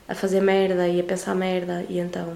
a, 0.08 0.12
a 0.12 0.16
fazer 0.16 0.42
merda 0.42 0.88
e 0.88 1.00
a 1.00 1.04
pensar 1.04 1.36
merda, 1.36 1.86
e 1.88 2.00
então 2.00 2.34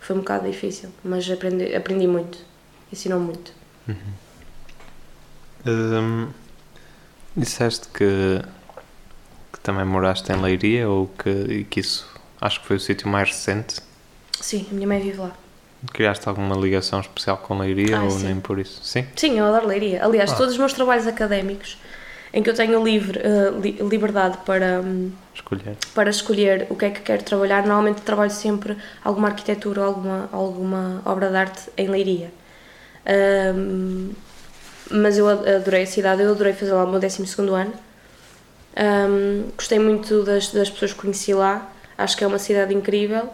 foi 0.00 0.16
um 0.16 0.20
bocado 0.20 0.50
difícil, 0.50 0.88
mas 1.04 1.30
aprendi, 1.30 1.74
aprendi 1.76 2.06
muito, 2.06 2.38
ensinou 2.92 3.20
muito. 3.20 3.52
Hum, 5.66 6.28
disseste 7.36 7.86
que, 7.88 8.40
que 9.52 9.60
também 9.60 9.84
moraste 9.84 10.32
em 10.32 10.40
Leiria 10.40 10.88
ou 10.88 11.06
que, 11.06 11.28
e 11.30 11.64
que 11.64 11.80
isso 11.80 12.08
acho 12.40 12.60
que 12.60 12.66
foi 12.66 12.76
o 12.76 12.80
sítio 12.80 13.08
mais 13.08 13.28
recente. 13.28 13.76
Sim, 14.40 14.66
a 14.70 14.74
minha 14.74 14.88
mãe 14.88 15.00
vive 15.00 15.18
lá. 15.18 15.32
Criaste 15.92 16.28
alguma 16.28 16.56
ligação 16.56 17.00
especial 17.00 17.36
com 17.38 17.58
Leiria 17.58 17.98
Ah, 17.98 18.04
ou 18.04 18.10
sim. 18.10 18.26
nem 18.26 18.40
por 18.40 18.58
isso? 18.58 18.80
Sim? 18.82 19.06
Sim, 19.16 19.38
eu 19.38 19.44
adoro 19.46 19.66
leiria. 19.66 20.04
Aliás, 20.04 20.32
Ah. 20.32 20.36
todos 20.36 20.52
os 20.54 20.58
meus 20.58 20.72
trabalhos 20.72 21.06
académicos, 21.06 21.76
em 22.32 22.42
que 22.42 22.48
eu 22.50 22.54
tenho 22.54 22.82
livre, 22.82 23.18
eh, 23.18 23.50
li- 23.60 23.78
liberdade 23.82 24.38
para, 24.46 24.80
hum, 24.80 25.10
Escolher. 25.34 25.76
para 25.94 26.10
escolher 26.10 26.66
o 26.70 26.76
que 26.76 26.84
é 26.86 26.90
que 26.90 27.00
quero 27.00 27.22
trabalhar, 27.22 27.62
normalmente 27.62 28.00
trabalho 28.02 28.30
sempre 28.30 28.76
alguma 29.04 29.28
arquitetura 29.28 29.82
ou 29.82 29.86
alguma, 29.86 30.28
alguma 30.32 31.02
obra 31.04 31.28
de 31.28 31.36
arte 31.36 31.62
em 31.76 31.88
Leiria. 31.88 32.30
Hum, 33.54 34.12
mas 34.90 35.18
eu 35.18 35.28
ad- 35.28 35.48
adorei 35.48 35.82
a 35.82 35.86
cidade, 35.86 36.22
eu 36.22 36.30
adorei 36.30 36.52
fazer 36.52 36.72
lá 36.72 36.84
o 36.84 36.88
meu 36.90 37.00
12 37.00 37.22
ano. 37.52 37.72
Hum, 38.76 39.44
gostei 39.56 39.78
muito 39.78 40.22
das, 40.22 40.50
das 40.52 40.70
pessoas 40.70 40.92
que 40.92 41.00
conheci 41.00 41.34
lá, 41.34 41.70
acho 41.98 42.16
que 42.16 42.24
é 42.24 42.26
uma 42.26 42.38
cidade 42.38 42.74
incrível. 42.74 43.24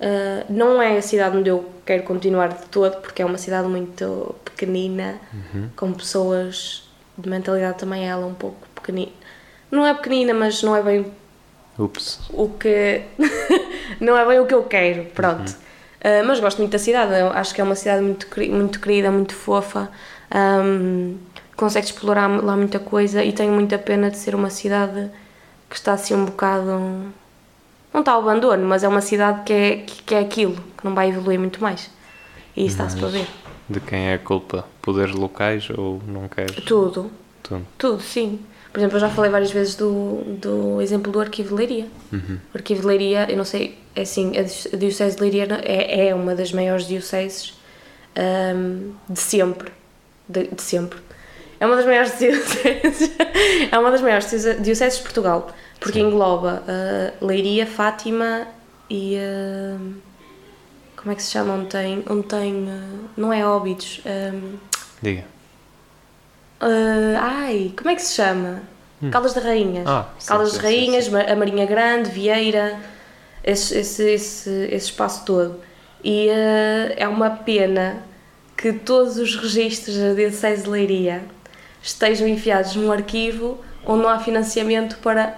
Uh, 0.00 0.46
não 0.50 0.80
é 0.80 0.96
a 0.96 1.02
cidade 1.02 1.36
onde 1.36 1.50
eu 1.50 1.70
quero 1.84 2.04
continuar 2.04 2.48
de 2.48 2.64
todo, 2.70 2.96
porque 3.02 3.20
é 3.20 3.24
uma 3.26 3.36
cidade 3.36 3.68
muito 3.68 4.34
pequenina, 4.46 5.16
com 5.76 5.92
pessoas 5.92 6.88
de 7.16 7.28
mentalidade 7.28 7.78
também 7.78 8.08
ela 8.08 8.26
um 8.26 8.34
pouco 8.34 8.66
pequenina. 8.74 9.12
Não 9.70 9.86
é 9.86 9.94
pequenina, 9.94 10.34
mas 10.34 10.62
não 10.62 10.74
é 10.74 10.82
bem 10.82 11.06
Ups. 11.78 12.20
o 12.30 12.48
que 12.48 13.02
não 14.00 14.16
é 14.16 14.26
bem 14.26 14.40
o 14.40 14.46
que 14.46 14.54
eu 14.54 14.64
quero, 14.64 15.04
pronto. 15.06 15.50
Uh, 15.50 16.24
mas 16.26 16.40
gosto 16.40 16.58
muito 16.58 16.72
da 16.72 16.78
cidade, 16.78 17.12
eu 17.18 17.28
acho 17.28 17.54
que 17.54 17.60
é 17.60 17.64
uma 17.64 17.74
cidade 17.74 18.02
muito, 18.02 18.26
muito 18.50 18.80
querida, 18.80 19.10
muito 19.10 19.34
fofa, 19.34 19.90
um, 20.34 21.18
consegue 21.56 21.86
explorar 21.86 22.26
lá 22.42 22.56
muita 22.56 22.78
coisa 22.78 23.22
e 23.22 23.32
tenho 23.32 23.52
muita 23.52 23.78
pena 23.78 24.10
de 24.10 24.16
ser 24.16 24.34
uma 24.34 24.48
cidade 24.48 25.10
que 25.68 25.76
está 25.76 25.92
assim 25.92 26.14
um 26.14 26.24
bocado. 26.24 27.12
Não 27.92 28.00
está 28.00 28.12
ao 28.12 28.22
abandono, 28.22 28.64
mas 28.66 28.82
é 28.82 28.88
uma 28.88 29.00
cidade 29.00 29.42
que 29.42 29.52
é, 29.52 29.76
que, 29.78 30.02
que 30.02 30.14
é 30.14 30.20
aquilo, 30.20 30.56
que 30.76 30.84
não 30.84 30.94
vai 30.94 31.10
evoluir 31.10 31.38
muito 31.38 31.62
mais. 31.62 31.90
E 32.56 32.64
isso 32.64 32.76
está-se 32.76 32.96
para 32.96 33.08
ver. 33.08 33.26
De 33.70 33.80
quem 33.80 34.08
é 34.10 34.14
a 34.14 34.18
culpa? 34.18 34.64
Poderes 34.82 35.14
locais 35.14 35.68
ou 35.70 36.00
não 36.06 36.28
queres? 36.28 36.56
Tudo, 36.64 37.10
Tudo. 37.42 37.66
Tudo, 37.78 38.02
sim. 38.02 38.40
Por 38.72 38.78
exemplo, 38.78 38.96
eu 38.96 39.00
já 39.00 39.08
falei 39.08 39.30
várias 39.30 39.50
vezes 39.50 39.74
do, 39.74 40.22
do 40.40 40.80
exemplo 40.80 41.10
do 41.10 41.20
Arquivo 41.20 41.48
de 41.50 41.54
Leiria. 41.54 41.86
O 42.12 42.56
Arquivo 42.56 42.80
de 42.82 42.86
Leiria, 42.86 43.26
eu 43.30 43.36
não 43.36 43.44
sei, 43.44 43.78
é 43.96 44.02
assim, 44.02 44.32
a 44.38 44.42
Diocese- 44.76 45.16
de 45.16 45.20
Leiria 45.22 45.46
é, 45.64 46.08
é 46.08 46.14
uma 46.14 46.34
das 46.34 46.52
maiores 46.52 46.86
dioceses 46.86 47.54
ahm, 48.16 48.92
de 49.08 49.18
sempre. 49.18 49.72
De, 50.28 50.46
de 50.48 50.62
sempre. 50.62 50.98
É 51.58 51.66
uma 51.66 51.76
das 51.76 51.84
maiores 51.84 52.16
dioceses, 52.18 53.10
é 53.70 53.78
uma 53.78 53.90
das 53.90 54.00
maiores 54.00 54.30
dioce- 54.30 54.60
dioceses 54.60 54.98
de 54.98 55.04
Portugal, 55.04 55.48
porque 55.80 55.98
engloba 56.00 56.62
ah, 56.68 57.12
Leiria, 57.24 57.66
Fátima 57.66 58.46
e. 58.88 59.16
ah, 59.18 59.76
como 61.00 61.12
é 61.12 61.14
que 61.14 61.22
se 61.22 61.30
chama? 61.30 61.54
Onde 61.54 61.66
tem. 61.66 62.04
Onde 62.08 62.26
tem 62.26 62.68
ah, 62.68 63.08
não 63.16 63.32
é 63.32 63.46
Óbidos. 63.46 64.02
ahm, 64.04 64.56
Diga. 65.00 65.24
ah, 66.60 67.18
ai, 67.18 67.72
como 67.76 67.90
é 67.90 67.94
que 67.94 68.02
se 68.02 68.14
chama? 68.14 68.62
Caldas 69.10 69.32
de 69.32 69.40
Rainhas. 69.40 69.86
Ah, 69.88 70.10
sim, 70.18 70.28
Caldas 70.28 70.52
sim, 70.52 70.58
de 70.58 70.62
Rainhas, 70.62 71.04
sim. 71.06 71.16
A 71.16 71.34
Marinha 71.34 71.64
Grande, 71.64 72.10
Vieira, 72.10 72.78
esse, 73.42 73.78
esse, 73.78 74.10
esse, 74.10 74.50
esse 74.70 74.86
espaço 74.86 75.24
todo. 75.24 75.58
E 76.04 76.28
ah, 76.28 76.92
é 76.98 77.08
uma 77.08 77.30
pena 77.30 78.02
que 78.54 78.74
todos 78.74 79.16
os 79.16 79.36
registros 79.36 79.96
da 79.96 80.12
Diocese 80.12 80.64
de 80.64 80.68
Leiria 80.68 81.22
estejam 81.82 82.28
enfiados 82.28 82.76
num 82.76 82.92
arquivo 82.92 83.58
onde 83.86 84.02
não 84.02 84.10
há 84.10 84.18
financiamento 84.18 84.98
para 84.98 85.34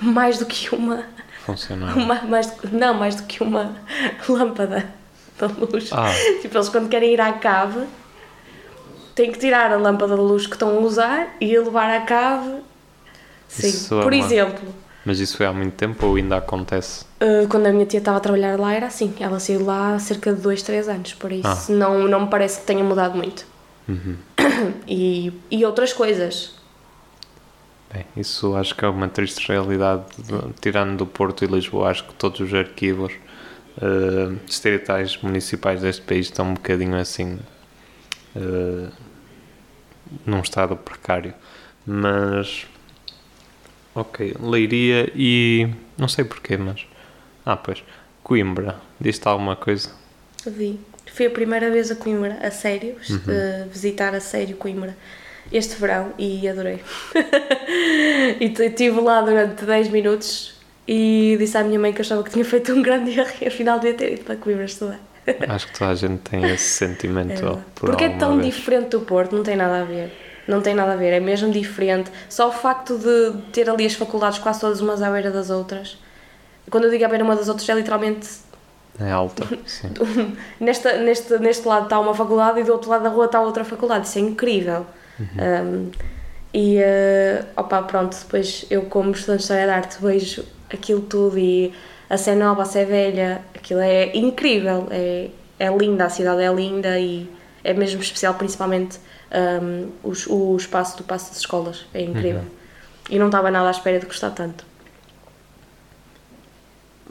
mais 0.00 0.38
do 0.38 0.46
que 0.46 0.72
uma. 0.72 1.04
Funcionar. 1.44 1.96
uma- 1.98 2.22
mais, 2.22 2.52
não, 2.72 2.94
mais 2.94 3.14
do 3.16 3.22
que 3.24 3.42
uma 3.42 3.74
lâmpada 4.28 4.86
da 5.38 5.46
luz. 5.46 5.90
Ah, 5.92 6.10
Tipo, 6.42 6.56
eles 6.56 6.68
quando 6.68 6.88
querem 6.88 7.12
ir 7.12 7.20
à 7.20 7.32
cave 7.32 7.80
têm 9.14 9.30
que 9.32 9.38
tirar 9.38 9.72
a 9.72 9.76
lâmpada 9.76 10.14
de 10.14 10.20
luz 10.20 10.46
que 10.46 10.54
estão 10.54 10.70
a 10.76 10.80
usar 10.80 11.28
e 11.40 11.56
levar 11.58 11.90
à 11.90 12.00
cave. 12.02 12.60
Sim. 13.48 13.68
Isso 13.68 13.98
é 14.00 14.02
Por 14.02 14.12
uma- 14.12 14.24
exemplo, 14.24 14.74
mas 15.04 15.18
isso 15.20 15.36
foi 15.36 15.44
há 15.46 15.52
muito 15.52 15.74
tempo 15.74 16.06
ou 16.06 16.16
ainda 16.16 16.36
acontece? 16.36 17.04
uh, 17.20 17.46
quando 17.48 17.66
a 17.66 17.72
minha 17.72 17.84
tia 17.84 17.98
estava 17.98 18.16
a 18.18 18.20
trabalhar 18.20 18.58
lá 18.58 18.72
era 18.72 18.86
assim. 18.86 19.12
Ela 19.20 19.38
saiu 19.40 19.64
lá 19.64 19.94
há 19.94 19.98
cerca 19.98 20.32
de 20.32 20.40
2, 20.40 20.62
3 20.62 20.88
anos, 20.88 21.12
por 21.14 21.30
isso 21.32 21.46
Ah. 21.46 21.58
não, 21.68 22.06
não 22.08 22.20
me 22.20 22.26
parece 22.28 22.60
que 22.60 22.66
tenha 22.66 22.82
mudado 22.84 23.16
muito. 23.16 23.44
Uhum. 23.88 24.16
E, 24.86 25.32
e 25.50 25.64
outras 25.64 25.92
coisas. 25.92 26.54
Bem, 27.92 28.06
isso 28.16 28.54
acho 28.56 28.74
que 28.74 28.84
é 28.84 28.88
uma 28.88 29.08
triste 29.08 29.46
realidade. 29.48 30.04
de- 30.18 30.52
Tirando 30.60 30.96
do 30.98 31.06
Porto 31.06 31.44
e 31.44 31.46
Lisboa, 31.46 31.90
acho 31.90 32.04
que 32.04 32.14
todos 32.14 32.40
os 32.40 32.54
arquivos 32.54 33.12
distritais 34.46 35.16
municipais 35.22 35.80
deste 35.80 36.02
país 36.02 36.26
estão 36.26 36.50
um 36.50 36.54
bocadinho 36.54 36.96
assim. 36.96 37.38
eh, 38.34 38.88
num 40.26 40.40
estado 40.40 40.76
precário. 40.76 41.34
Mas. 41.86 42.66
Ok, 43.94 44.34
Leiria 44.40 45.10
e. 45.14 45.68
Não 45.98 46.08
sei 46.08 46.24
porquê, 46.24 46.56
mas. 46.56 46.86
Ah, 47.44 47.56
pois. 47.56 47.82
Coimbra. 48.22 48.76
Diz-te 49.00 49.26
alguma 49.28 49.54
coisa? 49.56 49.90
Vi. 50.46 50.80
Fui 51.12 51.26
a 51.26 51.30
primeira 51.30 51.70
vez 51.70 51.90
a 51.90 51.96
Coimbra, 51.96 52.38
a 52.42 52.50
sério, 52.50 52.94
uh, 52.94 53.68
visitar 53.68 54.14
a 54.14 54.20
sério 54.20 54.56
Coimbra 54.56 54.96
este 55.52 55.76
verão 55.76 56.12
e 56.18 56.48
adorei. 56.48 56.80
e 58.40 58.46
estive 58.46 59.00
lá 59.00 59.20
durante 59.20 59.64
10 59.64 59.88
minutos 59.88 60.54
e 60.86 61.36
disse 61.38 61.56
à 61.56 61.62
minha 61.62 61.78
mãe 61.78 61.92
que 61.92 62.00
achava 62.00 62.22
que 62.22 62.30
tinha 62.30 62.44
feito 62.44 62.72
um 62.72 62.82
grande 62.82 63.10
erro 63.18 63.30
e 63.40 63.46
afinal 63.48 63.78
devia 63.78 63.96
ter 63.96 64.12
ido 64.14 64.24
para 64.24 64.36
Coimbra 64.36 64.64
estudar. 64.64 64.98
Acho 65.48 65.68
que 65.68 65.78
toda 65.78 65.90
a 65.90 65.94
gente 65.94 66.18
tem 66.18 66.44
esse 66.50 66.64
sentimento. 66.64 67.46
É 67.46 67.58
por 67.74 67.90
Porque 67.90 68.04
é 68.04 68.08
tão 68.10 68.38
vez. 68.38 68.54
diferente 68.54 68.88
do 68.88 69.00
Porto, 69.00 69.36
não 69.36 69.42
tem 69.42 69.56
nada 69.56 69.82
a 69.82 69.84
ver. 69.84 70.12
Não 70.48 70.60
tem 70.60 70.74
nada 70.74 70.94
a 70.94 70.96
ver, 70.96 71.12
é 71.12 71.20
mesmo 71.20 71.52
diferente. 71.52 72.10
Só 72.28 72.48
o 72.48 72.52
facto 72.52 72.98
de 72.98 73.32
ter 73.52 73.70
ali 73.70 73.86
as 73.86 73.94
faculdades 73.94 74.40
quase 74.40 74.60
todas 74.60 74.80
umas 74.80 75.00
à 75.00 75.08
beira 75.10 75.30
das 75.30 75.50
outras. 75.50 75.96
Quando 76.68 76.84
eu 76.84 76.90
digo 76.90 77.04
à 77.04 77.08
beira 77.08 77.22
uma 77.22 77.36
das 77.36 77.48
outras, 77.48 77.68
é 77.68 77.74
literalmente 77.74 78.28
É 78.98 79.10
alta, 79.12 79.46
sim. 79.64 79.92
nesta, 80.58 80.96
neste, 80.98 81.38
neste 81.38 81.66
lado 81.66 81.84
está 81.84 82.00
uma 82.00 82.14
faculdade 82.14 82.60
e 82.60 82.64
do 82.64 82.72
outro 82.72 82.90
lado 82.90 83.04
da 83.04 83.08
rua 83.08 83.26
está 83.26 83.40
outra 83.40 83.64
faculdade. 83.64 84.08
Isso 84.08 84.18
é 84.18 84.22
incrível. 84.22 84.84
Um, 85.20 85.90
e, 86.54 86.78
uh, 86.78 87.46
opa, 87.56 87.82
pronto, 87.82 88.16
depois 88.16 88.66
eu, 88.70 88.82
como 88.82 89.12
estudante 89.12 89.38
de 89.38 89.42
História 89.44 89.66
da 89.66 89.76
Arte, 89.76 89.96
vejo 90.00 90.44
aquilo 90.72 91.00
tudo 91.02 91.38
e 91.38 91.72
a 92.10 92.16
Sé 92.18 92.34
Nova, 92.34 92.62
a 92.62 92.64
Sé 92.64 92.84
Velha, 92.84 93.42
aquilo 93.54 93.80
é 93.80 94.14
incrível. 94.16 94.86
É, 94.90 95.30
é 95.58 95.68
linda, 95.76 96.04
a 96.04 96.10
cidade 96.10 96.42
é 96.42 96.52
linda 96.52 96.98
e 96.98 97.30
é 97.64 97.72
mesmo 97.72 98.00
especial, 98.02 98.34
principalmente 98.34 98.98
um, 99.62 99.90
os- 100.02 100.26
o, 100.26 100.56
espaço 100.56 100.98
do 100.98 101.04
Passo 101.04 101.28
das 101.30 101.38
Escolas. 101.38 101.86
É 101.94 102.02
incrível. 102.02 102.44
E 103.08 103.18
não 103.18 103.26
estava 103.26 103.50
nada 103.50 103.68
à 103.68 103.70
espera 103.70 103.98
de 103.98 104.06
gostar 104.06 104.30
tanto. 104.30 104.64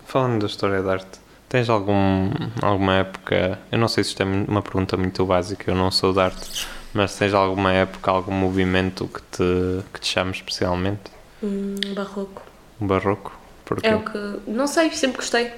Falando 0.05 0.41
da 0.41 0.47
história 0.47 0.81
da 0.83 0.91
arte, 0.93 1.19
tens 1.47 1.69
algum, 1.69 2.29
alguma 2.61 2.95
época, 2.95 3.57
eu 3.71 3.77
não 3.77 3.87
sei 3.87 4.03
se 4.03 4.09
isto 4.11 4.21
é 4.21 4.25
uma 4.25 4.61
pergunta 4.61 4.97
muito 4.97 5.25
básica, 5.25 5.71
eu 5.71 5.75
não 5.75 5.89
sou 5.89 6.11
de 6.13 6.19
arte, 6.19 6.67
mas 6.93 7.15
tens 7.15 7.33
alguma 7.33 7.73
época, 7.73 8.11
algum 8.11 8.33
movimento 8.33 9.07
que 9.07 9.21
te, 9.21 9.83
que 9.93 9.99
te 9.99 10.07
chame 10.07 10.31
especialmente? 10.31 11.11
Hum, 11.41 11.75
barroco. 11.95 12.41
O 12.79 12.85
barroco? 12.85 13.37
Porquê? 13.65 13.87
É 13.87 13.95
o 13.95 14.03
que. 14.03 14.39
Não 14.47 14.67
sei, 14.67 14.91
sempre 14.91 15.17
gostei. 15.17 15.51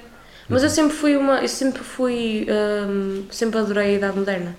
Mas 0.48 0.62
eu 0.62 0.70
sempre 0.70 0.94
fui 0.94 1.16
uma. 1.16 1.40
Eu 1.40 1.48
sempre 1.48 1.82
fui. 1.82 2.46
hum, 2.88 3.24
sempre 3.30 3.58
adorei 3.58 3.94
a 3.94 3.98
Idade 3.98 4.18
Moderna. 4.18 4.56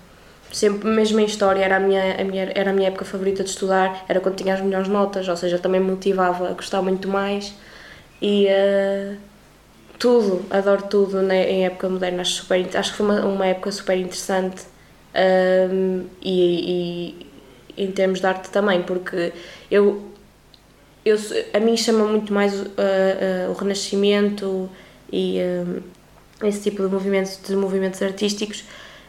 Sempre, 0.52 0.88
mesmo 0.88 1.18
em 1.20 1.24
História, 1.24 1.62
era 1.64 1.76
a, 1.76 1.80
minha, 1.80 2.20
a 2.20 2.24
minha, 2.24 2.50
era 2.54 2.70
a 2.70 2.72
minha 2.72 2.88
época 2.88 3.04
favorita 3.04 3.42
de 3.42 3.50
estudar, 3.50 4.04
era 4.08 4.20
quando 4.20 4.36
tinha 4.36 4.54
as 4.54 4.60
melhores 4.60 4.88
notas, 4.88 5.28
ou 5.28 5.36
seja, 5.36 5.58
também 5.58 5.80
me 5.80 5.90
motivava 5.90 6.48
a 6.50 6.52
gostar 6.52 6.82
muito 6.82 7.08
mais. 7.08 7.54
E. 8.22 8.46
uh, 8.46 9.16
tudo, 9.98 10.44
adoro 10.50 10.82
tudo 10.84 11.22
na, 11.22 11.34
em 11.34 11.64
época 11.66 11.88
moderna, 11.88 12.20
acho, 12.22 12.32
super, 12.42 12.76
acho 12.76 12.90
que 12.90 12.96
foi 12.96 13.06
uma, 13.06 13.20
uma 13.24 13.46
época 13.46 13.72
super 13.72 13.96
interessante 13.96 14.64
hum, 15.70 16.04
e, 16.22 17.16
e 17.76 17.84
em 17.84 17.92
termos 17.92 18.20
de 18.20 18.26
arte 18.26 18.50
também, 18.50 18.82
porque 18.82 19.32
eu 19.70 20.14
eu, 21.06 21.16
a 21.54 21.60
mim 21.60 21.76
chama 21.76 22.04
muito 22.04 22.32
mais 22.32 22.52
uh, 22.52 22.64
uh, 22.66 23.50
o 23.50 23.52
Renascimento 23.52 24.68
e 25.12 25.38
um, 25.40 26.46
esse 26.48 26.62
tipo 26.62 26.82
de 26.82 26.92
movimentos, 26.92 27.38
de 27.46 27.54
movimentos 27.54 28.02
artísticos 28.02 28.64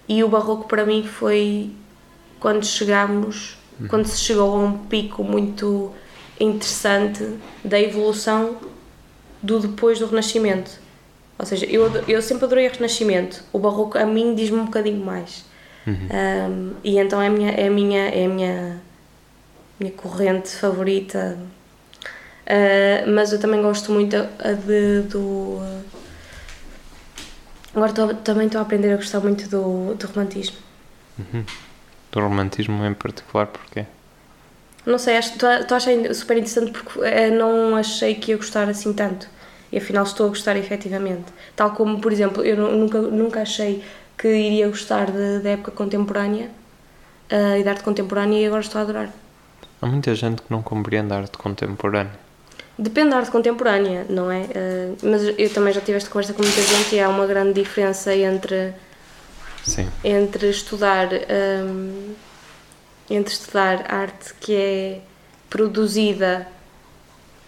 e 0.07 0.23
o 0.23 0.29
Barroco 0.29 0.67
para 0.67 0.85
mim 0.85 1.03
foi 1.03 1.71
quando 2.39 2.63
chegámos, 2.63 3.57
quando 3.89 4.05
se 4.05 4.19
chegou 4.19 4.53
a 4.53 4.59
um 4.59 4.77
pico 4.85 5.23
muito 5.23 5.91
interessante 6.39 7.39
da 7.63 7.81
evolução 7.81 8.57
do 9.41 9.59
depois 9.59 9.97
do 9.97 10.05
Renascimento. 10.05 10.69
Ou 11.39 11.47
seja, 11.47 11.65
eu, 11.65 11.91
eu 12.07 12.21
sempre 12.21 12.45
adorei 12.45 12.67
o 12.67 12.71
Renascimento, 12.71 13.43
o 13.51 13.57
Barroco 13.57 13.97
a 13.97 14.05
mim 14.05 14.35
diz-me 14.35 14.59
um 14.59 14.65
bocadinho 14.65 15.03
mais. 15.03 15.46
Um, 15.91 16.73
e 16.83 16.97
então 16.99 17.21
é 17.21 17.27
a 17.27 17.29
minha, 17.29 17.51
é 17.51 17.67
a 17.67 17.71
minha, 17.71 18.09
é 18.09 18.25
a 18.25 18.29
minha, 18.29 18.77
minha 19.79 19.91
corrente 19.93 20.49
favorita. 20.49 21.37
Uh, 22.45 23.09
mas 23.13 23.31
eu 23.33 23.39
também 23.39 23.61
gosto 23.61 23.91
muito 23.91 24.15
a 24.15 24.51
de, 24.53 25.01
do. 25.03 25.59
agora 27.73 27.89
estou- 27.91 28.13
também 28.15 28.45
estou 28.47 28.59
a 28.59 28.61
aprender 28.63 28.93
a 28.93 28.95
gostar 28.97 29.19
muito 29.19 29.47
do, 29.49 29.93
do 29.95 30.07
romantismo. 30.07 30.57
Do 32.11 32.19
romantismo 32.21 32.85
em 32.85 32.93
particular, 32.93 33.47
porquê? 33.47 33.85
Não 34.85 34.97
sei, 34.97 35.17
estou 35.17 35.49
a- 35.49 35.59
estou 35.59 35.75
a 35.75 35.77
achar 35.77 36.13
super 36.15 36.37
interessante 36.37 36.71
porque 36.71 36.99
eh, 37.01 37.29
não 37.29 37.75
achei 37.75 38.15
que 38.15 38.31
ia 38.31 38.37
gostar 38.37 38.69
assim 38.69 38.93
tanto. 38.93 39.27
E 39.71 39.77
afinal 39.77 40.05
estou 40.05 40.27
a 40.27 40.29
gostar 40.29 40.55
efetivamente. 40.55 41.25
Tal 41.55 41.71
como, 41.71 41.99
por 41.99 42.13
exemplo, 42.13 42.43
eu 42.45 42.55
nu- 42.55 42.71
nunca, 42.77 43.01
nunca 43.01 43.41
achei 43.41 43.83
que 44.17 44.27
iria 44.27 44.67
gostar 44.67 45.11
da 45.11 45.49
época 45.49 45.71
contemporânea 45.71 46.49
eh, 47.29 47.59
e 47.59 47.63
da 47.63 47.71
arte 47.71 47.83
contemporânea 47.83 48.39
e 48.39 48.45
agora 48.45 48.61
estou 48.61 48.79
a 48.79 48.81
adorar. 48.83 49.09
Há 49.81 49.85
muita 49.85 50.15
gente 50.15 50.41
que 50.41 50.51
não 50.51 50.61
compreende 50.61 51.13
a 51.13 51.17
arte 51.17 51.37
contemporânea. 51.37 52.27
Depende 52.79 53.11
da 53.11 53.17
arte 53.17 53.31
contemporânea, 53.31 54.05
não 54.09 54.31
é? 54.31 54.47
Eh, 54.53 54.91
mas 55.03 55.23
eu 55.37 55.49
também 55.53 55.73
já 55.73 55.81
tive 55.81 55.97
esta 55.97 56.09
conversa 56.09 56.33
com 56.33 56.41
muita 56.41 56.61
gente 56.61 56.95
e 56.95 56.99
há 56.99 57.09
uma 57.09 57.25
grande 57.25 57.53
diferença 57.53 58.15
entre 58.15 58.73
Sim. 59.63 59.89
entre 60.03 60.49
estudar 60.49 61.09
hum, 61.11 62.13
entre 63.09 63.33
estudar 63.33 63.85
arte 63.93 64.33
que 64.39 64.55
é 64.55 65.01
produzida 65.49 66.47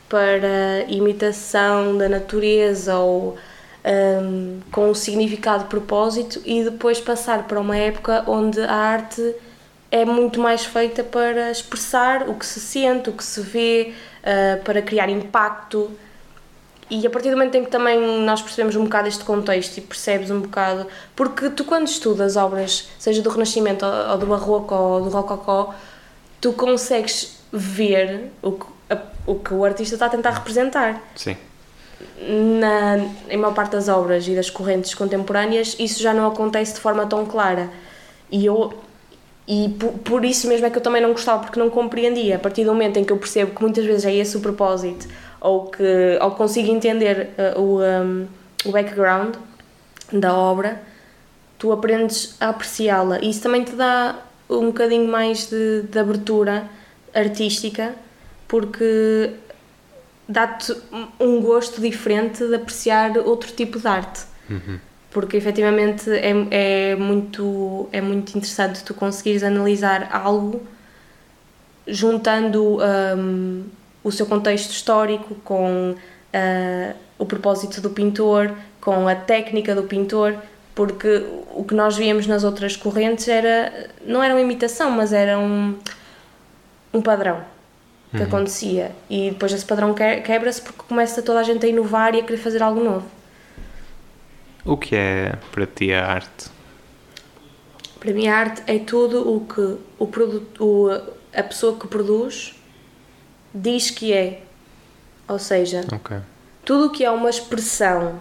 para 0.10 0.84
imitação 0.88 1.98
da 1.98 2.10
natureza 2.10 2.98
ou 2.98 3.38
hum, 3.86 4.60
com 4.72 4.90
um 4.90 4.94
significado 4.94 5.66
propósito 5.66 6.42
e 6.46 6.64
depois 6.64 7.00
passar 7.00 7.44
para 7.48 7.60
uma 7.60 7.78
época 7.78 8.24
onde 8.28 8.60
a 8.62 8.74
arte 8.74 9.36
é 9.92 10.06
muito 10.06 10.40
mais 10.40 10.66
feita 10.66 11.04
para 11.04 11.50
expressar 11.52 12.30
o 12.30 12.36
que 12.36 12.46
se 12.46 12.60
sente, 12.60 13.10
o 13.10 13.14
que 13.14 13.24
se 13.24 13.42
vê, 13.42 13.94
ah, 14.24 14.60
para 14.64 14.82
criar 14.82 15.10
impacto. 15.10 15.90
E 16.92 17.06
a 17.06 17.10
partir 17.10 17.30
do 17.30 17.38
momento 17.38 17.54
em 17.56 17.64
que 17.64 17.70
também 17.70 18.00
nós 18.24 18.42
percebemos 18.42 18.76
um 18.76 18.84
bocado 18.84 19.08
este 19.08 19.24
contexto 19.24 19.78
e 19.78 19.82
percebes 19.82 20.32
um 20.32 20.42
bocado. 20.42 20.88
Porque 21.16 21.50
tu, 21.52 21.64
quando 21.64 21.88
estudas 21.88 22.36
obras, 22.36 22.90
seja 22.98 23.22
do 23.22 23.30
Renascimento 23.30 23.86
ou 23.86 24.18
do 24.18 24.26
Barroco 24.26 24.74
ou 24.74 25.02
do 25.04 25.10
Rococó, 25.10 25.74
tu 26.42 26.52
consegues 26.54 27.38
ver 27.54 28.32
o 28.42 28.54
que, 28.54 28.66
a- 28.90 28.98
o 29.28 29.36
que 29.36 29.54
o 29.54 29.64
artista 29.66 29.96
está 29.96 30.08
a 30.08 30.10
tentar 30.10 30.32
representar. 30.32 31.00
Sim. 31.16 31.38
Na, 32.22 32.98
em 33.30 33.38
maior 33.38 33.54
parte 33.54 33.72
das 33.72 33.88
obras 33.88 34.28
e 34.28 34.36
das 34.36 34.50
correntes 34.50 34.94
contemporâneas, 34.94 35.76
isso 35.80 36.02
já 36.02 36.14
não 36.14 36.28
acontece 36.28 36.76
de 36.76 36.80
forma 36.80 37.06
tão 37.06 37.26
clara. 37.26 37.70
E 38.32 38.46
eu. 38.46 38.74
E 39.48 39.70
por, 39.80 39.94
por 39.94 40.26
isso 40.26 40.48
mesmo 40.48 40.68
é 40.68 40.70
que 40.70 40.78
eu 40.78 40.82
também 40.82 41.02
não 41.02 41.12
gostava, 41.12 41.44
porque 41.44 41.60
não 41.60 41.70
compreendia. 41.70 42.36
A 42.36 42.40
partir 42.40 42.64
do 42.64 42.72
momento 42.72 42.98
em 42.98 43.04
que 43.04 43.12
eu 43.12 43.18
percebo 43.18 43.56
que 43.56 43.62
muitas 43.62 43.86
vezes 43.86 44.06
é 44.06 44.14
esse 44.14 44.38
o 44.38 44.42
propósito, 44.42 45.08
ou 45.42 45.66
que 45.66 46.20
ou 46.22 46.32
consigo 46.32 46.72
entender 46.72 47.32
uh, 47.56 47.60
o, 47.60 47.82
um, 47.82 48.28
o 48.66 48.72
background 48.72 49.36
da 50.12 50.36
obra, 50.36 50.82
tu 51.58 51.72
aprendes 51.72 52.36
a 52.40 52.50
apreciá-la. 52.50 53.20
E 53.22 53.30
isso 53.30 53.42
também 53.42 53.64
te 53.64 53.72
dá 53.72 54.16
um 54.50 54.68
bocadinho 54.68 55.08
mais 55.08 55.48
de, 55.50 55.84
de 55.84 56.00
abertura 56.00 56.70
artística, 57.14 57.94
porque 58.48 59.34
dá-te 60.30 60.72
um- 61.20 61.42
gosto 61.42 61.82
diferente 61.82 62.46
de 62.46 62.54
apreciar 62.54 63.18
outro 63.18 63.52
tipo 63.52 63.80
de 63.80 63.88
arte. 63.88 64.22
porque 65.12 65.36
efetivamente 65.36 66.08
é, 66.12 66.92
é, 66.92 66.96
muito, 66.96 67.90
é 67.92 68.00
muito 68.00 68.38
interessante 68.38 68.84
tu 68.84 68.94
conseguires 68.94 69.44
analisar 69.44 70.08
algo 70.12 70.62
juntando 71.88 72.78
um, 73.18 73.64
o 74.04 74.12
seu 74.12 74.28
contexto 74.28 74.70
histórico 74.70 75.34
com 75.44 75.96
uh, 75.96 76.96
o 77.18 77.26
propósito 77.26 77.82
do 77.82 77.90
pintor, 77.90 78.54
com 78.80 79.08
a 79.08 79.16
técnica 79.16 79.74
do 79.74 79.84
pintor, 79.84 80.36
porque 80.76 81.26
o 81.56 81.64
que 81.64 81.74
nós 81.74 81.98
víamos 81.98 82.28
nas 82.28 82.44
outras 82.44 82.76
correntes 82.76 83.28
era 83.28 83.90
não 84.06 84.24
era 84.24 84.36
uma 84.36 84.42
imitação, 84.42 84.92
mas 84.92 85.12
era 85.12 85.40
um, 85.40 85.76
um 86.94 87.02
padrão 87.02 87.44
que 88.12 88.18
Uhum. 88.18 88.24
acontecia 88.24 88.92
e 89.10 89.30
depois 89.30 89.52
esse 89.54 89.66
padrão 89.66 89.94
que- 89.94 90.22
quebra-se 90.22 90.62
porque 90.62 90.82
começa 90.88 91.22
toda 91.22 91.40
a 91.40 91.44
gente 91.44 91.66
a 91.66 91.70
inovar 91.70 92.16
e 92.16 92.20
a 92.20 92.24
querer 92.24 92.38
fazer 92.40 92.64
algo 92.64 92.84
novo. 92.84 93.06
O 94.66 94.76
que 94.78 94.96
é 94.96 95.36
para 95.52 95.66
ti 95.68 95.94
a 95.94 96.06
arte? 96.06 96.50
Para 98.00 98.14
mim, 98.14 98.28
a 98.28 98.38
arte 98.38 98.64
é 98.66 98.80
tudo 98.80 99.30
o 99.36 99.42
que 99.46 99.78
o 100.00 100.08
produto, 100.08 100.64
o, 100.64 100.90
a 101.38 101.44
pessoa 101.44 101.78
que 101.78 101.88
produz 101.88 102.56
diz 103.54 103.90
que 103.92 104.14
é. 104.14 104.42
Ou 105.28 105.38
seja, 105.38 105.86
Ok. 105.94 106.18
tudo 106.66 106.88
o 106.88 106.90
que 106.92 107.04
é 107.06 107.12
uma 107.12 107.30
expressão 107.30 108.20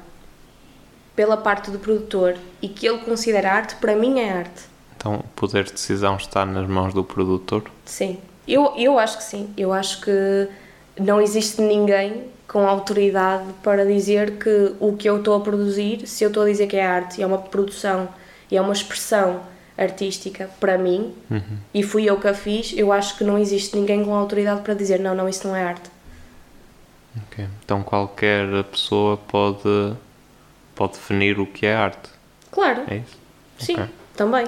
pela 1.16 1.36
parte 1.36 1.70
do 1.70 1.78
produtor 1.78 2.36
e 2.60 2.68
que 2.68 2.86
ele 2.86 2.98
considera 2.98 3.52
arte, 3.52 3.76
para 3.76 3.94
mim 3.96 4.18
é 4.20 4.32
arte. 4.32 4.62
Então 4.96 5.16
o 5.16 5.22
poder 5.34 5.64
de 5.64 5.72
decisão 5.72 6.16
está 6.16 6.44
nas 6.44 6.68
mãos 6.68 6.92
do 6.92 7.02
produtor? 7.04 7.64
Sim. 7.84 8.18
Eu, 8.48 8.72
eu 8.76 8.98
acho 8.98 9.18
que 9.18 9.24
sim. 9.24 9.52
Eu 9.56 9.72
acho 9.72 10.00
que 10.00 10.48
não 10.98 11.20
existe 11.20 11.60
ninguém 11.60 12.24
com 12.48 12.66
autoridade 12.66 13.44
para 13.62 13.84
dizer 13.84 14.38
que 14.38 14.74
o 14.80 14.96
que 14.96 15.08
eu 15.08 15.18
estou 15.18 15.34
a 15.36 15.40
produzir, 15.40 16.06
se 16.06 16.24
eu 16.24 16.28
estou 16.28 16.42
a 16.44 16.46
dizer 16.46 16.66
que 16.66 16.76
é 16.76 16.84
arte 16.86 17.18
e 17.18 17.22
é 17.22 17.26
uma 17.26 17.38
produção 17.38 18.08
e 18.50 18.56
é 18.56 18.60
uma 18.60 18.72
expressão 18.72 19.42
artística 19.76 20.50
para 20.58 20.76
mim 20.78 21.14
e 21.72 21.82
fui 21.84 22.04
eu 22.06 22.18
que 22.18 22.26
a 22.26 22.34
fiz, 22.34 22.72
eu 22.76 22.90
acho 22.90 23.16
que 23.18 23.22
não 23.22 23.38
existe 23.38 23.76
ninguém 23.76 24.02
com 24.04 24.14
autoridade 24.14 24.62
para 24.62 24.74
dizer 24.74 24.98
não, 24.98 25.14
não, 25.14 25.28
isso 25.28 25.46
não 25.46 25.54
é 25.54 25.62
arte. 25.62 25.88
Ok. 27.26 27.46
Então 27.64 27.82
qualquer 27.82 28.64
pessoa 28.64 29.16
pode, 29.18 29.94
pode 30.74 30.94
definir 30.94 31.38
o 31.38 31.46
que 31.46 31.66
é 31.66 31.76
arte. 31.76 32.08
Claro, 32.50 32.84
É 32.88 32.96
isso? 32.96 33.16
sim, 33.58 33.74
Ok. 33.74 33.88
também. 34.16 34.46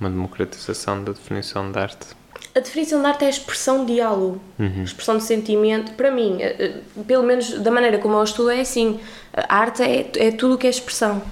Uma 0.00 0.10
democratização 0.10 1.04
da 1.04 1.12
definição 1.12 1.70
de 1.70 1.78
arte. 1.78 2.08
A 2.54 2.58
definição 2.60 3.00
de 3.00 3.06
arte 3.06 3.24
é 3.24 3.26
a 3.28 3.30
expressão 3.30 3.84
de 3.84 4.00
algo, 4.00 4.40
Uhum. 4.58 4.80
a 4.80 4.84
expressão 4.84 5.16
de 5.16 5.22
sentimento. 5.22 5.92
Para 5.92 6.10
mim, 6.10 6.38
eh, 6.40 6.56
eh, 6.58 7.02
pelo 7.06 7.22
menos 7.22 7.58
da 7.60 7.70
maneira 7.70 7.98
como 7.98 8.16
eu 8.16 8.24
estudo, 8.24 8.50
é 8.50 8.60
assim: 8.60 8.98
a 9.32 9.56
arte 9.56 9.82
é, 9.82 10.10
é 10.16 10.30
tudo 10.32 10.54
o 10.54 10.58
que 10.58 10.66
é 10.66 10.70
expressão. 10.70 11.22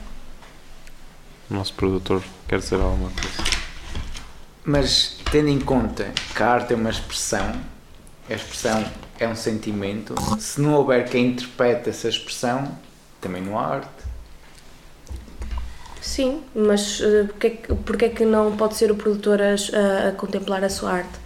O 1.51 1.55
nosso 1.55 1.75
produtor 1.75 2.23
quer 2.47 2.59
dizer 2.61 2.77
alguma 2.77 3.11
coisa. 3.11 3.51
Mas 4.65 5.17
tendo 5.33 5.49
em 5.49 5.59
conta 5.59 6.07
que 6.37 6.43
a 6.43 6.47
arte 6.51 6.73
é 6.73 6.77
uma 6.77 6.91
expressão, 6.91 7.53
a 8.31 8.35
expressão 8.35 8.85
é 9.19 9.27
um 9.27 9.35
sentimento, 9.35 10.15
se 10.39 10.61
não 10.61 10.75
houver 10.75 11.09
quem 11.09 11.29
interprete 11.29 11.89
essa 11.89 12.09
expressão, 12.09 12.79
também 13.21 13.43
não 13.43 13.59
há 13.59 13.67
arte. 13.67 13.98
Sim, 16.01 16.43
mas 16.55 17.01
eh, 17.01 17.25
porque, 17.85 18.05
é 18.07 18.09
que- 18.09 18.25
não 18.25 18.57
pode 18.57 18.77
ser 18.77 18.91
o 18.91 18.95
produtor 18.97 19.41
a, 19.43 20.09
a- 20.09 20.13
contemplar 20.13 20.63
a 20.65 20.71
sua 20.71 20.93
arte? 20.93 21.19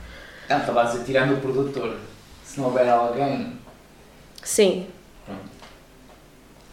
Não, 0.48 0.58
estava 0.58 0.82
a 0.82 0.84
dizer, 0.84 1.04
tirando 1.04 1.34
o 1.34 1.40
produtor, 1.40 1.96
se 2.44 2.58
não 2.58 2.66
houver 2.66 2.88
alguém. 2.88 3.58
Sim. 4.42 4.86
Pronto. 5.26 5.40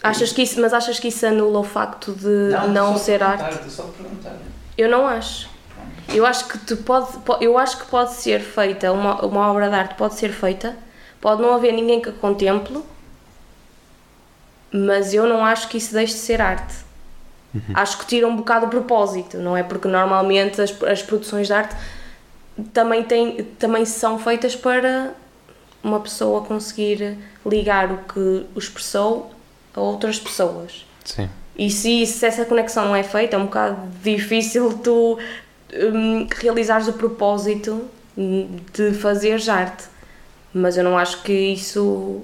Achas 0.02 0.32
que 0.32 0.42
isso, 0.42 0.60
mas 0.62 0.74
achas 0.74 1.00
que 1.00 1.10
isso 1.10 1.26
anula 1.26 1.60
o 1.60 1.64
facto 1.64 2.14
de 2.14 2.28
não, 2.70 2.94
só 2.94 3.00
ser 3.04 3.22
arte? 3.22 3.70
só 3.70 3.84
perguntar. 3.84 4.36
Eu 4.78 4.90
não 4.90 5.06
acho. 5.08 5.50
Eu 6.08 6.26
acho 6.26 6.48
que 6.48 6.58
tu 6.60 6.78
pode, 6.78 7.18
po- 7.20 7.38
eu 7.42 7.58
acho 7.58 7.78
que 7.80 7.86
pode 7.86 8.14
ser 8.14 8.40
feita 8.40 8.92
uma, 8.92 9.24
uma 9.26 9.52
obra 9.52 9.70
de 9.70 9.76
arte 9.76 9.96
pode 9.96 10.16
ser 10.16 10.32
feita, 10.32 10.76
pode 11.22 11.42
não 11.42 11.54
haver 11.54 11.72
ninguém 11.74 12.02
que 12.02 12.10
a 12.10 12.14
contemple, 12.14 12.82
mas 14.72 15.14
eu 15.14 15.28
não 15.28 15.46
acho 15.46 15.68
que 15.68 15.78
isso 15.78 15.94
deixe 15.94 16.14
de 16.14 16.20
ser 16.20 16.42
arte. 16.42 16.74
Acho 17.74 17.98
que 17.98 18.06
tira 18.06 18.28
um 18.28 18.36
bocado 18.36 18.68
o 18.68 18.70
propósito, 18.70 19.38
não 19.38 19.58
é? 19.58 19.64
Porque 19.64 19.88
normalmente 19.88 20.62
as, 20.62 20.84
as 20.84 21.02
produções 21.02 21.48
de 21.48 21.54
arte 21.54 21.76
também, 22.74 23.04
têm, 23.04 23.44
também 23.58 23.86
são 23.86 24.20
feitas 24.20 24.56
para 24.56 25.14
uma 25.84 26.00
pessoa 26.00 26.42
conseguir 26.42 27.18
ligar 27.46 27.92
o 27.92 27.98
que 28.00 28.46
o 28.56 28.60
expressou 28.60 29.32
a 29.74 29.80
outras 29.80 30.20
pessoas. 30.20 30.86
Sim. 31.04 31.30
E 31.58 31.70
se, 31.70 32.06
se 32.06 32.26
essa 32.26 32.46
conexão 32.46 32.86
não 32.86 32.96
é 32.96 33.04
feita, 33.04 33.36
é 33.36 33.40
um 33.40 33.46
bocado 33.46 33.78
difícil 34.02 34.78
tu 34.80 35.18
hum, 35.74 36.28
realizares 36.36 36.88
o 36.88 36.94
propósito 36.94 37.90
de 38.74 38.94
fazeres 38.94 39.48
arte. 39.50 39.86
Mas 40.54 40.78
eu 40.78 40.84
não 40.84 40.98
acho 40.98 41.22
que 41.22 41.34
isso 41.34 42.22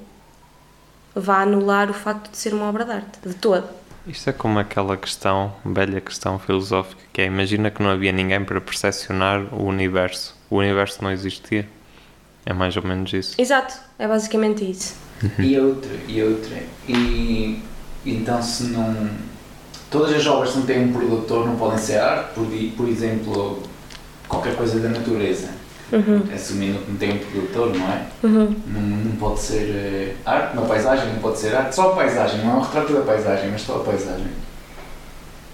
vá 1.13 1.41
anular 1.41 1.89
o 1.89 1.93
facto 1.93 2.29
de 2.31 2.37
ser 2.37 2.53
uma 2.53 2.67
obra 2.67 2.83
de 2.83 2.91
arte, 2.91 3.19
de 3.25 3.33
todo. 3.35 3.67
Isto 4.07 4.29
é 4.29 4.33
como 4.33 4.59
aquela 4.59 4.95
questão, 4.95 5.53
velha 5.65 5.99
questão 5.99 6.37
filosófica, 6.37 7.01
que 7.11 7.21
é 7.21 7.25
imagina 7.25 7.71
que 7.71 7.81
não 7.81 7.89
havia 7.89 8.11
ninguém 8.11 8.43
para 8.43 8.61
percepcionar 8.61 9.53
o 9.53 9.63
universo. 9.63 10.35
O 10.49 10.57
universo 10.57 11.03
não 11.03 11.11
existia. 11.11 11.67
É 12.45 12.53
mais 12.53 12.77
ou 12.77 12.83
menos 12.83 13.11
isso. 13.11 13.35
Exato, 13.41 13.73
é 13.97 14.07
basicamente 14.07 14.69
isso. 14.69 14.95
E 15.39 15.57
outra, 15.57 15.91
e 16.07 16.21
outra. 16.21 16.55
E 16.87 17.59
então 18.05 18.41
se 18.43 18.65
não. 18.65 19.09
Todas 19.89 20.13
as 20.13 20.27
obras 20.27 20.51
que 20.51 20.59
não 20.59 20.65
têm 20.65 20.85
um 20.85 20.93
produtor 20.93 21.47
não 21.47 21.55
podem 21.55 21.79
ser 21.79 21.97
arte, 21.97 22.33
por, 22.35 22.45
por 22.77 22.87
exemplo, 22.87 23.63
qualquer 24.27 24.55
coisa 24.55 24.79
da 24.79 24.89
natureza. 24.89 25.49
Assumindo 26.33 26.79
que 26.79 26.91
não 26.91 26.97
tem 26.97 27.11
um 27.13 27.19
produtor, 27.19 27.75
não 27.75 27.85
é? 27.91 28.05
Não, 28.23 28.81
não 28.81 29.15
pode 29.17 29.39
ser 29.39 29.69
eh, 29.69 30.15
arte, 30.25 30.57
uma 30.57 30.65
paisagem 30.67 31.13
não 31.13 31.19
pode 31.19 31.37
ser 31.37 31.55
arte, 31.55 31.75
só 31.75 31.91
a 31.91 31.95
paisagem, 31.95 32.43
não 32.43 32.51
é 32.51 32.55
um 32.55 32.61
retrato 32.61 32.93
da 32.93 33.01
paisagem, 33.01 33.51
mas 33.51 33.61
só 33.61 33.75
a 33.77 33.79
paisagem. 33.83 34.27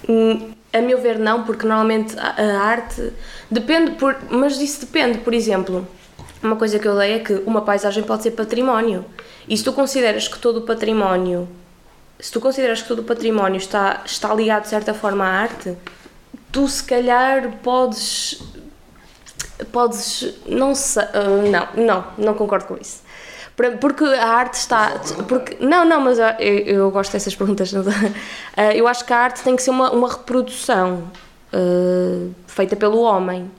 Hum, 0.07 0.51
A 0.73 0.79
meu 0.82 1.01
ver, 1.01 1.19
não, 1.19 1.43
porque 1.43 1.65
normalmente 1.67 2.17
a, 2.17 2.29
a 2.41 2.61
arte 2.61 3.11
depende, 3.49 3.91
por, 3.91 4.15
mas 4.29 4.59
isso 4.59 4.82
depende. 4.82 5.17
Por 5.19 5.34
exemplo, 5.34 5.86
uma 6.41 6.55
coisa 6.55 6.79
que 6.79 6.88
eu 6.88 6.97
dei 6.97 7.13
é 7.13 7.19
que 7.19 7.34
uma 7.45 7.61
paisagem 7.61 8.03
pode 8.03 8.23
ser 8.23 8.32
património. 8.32 9.03
E 9.47 9.57
se 9.57 9.63
tu 9.63 9.73
consideras 9.73 10.27
que 10.29 10.39
todo 10.39 10.57
o 10.57 10.61
património, 10.61 11.47
se 12.19 12.32
tu 12.32 12.39
consideras 12.39 12.82
que 12.82 12.88
todo 12.88 12.99
o 12.99 13.03
património 13.03 13.57
está, 13.57 14.01
está 14.05 14.34
ligado 14.34 14.63
de 14.63 14.69
certa 14.69 14.93
forma 14.93 15.25
à 15.25 15.29
arte, 15.41 15.75
tu 16.51 16.67
se 16.67 16.84
calhar 16.84 17.51
podes. 17.61 18.41
Podes. 19.72 20.34
Não 20.47 20.74
sei. 20.76 21.03
ah, 21.03 21.68
não, 21.76 21.84
não, 21.86 22.05
não 22.18 22.34
concordo 22.34 22.66
com 22.66 22.78
isso. 22.80 23.01
Porque 23.80 24.03
a 24.05 24.28
arte 24.28 24.55
está. 24.55 24.93
Porque, 25.28 25.57
não, 25.64 25.86
não, 25.86 26.01
mas 26.01 26.20
ah, 26.20 26.36
eu, 26.39 26.57
eu 26.59 26.91
gosto 26.91 27.12
dessas 27.12 27.36
perguntas. 27.36 27.72
Ah, 28.57 28.74
Eu 28.74 28.88
acho 28.88 29.05
que 29.05 29.14
a 29.14 29.18
arte 29.20 29.43
tem 29.43 29.55
que 29.55 29.62
ser 29.62 29.70
uma, 29.72 29.91
uma 29.91 30.09
reprodução 30.09 31.03
ah, 31.53 32.28
feita 32.47 32.76
pelo 32.76 32.99
homem. 33.01 33.51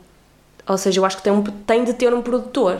Ou 0.69 0.77
seja, 0.79 1.01
eu 1.01 1.05
acho 1.05 1.17
que 1.17 1.23
tem, 1.23 1.33
um, 1.33 1.43
tem 1.43 1.85
de 1.85 1.93
ter 1.95 2.13
um 2.15 2.23
produtor. 2.23 2.79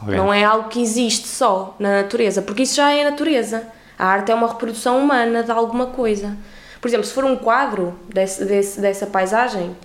Alguém- 0.00 0.16
Não 0.16 0.32
é 0.32 0.44
algo 0.44 0.68
que 0.68 0.80
existe 0.82 1.26
só 1.26 1.74
na 1.78 2.02
natureza, 2.02 2.42
porque 2.42 2.62
isso 2.62 2.76
já 2.76 2.92
é 2.92 3.02
natureza. 3.08 3.64
A 3.98 4.06
arte 4.06 4.30
é 4.30 4.34
uma 4.34 4.46
reprodução 4.48 4.98
humana 4.98 5.42
de 5.42 5.50
alguma 5.50 5.86
coisa. 5.86 6.36
Por 6.80 6.88
exemplo, 6.88 7.06
se 7.06 7.12
for 7.12 7.24
um 7.24 7.36
quadro 7.36 7.94
desse, 8.08 8.44
desse- 8.44 8.80
dessa 8.80 9.06
paisagem, 9.06 9.76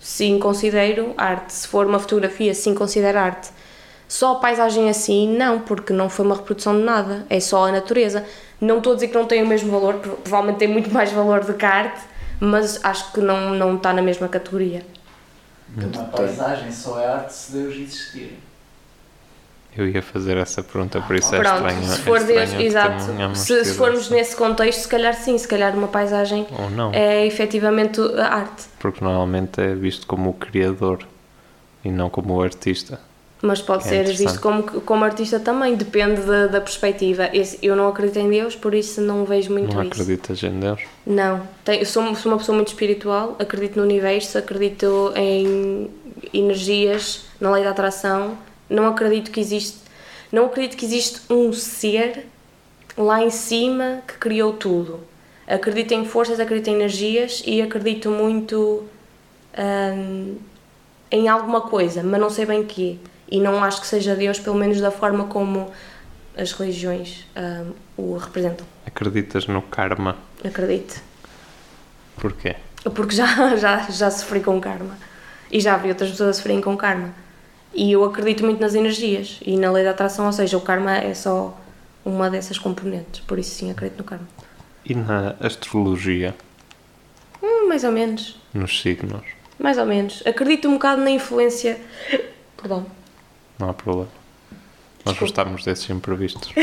sim, 0.00 0.38
considero 0.38 1.14
arte. 1.16 1.52
Se 1.52 1.68
for 1.68 1.86
uma 1.86 1.98
fotografia, 2.00 2.52
sim, 2.54 2.74
considero 2.74 3.18
arte. 3.18 3.50
Só 4.08 4.32
a 4.32 4.34
paisagem 4.40 4.90
assim, 4.90 5.36
não, 5.36 5.60
porque 5.60 5.92
não 5.92 6.08
foi 6.10 6.24
uma 6.26 6.34
reprodução 6.34 6.76
de 6.76 6.82
nada. 6.82 7.24
É 7.30 7.38
só 7.38 7.68
a 7.68 7.72
natureza. 7.72 8.24
Não 8.60 8.78
estou 8.78 8.92
a 8.92 8.94
dizer 8.96 9.08
que 9.08 9.14
não 9.14 9.26
tem 9.26 9.42
o 9.42 9.46
mesmo 9.46 9.70
valor, 9.70 9.94
pro- 9.94 10.16
provavelmente 10.16 10.58
tem 10.58 10.66
muito 10.68 10.90
mais 10.92 11.12
valor 11.12 11.44
do 11.44 11.54
que 11.54 11.64
a 11.64 11.70
arte, 11.70 12.00
mas 12.40 12.84
acho 12.84 13.12
que 13.12 13.20
não, 13.20 13.54
não 13.54 13.76
está 13.76 13.92
na 13.92 14.02
mesma 14.02 14.26
categoria. 14.28 14.84
Uma 15.76 16.04
paisagem 16.26 16.72
só 16.72 16.98
é 17.00 17.06
arte 17.06 17.32
se 17.32 17.52
Deus 17.52 17.76
existir. 17.76 18.38
Eu 19.76 19.88
ia 19.88 20.02
fazer 20.02 20.36
essa 20.36 20.62
pergunta, 20.62 21.00
por 21.00 21.14
isso 21.14 21.32
é 21.34 21.38
Pronto, 21.38 21.56
estranho. 21.66 21.82
se 21.84 21.92
é 22.00 22.02
for 22.02 22.16
estranho 22.18 22.50
Deus, 22.50 22.62
exato. 22.64 23.02
Se, 23.36 23.64
se 23.64 23.74
formos 23.74 24.00
essa- 24.06 24.14
nesse 24.14 24.36
contexto, 24.36 24.80
se 24.80 24.88
calhar 24.88 25.14
sim, 25.14 25.38
se 25.38 25.46
calhar 25.46 25.76
uma 25.76 25.86
paisagem 25.88 26.46
não, 26.74 26.92
é 26.92 27.24
efetivamente 27.26 28.00
a 28.18 28.26
arte. 28.34 28.64
porque 28.80 29.02
normalmente 29.04 29.60
é 29.60 29.74
visto 29.74 30.06
como 30.08 30.30
o 30.30 30.34
criador 30.34 31.06
e 31.84 31.90
não 31.90 32.10
como 32.10 32.34
o 32.34 32.42
artista. 32.42 33.00
Mas 33.42 33.62
pode 33.62 33.84
É 33.86 33.88
ser 33.88 34.04
visto 34.14 34.38
como, 34.40 34.64
como 34.64 35.02
artista 35.02 35.40
também, 35.40 35.74
depende 35.74 36.20
da, 36.22 36.46
da 36.48 36.60
perspectiva. 36.60 37.30
Esse- 37.32 37.58
eu 37.62 37.74
não 37.74 37.88
acredito 37.88 38.18
em 38.18 38.28
Deus, 38.28 38.54
por 38.54 38.74
isso 38.74 39.00
não 39.00 39.24
vejo 39.24 39.50
muito 39.52 39.72
não 39.74 39.82
isso. 39.84 39.92
acreditas 39.92 40.42
em 40.42 40.60
Deus? 40.60 40.80
Não, 41.06 41.40
Tenho- 41.64 41.86
sou, 41.86 42.14
sou 42.16 42.32
uma 42.32 42.38
pessoa 42.38 42.54
muito 42.56 42.68
espiritual, 42.68 43.36
acredito 43.38 43.76
no 43.76 43.82
universo, 43.84 44.36
acredito 44.36 45.10
em 45.16 45.88
energias, 46.34 47.24
na 47.40 47.50
lei 47.52 47.64
da 47.64 47.70
atração. 47.70 48.36
Não 48.70 48.86
acredito 48.86 49.32
que 49.32 49.40
existe, 49.40 49.78
não 50.30 50.46
acredito 50.46 50.76
que 50.76 50.86
existe 50.86 51.20
um 51.28 51.52
ser 51.52 52.26
lá 52.96 53.22
em 53.22 53.30
cima 53.30 54.02
que 54.06 54.14
criou 54.14 54.52
tudo. 54.52 55.00
Acredito 55.46 55.92
em 55.92 56.04
forças, 56.04 56.38
acredito 56.38 56.68
em 56.68 56.74
energias 56.74 57.42
e 57.44 57.60
acredito 57.60 58.08
muito 58.08 58.84
hum, 59.58 60.36
em 61.10 61.28
alguma 61.28 61.62
coisa, 61.62 62.04
mas 62.04 62.20
não 62.20 62.30
sei 62.30 62.46
bem 62.46 62.64
quê. 62.64 62.98
E 63.28 63.40
não 63.40 63.62
acho 63.62 63.80
que 63.80 63.86
seja 63.86 64.14
Deus, 64.14 64.38
pelo 64.38 64.56
menos 64.56 64.80
da 64.80 64.92
forma 64.92 65.24
como 65.24 65.70
as 66.36 66.52
religiões 66.52 67.26
hum, 67.36 67.72
o 67.96 68.16
representam. 68.16 68.64
Acreditas 68.86 69.46
no 69.48 69.62
karma? 69.62 70.16
Acredito. 70.44 71.02
Porquê? 72.16 72.54
Porque 72.94 73.16
já, 73.16 73.56
já, 73.56 73.90
já 73.90 74.10
sofri 74.10 74.40
com 74.40 74.60
karma. 74.60 74.96
E 75.50 75.58
já 75.58 75.76
vi 75.76 75.88
outras 75.88 76.10
pessoas 76.10 76.30
a 76.30 76.32
sofrerem 76.34 76.60
com 76.60 76.76
karma. 76.76 77.12
E 77.72 77.92
eu 77.92 78.04
acredito 78.04 78.44
muito 78.44 78.60
nas 78.60 78.74
energias 78.74 79.38
e 79.44 79.56
na 79.56 79.70
lei 79.70 79.84
da 79.84 79.90
atração, 79.90 80.26
ou 80.26 80.32
seja, 80.32 80.56
o 80.56 80.60
karma 80.60 80.96
é 80.96 81.14
só 81.14 81.56
uma 82.04 82.28
dessas 82.28 82.58
componentes. 82.58 83.20
Por 83.20 83.38
isso, 83.38 83.54
sim, 83.54 83.70
acredito 83.70 83.98
no 83.98 84.04
karma. 84.04 84.28
E 84.84 84.94
na 84.94 85.36
astrologia? 85.40 86.34
Hum, 87.42 87.68
mais 87.68 87.84
ou 87.84 87.92
menos. 87.92 88.40
Nos 88.52 88.80
signos? 88.80 89.22
Mais 89.58 89.78
ou 89.78 89.86
menos. 89.86 90.22
Acredito 90.26 90.68
um 90.68 90.72
bocado 90.74 91.02
na 91.02 91.10
influência. 91.10 91.80
Perdão. 92.56 92.86
Não 93.58 93.70
há 93.70 93.74
problema. 93.74 94.08
Nós 95.04 95.18
gostamos 95.18 95.64
desses 95.64 95.88
imprevistos. 95.90 96.52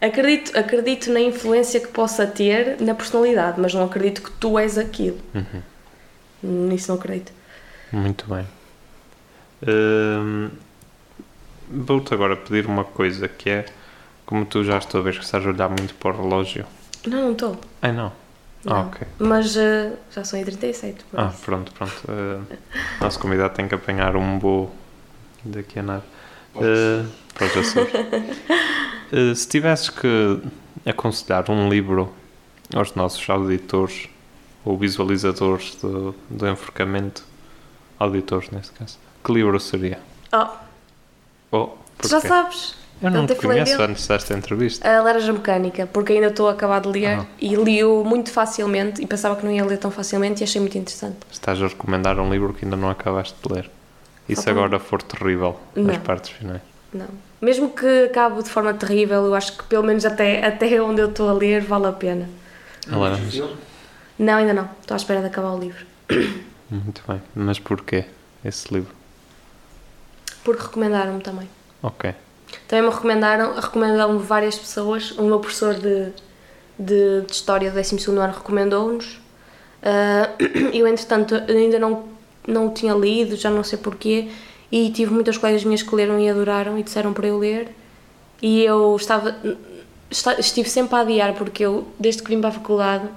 Acredito, 0.00 0.58
acredito 0.58 1.10
na 1.10 1.20
influência 1.20 1.80
que 1.80 1.88
possa 1.88 2.26
ter 2.26 2.78
na 2.78 2.94
personalidade, 2.94 3.58
mas 3.58 3.72
não 3.72 3.84
acredito 3.84 4.20
que 4.20 4.30
tu 4.32 4.58
és 4.58 4.76
aquilo. 4.76 5.18
Uhum. 5.34 6.68
Nisso 6.68 6.90
não 6.90 6.98
acredito. 6.98 7.32
Muito 7.90 8.26
bem. 8.26 8.46
Hum, 9.66 10.50
Vou-te 11.70 12.12
agora 12.12 12.36
pedir 12.36 12.66
uma 12.66 12.84
coisa 12.84 13.26
que 13.26 13.48
é, 13.48 13.64
como 14.26 14.44
tu 14.44 14.62
já 14.62 14.76
estou 14.78 15.00
a 15.00 15.04
ver 15.04 15.14
que 15.18 15.24
estás 15.24 15.44
a 15.44 15.48
olhar 15.48 15.68
muito 15.68 15.94
para 15.94 16.14
o 16.14 16.22
relógio. 16.22 16.66
Não, 17.06 17.22
não 17.22 17.32
estou. 17.32 17.58
Ai 17.80 17.90
não. 17.92 18.12
Ah, 18.66 18.70
Não. 18.70 18.86
ok. 18.88 19.06
Mas 19.18 19.56
eh, 19.56 19.92
já 20.10 20.24
são 20.24 20.38
em 20.38 20.44
37. 20.44 21.04
Por 21.04 21.18
Ah, 21.20 21.30
isso. 21.32 21.42
pronto, 21.42 21.72
pronto. 21.72 22.02
Uh, 22.06 22.44
nosso 23.00 23.18
convidado 23.18 23.54
tem 23.54 23.66
que 23.66 23.74
apanhar 23.74 24.14
um 24.14 24.38
voo 24.38 24.74
daqui 25.44 25.78
a 25.78 25.82
nada. 25.82 26.04
Uh, 26.54 27.08
para 27.34 27.46
os 27.46 27.56
Açores. 27.56 27.92
Uh, 29.12 29.34
se 29.34 29.48
tivesses 29.48 29.88
que 29.90 30.40
aconselhar 30.86 31.50
um 31.50 31.68
livro 31.68 32.12
aos 32.74 32.94
nossos 32.94 33.28
auditores 33.28 34.08
ou 34.64 34.76
visualizadores 34.78 35.74
do, 35.76 36.14
do 36.30 36.46
enforcamento, 36.48 37.24
auditores 37.98 38.50
neste 38.50 38.72
caso, 38.72 38.98
que 39.24 39.32
livro 39.32 39.58
seria? 39.60 39.98
Oh, 40.32 40.46
Oh, 41.52 41.68
tu 41.98 42.08
já 42.08 42.20
sabes. 42.20 42.74
Eu 43.02 43.10
não 43.10 43.26
te 43.26 43.34
conheço 43.36 43.80
antes 43.82 44.06
desta 44.08 44.34
entrevista. 44.34 44.88
A 44.88 45.02
Laranja 45.02 45.32
Mecânica, 45.32 45.86
porque 45.86 46.14
ainda 46.14 46.28
estou 46.28 46.48
a 46.48 46.52
acabar 46.52 46.80
de 46.80 46.88
ler 46.88 47.18
Ah. 47.20 47.26
e 47.40 47.54
li-o 47.54 48.02
muito 48.04 48.30
facilmente 48.32 49.02
e 49.02 49.06
pensava 49.06 49.36
que 49.36 49.44
não 49.44 49.52
ia 49.52 49.64
ler 49.64 49.78
tão 49.78 49.90
facilmente 49.90 50.42
e 50.42 50.44
achei 50.44 50.60
muito 50.60 50.76
interessante. 50.78 51.18
Estás 51.30 51.60
a 51.62 51.66
recomendar 51.68 52.18
um 52.18 52.30
livro 52.30 52.52
que 52.54 52.64
ainda 52.64 52.76
não 52.76 52.88
acabaste 52.90 53.34
de 53.46 53.52
ler. 53.54 53.70
E 54.28 54.34
se 54.34 54.48
agora 54.48 54.78
for 54.80 55.02
terrível 55.02 55.60
nas 55.76 55.96
Não. 55.96 56.02
partes 56.02 56.30
finais? 56.30 56.62
Não. 56.92 57.06
Mesmo 57.42 57.68
que 57.70 58.04
acabe 58.04 58.42
de 58.42 58.48
forma 58.48 58.72
terrível, 58.72 59.24
eu 59.26 59.34
acho 59.34 59.56
que 59.58 59.64
pelo 59.64 59.84
menos 59.84 60.04
até, 60.04 60.44
até 60.46 60.80
onde 60.80 61.02
eu 61.02 61.10
estou 61.10 61.28
a 61.28 61.32
ler 61.34 61.60
vale 61.62 61.86
a 61.86 61.92
pena. 61.92 62.28
A 62.90 62.96
laranja. 62.96 63.48
Não, 64.18 64.34
ainda 64.38 64.54
não. 64.54 64.68
Estou 64.80 64.94
à 64.94 64.96
espera 64.96 65.20
de 65.20 65.26
acabar 65.26 65.52
o 65.52 65.58
livro. 65.58 65.84
Muito 66.70 67.02
bem. 67.06 67.20
Mas 67.34 67.58
porquê 67.58 68.06
esse 68.44 68.72
livro? 68.72 68.94
Porque 70.44 70.62
recomendaram-me 70.62 71.20
também. 71.22 71.48
Ok. 71.82 72.14
Também 72.68 72.88
me 72.88 72.94
recomendaram, 72.94 73.54
recomendaram-me 73.54 74.18
várias 74.20 74.56
pessoas. 74.58 75.10
O 75.12 75.22
meu 75.22 75.40
professor 75.40 75.74
de, 75.74 76.10
de, 76.78 77.22
de 77.22 77.32
História 77.32 77.70
do 77.70 77.74
12 77.76 78.10
ano 78.10 78.32
recomendou-nos. 78.32 79.20
Ah, 79.82 80.30
eu, 80.72 80.86
entretanto, 80.86 81.34
ainda 81.48 81.78
não, 81.78 82.04
não 82.46 82.68
o 82.68 82.70
tinha 82.70 82.94
lido, 82.94 83.36
já 83.36 83.50
não 83.50 83.64
sei 83.64 83.78
porquê. 83.78 84.28
E 84.70 84.90
tive 84.90 85.12
muitas 85.12 85.36
colegas 85.38 85.64
minhas 85.64 85.82
que 85.82 85.94
leram 85.94 86.18
e 86.18 86.28
adoraram 86.28 86.78
e 86.78 86.82
disseram 86.82 87.12
para 87.12 87.26
eu 87.26 87.38
ler. 87.38 87.74
E 88.42 88.62
eu 88.64 88.94
estava, 88.96 89.36
esta- 90.10 90.38
estive 90.40 90.68
sempre 90.68 90.96
a 90.96 91.00
adiar, 91.00 91.34
porque 91.34 91.64
eu, 91.64 91.86
desde 91.98 92.22
que 92.22 92.28
vim 92.30 92.40
para 92.40 92.50
a 92.50 92.52
faculdade, 92.52 93.08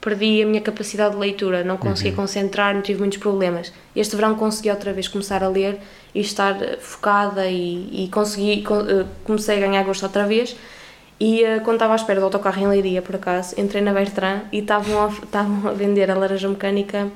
perdi 0.00 0.42
a 0.42 0.46
minha 0.46 0.60
capacidade 0.60 1.14
de 1.14 1.20
leitura, 1.20 1.64
não 1.64 1.76
conseguia 1.76 2.12
concentrar, 2.12 2.74
não 2.74 2.82
tive 2.82 3.00
muitos 3.00 3.18
problemas. 3.18 3.72
Este 3.96 4.14
verão 4.16 4.34
consegui 4.36 4.70
outra 4.70 4.92
vez 4.92 5.08
começar 5.08 5.42
a 5.42 5.48
ler 5.48 5.78
e 6.14 6.20
estar 6.20 6.60
eh, 6.62 6.76
focada 6.80 7.46
e, 7.46 8.04
e 8.04 8.08
consegui, 8.08 8.62
co- 8.62 8.80
eh, 8.88 9.04
comecei 9.24 9.56
a 9.56 9.60
ganhar 9.66 9.82
gosto 9.84 10.04
outra 10.04 10.26
vez. 10.26 10.56
E 11.20 11.42
eh, 11.42 11.58
quando 11.60 11.74
estava 11.76 11.94
à 11.94 11.96
espera 11.96 12.20
do 12.20 12.24
autocarro 12.26 12.60
em 12.60 12.68
Leiria, 12.68 13.02
por 13.02 13.16
acaso, 13.16 13.60
entrei 13.60 13.82
na 13.82 13.92
Bertrand 13.92 14.42
e 14.52 14.58
estavam 14.60 15.04
a, 15.04 15.08
estavam 15.08 15.68
a 15.68 15.72
vender 15.72 16.10
a 16.10 16.14
laranja 16.14 16.48
mecânica 16.48 17.08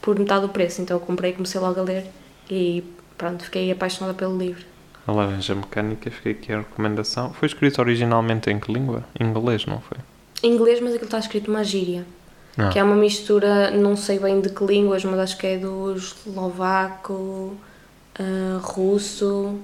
por 0.00 0.18
metade 0.18 0.40
do 0.42 0.48
preço. 0.48 0.80
Então 0.80 0.96
eu 0.96 1.00
comprei 1.00 1.32
e 1.32 1.34
comecei 1.34 1.60
logo 1.60 1.78
a 1.78 1.82
ler 1.82 2.06
e 2.50 2.82
pronto, 3.18 3.44
fiquei 3.44 3.70
apaixonada 3.70 4.14
pelo 4.14 4.36
livro. 4.38 4.64
A 5.06 5.10
Laranja 5.12 5.54
Mecânica, 5.54 6.10
fiquei 6.12 6.32
aqui 6.32 6.52
a 6.52 6.58
recomendação. 6.58 7.32
Foi 7.34 7.46
escrito 7.46 7.80
originalmente 7.80 8.48
em 8.50 8.58
que 8.60 8.72
língua? 8.72 9.04
Em 9.18 9.24
inglês, 9.26 9.66
não 9.66 9.80
foi? 9.80 9.98
Em 10.44 10.52
inglês, 10.54 10.80
mas 10.80 10.90
aquilo 10.94 11.06
está 11.06 11.18
escrito 11.18 11.50
uma 11.50 11.64
gíria. 11.64 12.04
Ah. 12.58 12.68
Que 12.68 12.78
é 12.78 12.84
uma 12.84 12.94
mistura, 12.96 13.70
não 13.70 13.96
sei 13.96 14.18
bem 14.18 14.40
de 14.40 14.50
que 14.50 14.64
línguas, 14.64 15.04
mas 15.04 15.18
acho 15.20 15.38
que 15.38 15.46
é 15.46 15.58
do 15.58 15.94
eslovaco, 15.96 17.56
ah, 18.18 18.58
russo, 18.62 19.58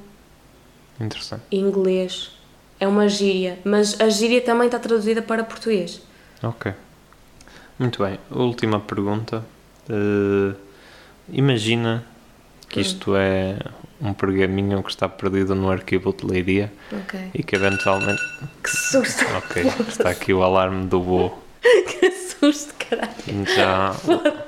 Interessante. 1.00 1.42
e 1.50 1.58
inglês. 1.58 2.32
É 2.80 2.86
uma 2.86 3.08
gíria, 3.08 3.58
mas 3.64 4.00
a 4.00 4.08
gíria 4.08 4.40
também 4.40 4.66
está 4.66 4.78
traduzida 4.78 5.20
para 5.20 5.42
português. 5.42 6.00
Ok. 6.42 6.72
Muito 7.78 8.02
bem. 8.04 8.18
Última 8.30 8.78
pergunta. 8.80 9.44
Eh, 9.88 10.54
imagina 11.32 12.04
que 12.68 12.80
isto 12.80 13.16
é 13.16 13.58
um 14.00 14.12
pergaminho 14.12 14.82
que 14.82 14.90
está 14.90 15.08
perdido 15.08 15.54
no 15.54 15.70
arquivo 15.70 16.12
de 16.12 16.24
Leiria 16.26 16.72
Ok. 16.92 17.30
e 17.34 17.42
que 17.42 17.56
eventualmente. 17.56 18.22
Que 18.62 18.70
susto! 18.70 19.24
Ok, 19.38 19.62
está 19.88 20.10
aqui 20.10 20.32
o 20.32 20.42
alarme 20.42 20.86
do 20.86 21.02
voo. 21.02 21.42
que 21.62 22.10
susto, 22.40 22.74
caralho! 22.78 23.12
Já 23.54 23.94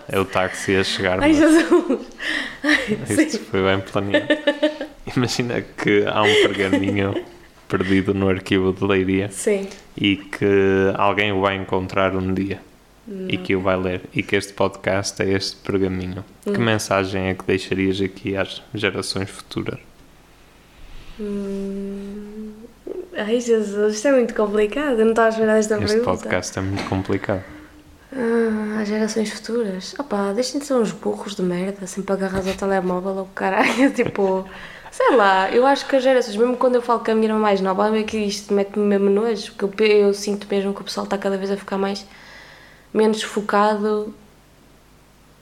é 0.09 0.18
o 0.18 0.24
táxi 0.24 0.76
a 0.76 0.84
chegar. 0.84 1.22
Ai, 1.22 1.32
Jesus! 1.34 2.07
Isto 3.09 3.45
foi 3.45 3.62
bem 3.62 3.80
planeado. 3.80 4.26
Imagina 5.16 5.61
que 5.62 6.05
há 6.07 6.22
um 6.22 6.34
pergaminho 6.43 7.14
perdido 7.68 8.12
no 8.14 8.28
arquivo 8.28 8.72
de 8.72 8.84
Leiria 8.84 9.28
Sim. 9.30 9.68
e 9.97 10.16
que 10.16 10.93
alguém 10.95 11.32
o 11.32 11.41
vai 11.41 11.57
encontrar 11.57 12.14
um 12.16 12.34
dia 12.34 12.61
e 13.28 13.36
que 13.36 13.57
o 13.57 13.61
vai 13.61 13.76
ler 13.76 14.03
e 14.14 14.22
que 14.22 14.36
este 14.36 14.53
podcast 14.53 15.20
é 15.22 15.32
este 15.32 15.57
pergaminho. 15.57 16.24
Que 16.45 16.59
mensagem 16.59 17.28
é 17.28 17.34
que 17.34 17.45
deixarias 17.45 18.01
aqui 18.01 18.36
às 18.36 18.62
gerações 18.74 19.28
futuras? 19.30 19.78
Hum... 21.18 22.53
Ai, 23.16 23.41
Jesus, 23.41 23.95
isto 23.97 24.09
é 24.09 24.12
muito 24.12 24.34
complicado. 24.34 24.99
Eu 25.01 25.05
não 25.05 25.11
estava 25.11 25.28
a 25.28 25.30
esperar 25.30 25.59
esta 25.59 25.74
Este 25.74 25.86
pergunta. 25.86 26.05
podcast 26.11 26.59
é 26.59 26.62
muito 26.62 26.84
complicado. 26.88 27.45
Ah, 28.12 28.80
as 28.80 28.88
gerações 28.88 29.30
futuras. 29.30 29.94
Opa, 29.98 30.32
deixem 30.32 30.61
de 30.61 30.66
ser 30.66 30.74
uns 30.74 30.92
burros 30.92 31.34
de 31.36 31.42
merda, 31.42 31.86
sempre 31.86 32.12
agarrados 32.12 32.48
ao 32.48 32.54
telemóvel 32.54 33.16
ou 33.16 33.26
caralho. 33.34 33.92
Tipo, 33.94 34.48
sei 34.90 35.16
lá, 35.16 35.50
eu 35.50 35.66
acho 35.66 35.86
que 35.86 35.96
as 35.96 36.02
gerações, 36.02 36.36
mesmo 36.36 36.56
quando 36.56 36.74
eu 36.76 36.82
falo 36.82 37.00
com 37.04 37.11
a 37.11 37.14
minha 37.14 37.28
irmã 37.28 37.38
mais 37.38 37.61
nova, 37.61 37.96
é 37.96 38.02
que 38.02 38.18
isto 38.18 38.52
mete-me 38.52 38.84
mesmo 38.84 39.11
nojo, 39.11 39.52
porque 39.56 39.84
eu, 39.84 40.08
eu 40.08 40.14
sinto 40.14 40.46
mesmo 40.50 40.74
que 40.74 40.80
o 40.80 40.84
pessoal 40.84 41.04
está 41.04 41.16
cada 41.18 41.36
vez 41.38 41.50
a 41.50 41.56
ficar 41.56 41.78
mais. 41.78 42.04
menos 42.92 43.22
focado 43.22 44.14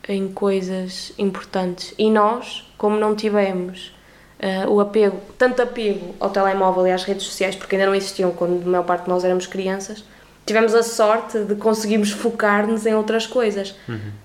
em 0.08 0.28
coisas 0.32 1.12
importantes. 1.18 1.94
E 1.98 2.10
nós, 2.10 2.70
como 2.78 2.98
não 2.98 3.14
tivemos 3.14 3.94
ah, 4.40 4.68
o 4.68 4.80
apego, 4.80 5.20
tanto 5.38 5.62
apego 5.62 6.14
ao 6.20 6.30
telemóvel 6.30 6.86
e 6.86 6.92
às 6.92 7.04
redes 7.04 7.24
sociais, 7.24 7.56
porque 7.56 7.76
ainda 7.76 7.86
não 7.86 7.94
existiam 7.94 8.30
quando 8.32 8.62
a 8.62 8.70
maior 8.70 8.84
parte 8.84 9.04
de 9.04 9.08
nós 9.10 9.24
éramos 9.24 9.46
crianças, 9.46 10.04
tivemos 10.48 10.74
a 10.74 10.82
sorte 10.82 11.38
de 11.44 11.54
conseguirmos 11.54 12.10
focar-nos 12.10 12.84
em 12.86 12.94
outras 12.94 13.26
coisas. 13.26 13.74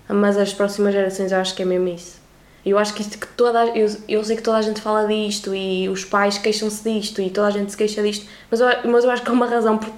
Mas 0.09 0.38
as 0.38 0.53
próximas 0.53 0.93
gerações 0.93 1.32
eu 1.32 1.38
acho 1.39 1.53
que 1.55 1.61
é 1.61 1.65
mesmo 1.65 1.88
isso. 1.88 2.21
Eu 2.65 2.78
acho 2.80 2.93
que 2.93 3.01
isto 3.01 3.17
que 3.17 3.28
toda 3.28 3.65
eu, 3.78 3.88
eu 4.07 4.24
sei 4.24 4.36
que 4.38 4.41
toda 4.41 4.57
a 4.57 4.61
gente 4.61 4.80
fala 4.82 5.05
disto 5.05 5.53
e 5.53 5.89
os 5.89 6.05
pais 6.05 6.38
queixam-se 6.38 6.82
disto 6.84 7.21
e 7.21 7.30
toda 7.30 7.47
a 7.47 7.51
gente 7.51 7.69
se 7.71 7.78
queixa 7.78 8.01
disto, 8.01 8.26
mas 8.49 8.59
eu, 8.61 8.67
mas 8.89 9.03
eu 9.03 9.11
acho 9.11 9.21
que 9.21 9.30
há 9.30 9.34
uma 9.34 9.45
razão 9.45 9.78
por- 9.78 9.91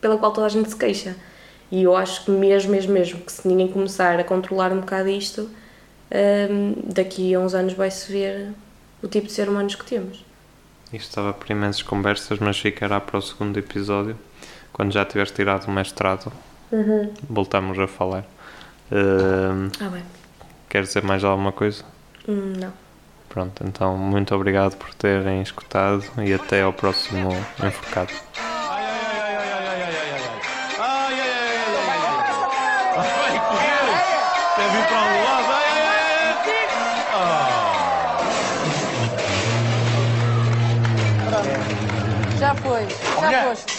pela 0.00 0.16
qual 0.16 0.32
toda 0.32 0.46
a 0.46 0.50
gente 0.50 0.68
se 0.70 0.76
queixa. 0.76 1.14
E 1.70 1.82
eu 1.82 1.94
acho 1.94 2.24
que 2.24 2.30
mesmo, 2.30 2.70
mesmo, 2.70 2.92
mesmo 2.92 3.18
que 3.20 3.30
se 3.32 3.46
ninguém 3.46 3.68
começar 3.68 4.18
a 4.18 4.24
controlar 4.24 4.72
um 4.72 4.80
bocado 4.80 5.08
isto, 5.10 5.50
hum, 6.50 6.74
daqui 6.94 7.34
a 7.34 7.40
uns 7.40 7.54
anos 7.54 7.74
vai-se 7.74 8.10
ver 8.10 8.48
o 9.02 9.08
tipo 9.08 9.26
de 9.26 9.32
ser 9.32 9.48
humanos 9.48 9.74
que 9.74 9.84
temos. 9.84 10.24
Isto 10.92 11.08
estava 11.08 11.32
por 11.34 11.50
imensas 11.50 11.82
conversas, 11.82 12.38
mas 12.38 12.58
ficará 12.58 12.98
para 13.00 13.18
o 13.18 13.22
segundo 13.22 13.58
episódio 13.58 14.16
quando 14.76 14.92
já 14.92 15.06
tiveres 15.06 15.30
tirado 15.30 15.66
o 15.68 15.70
mestrado, 15.70 16.30
uhum. 16.70 17.10
voltamos 17.30 17.78
a 17.78 17.88
falar. 17.88 18.24
Uh, 18.92 19.72
ah, 19.80 19.88
bem. 19.88 20.02
Queres 20.68 20.88
dizer 20.88 21.02
mais 21.02 21.24
alguma 21.24 21.50
coisa? 21.50 21.82
Hum, 22.28 22.52
não. 22.58 22.72
Pronto, 23.30 23.64
então 23.66 23.96
muito 23.96 24.34
obrigado 24.34 24.76
por 24.76 24.92
terem 24.92 25.40
escutado 25.40 26.04
e 26.18 26.34
até 26.34 26.60
ao 26.60 26.74
próximo 26.74 27.30
Enforcado. 27.64 28.12
Já 42.38 42.54
foi, 42.54 42.86
já 43.30 43.42
foste. 43.44 43.76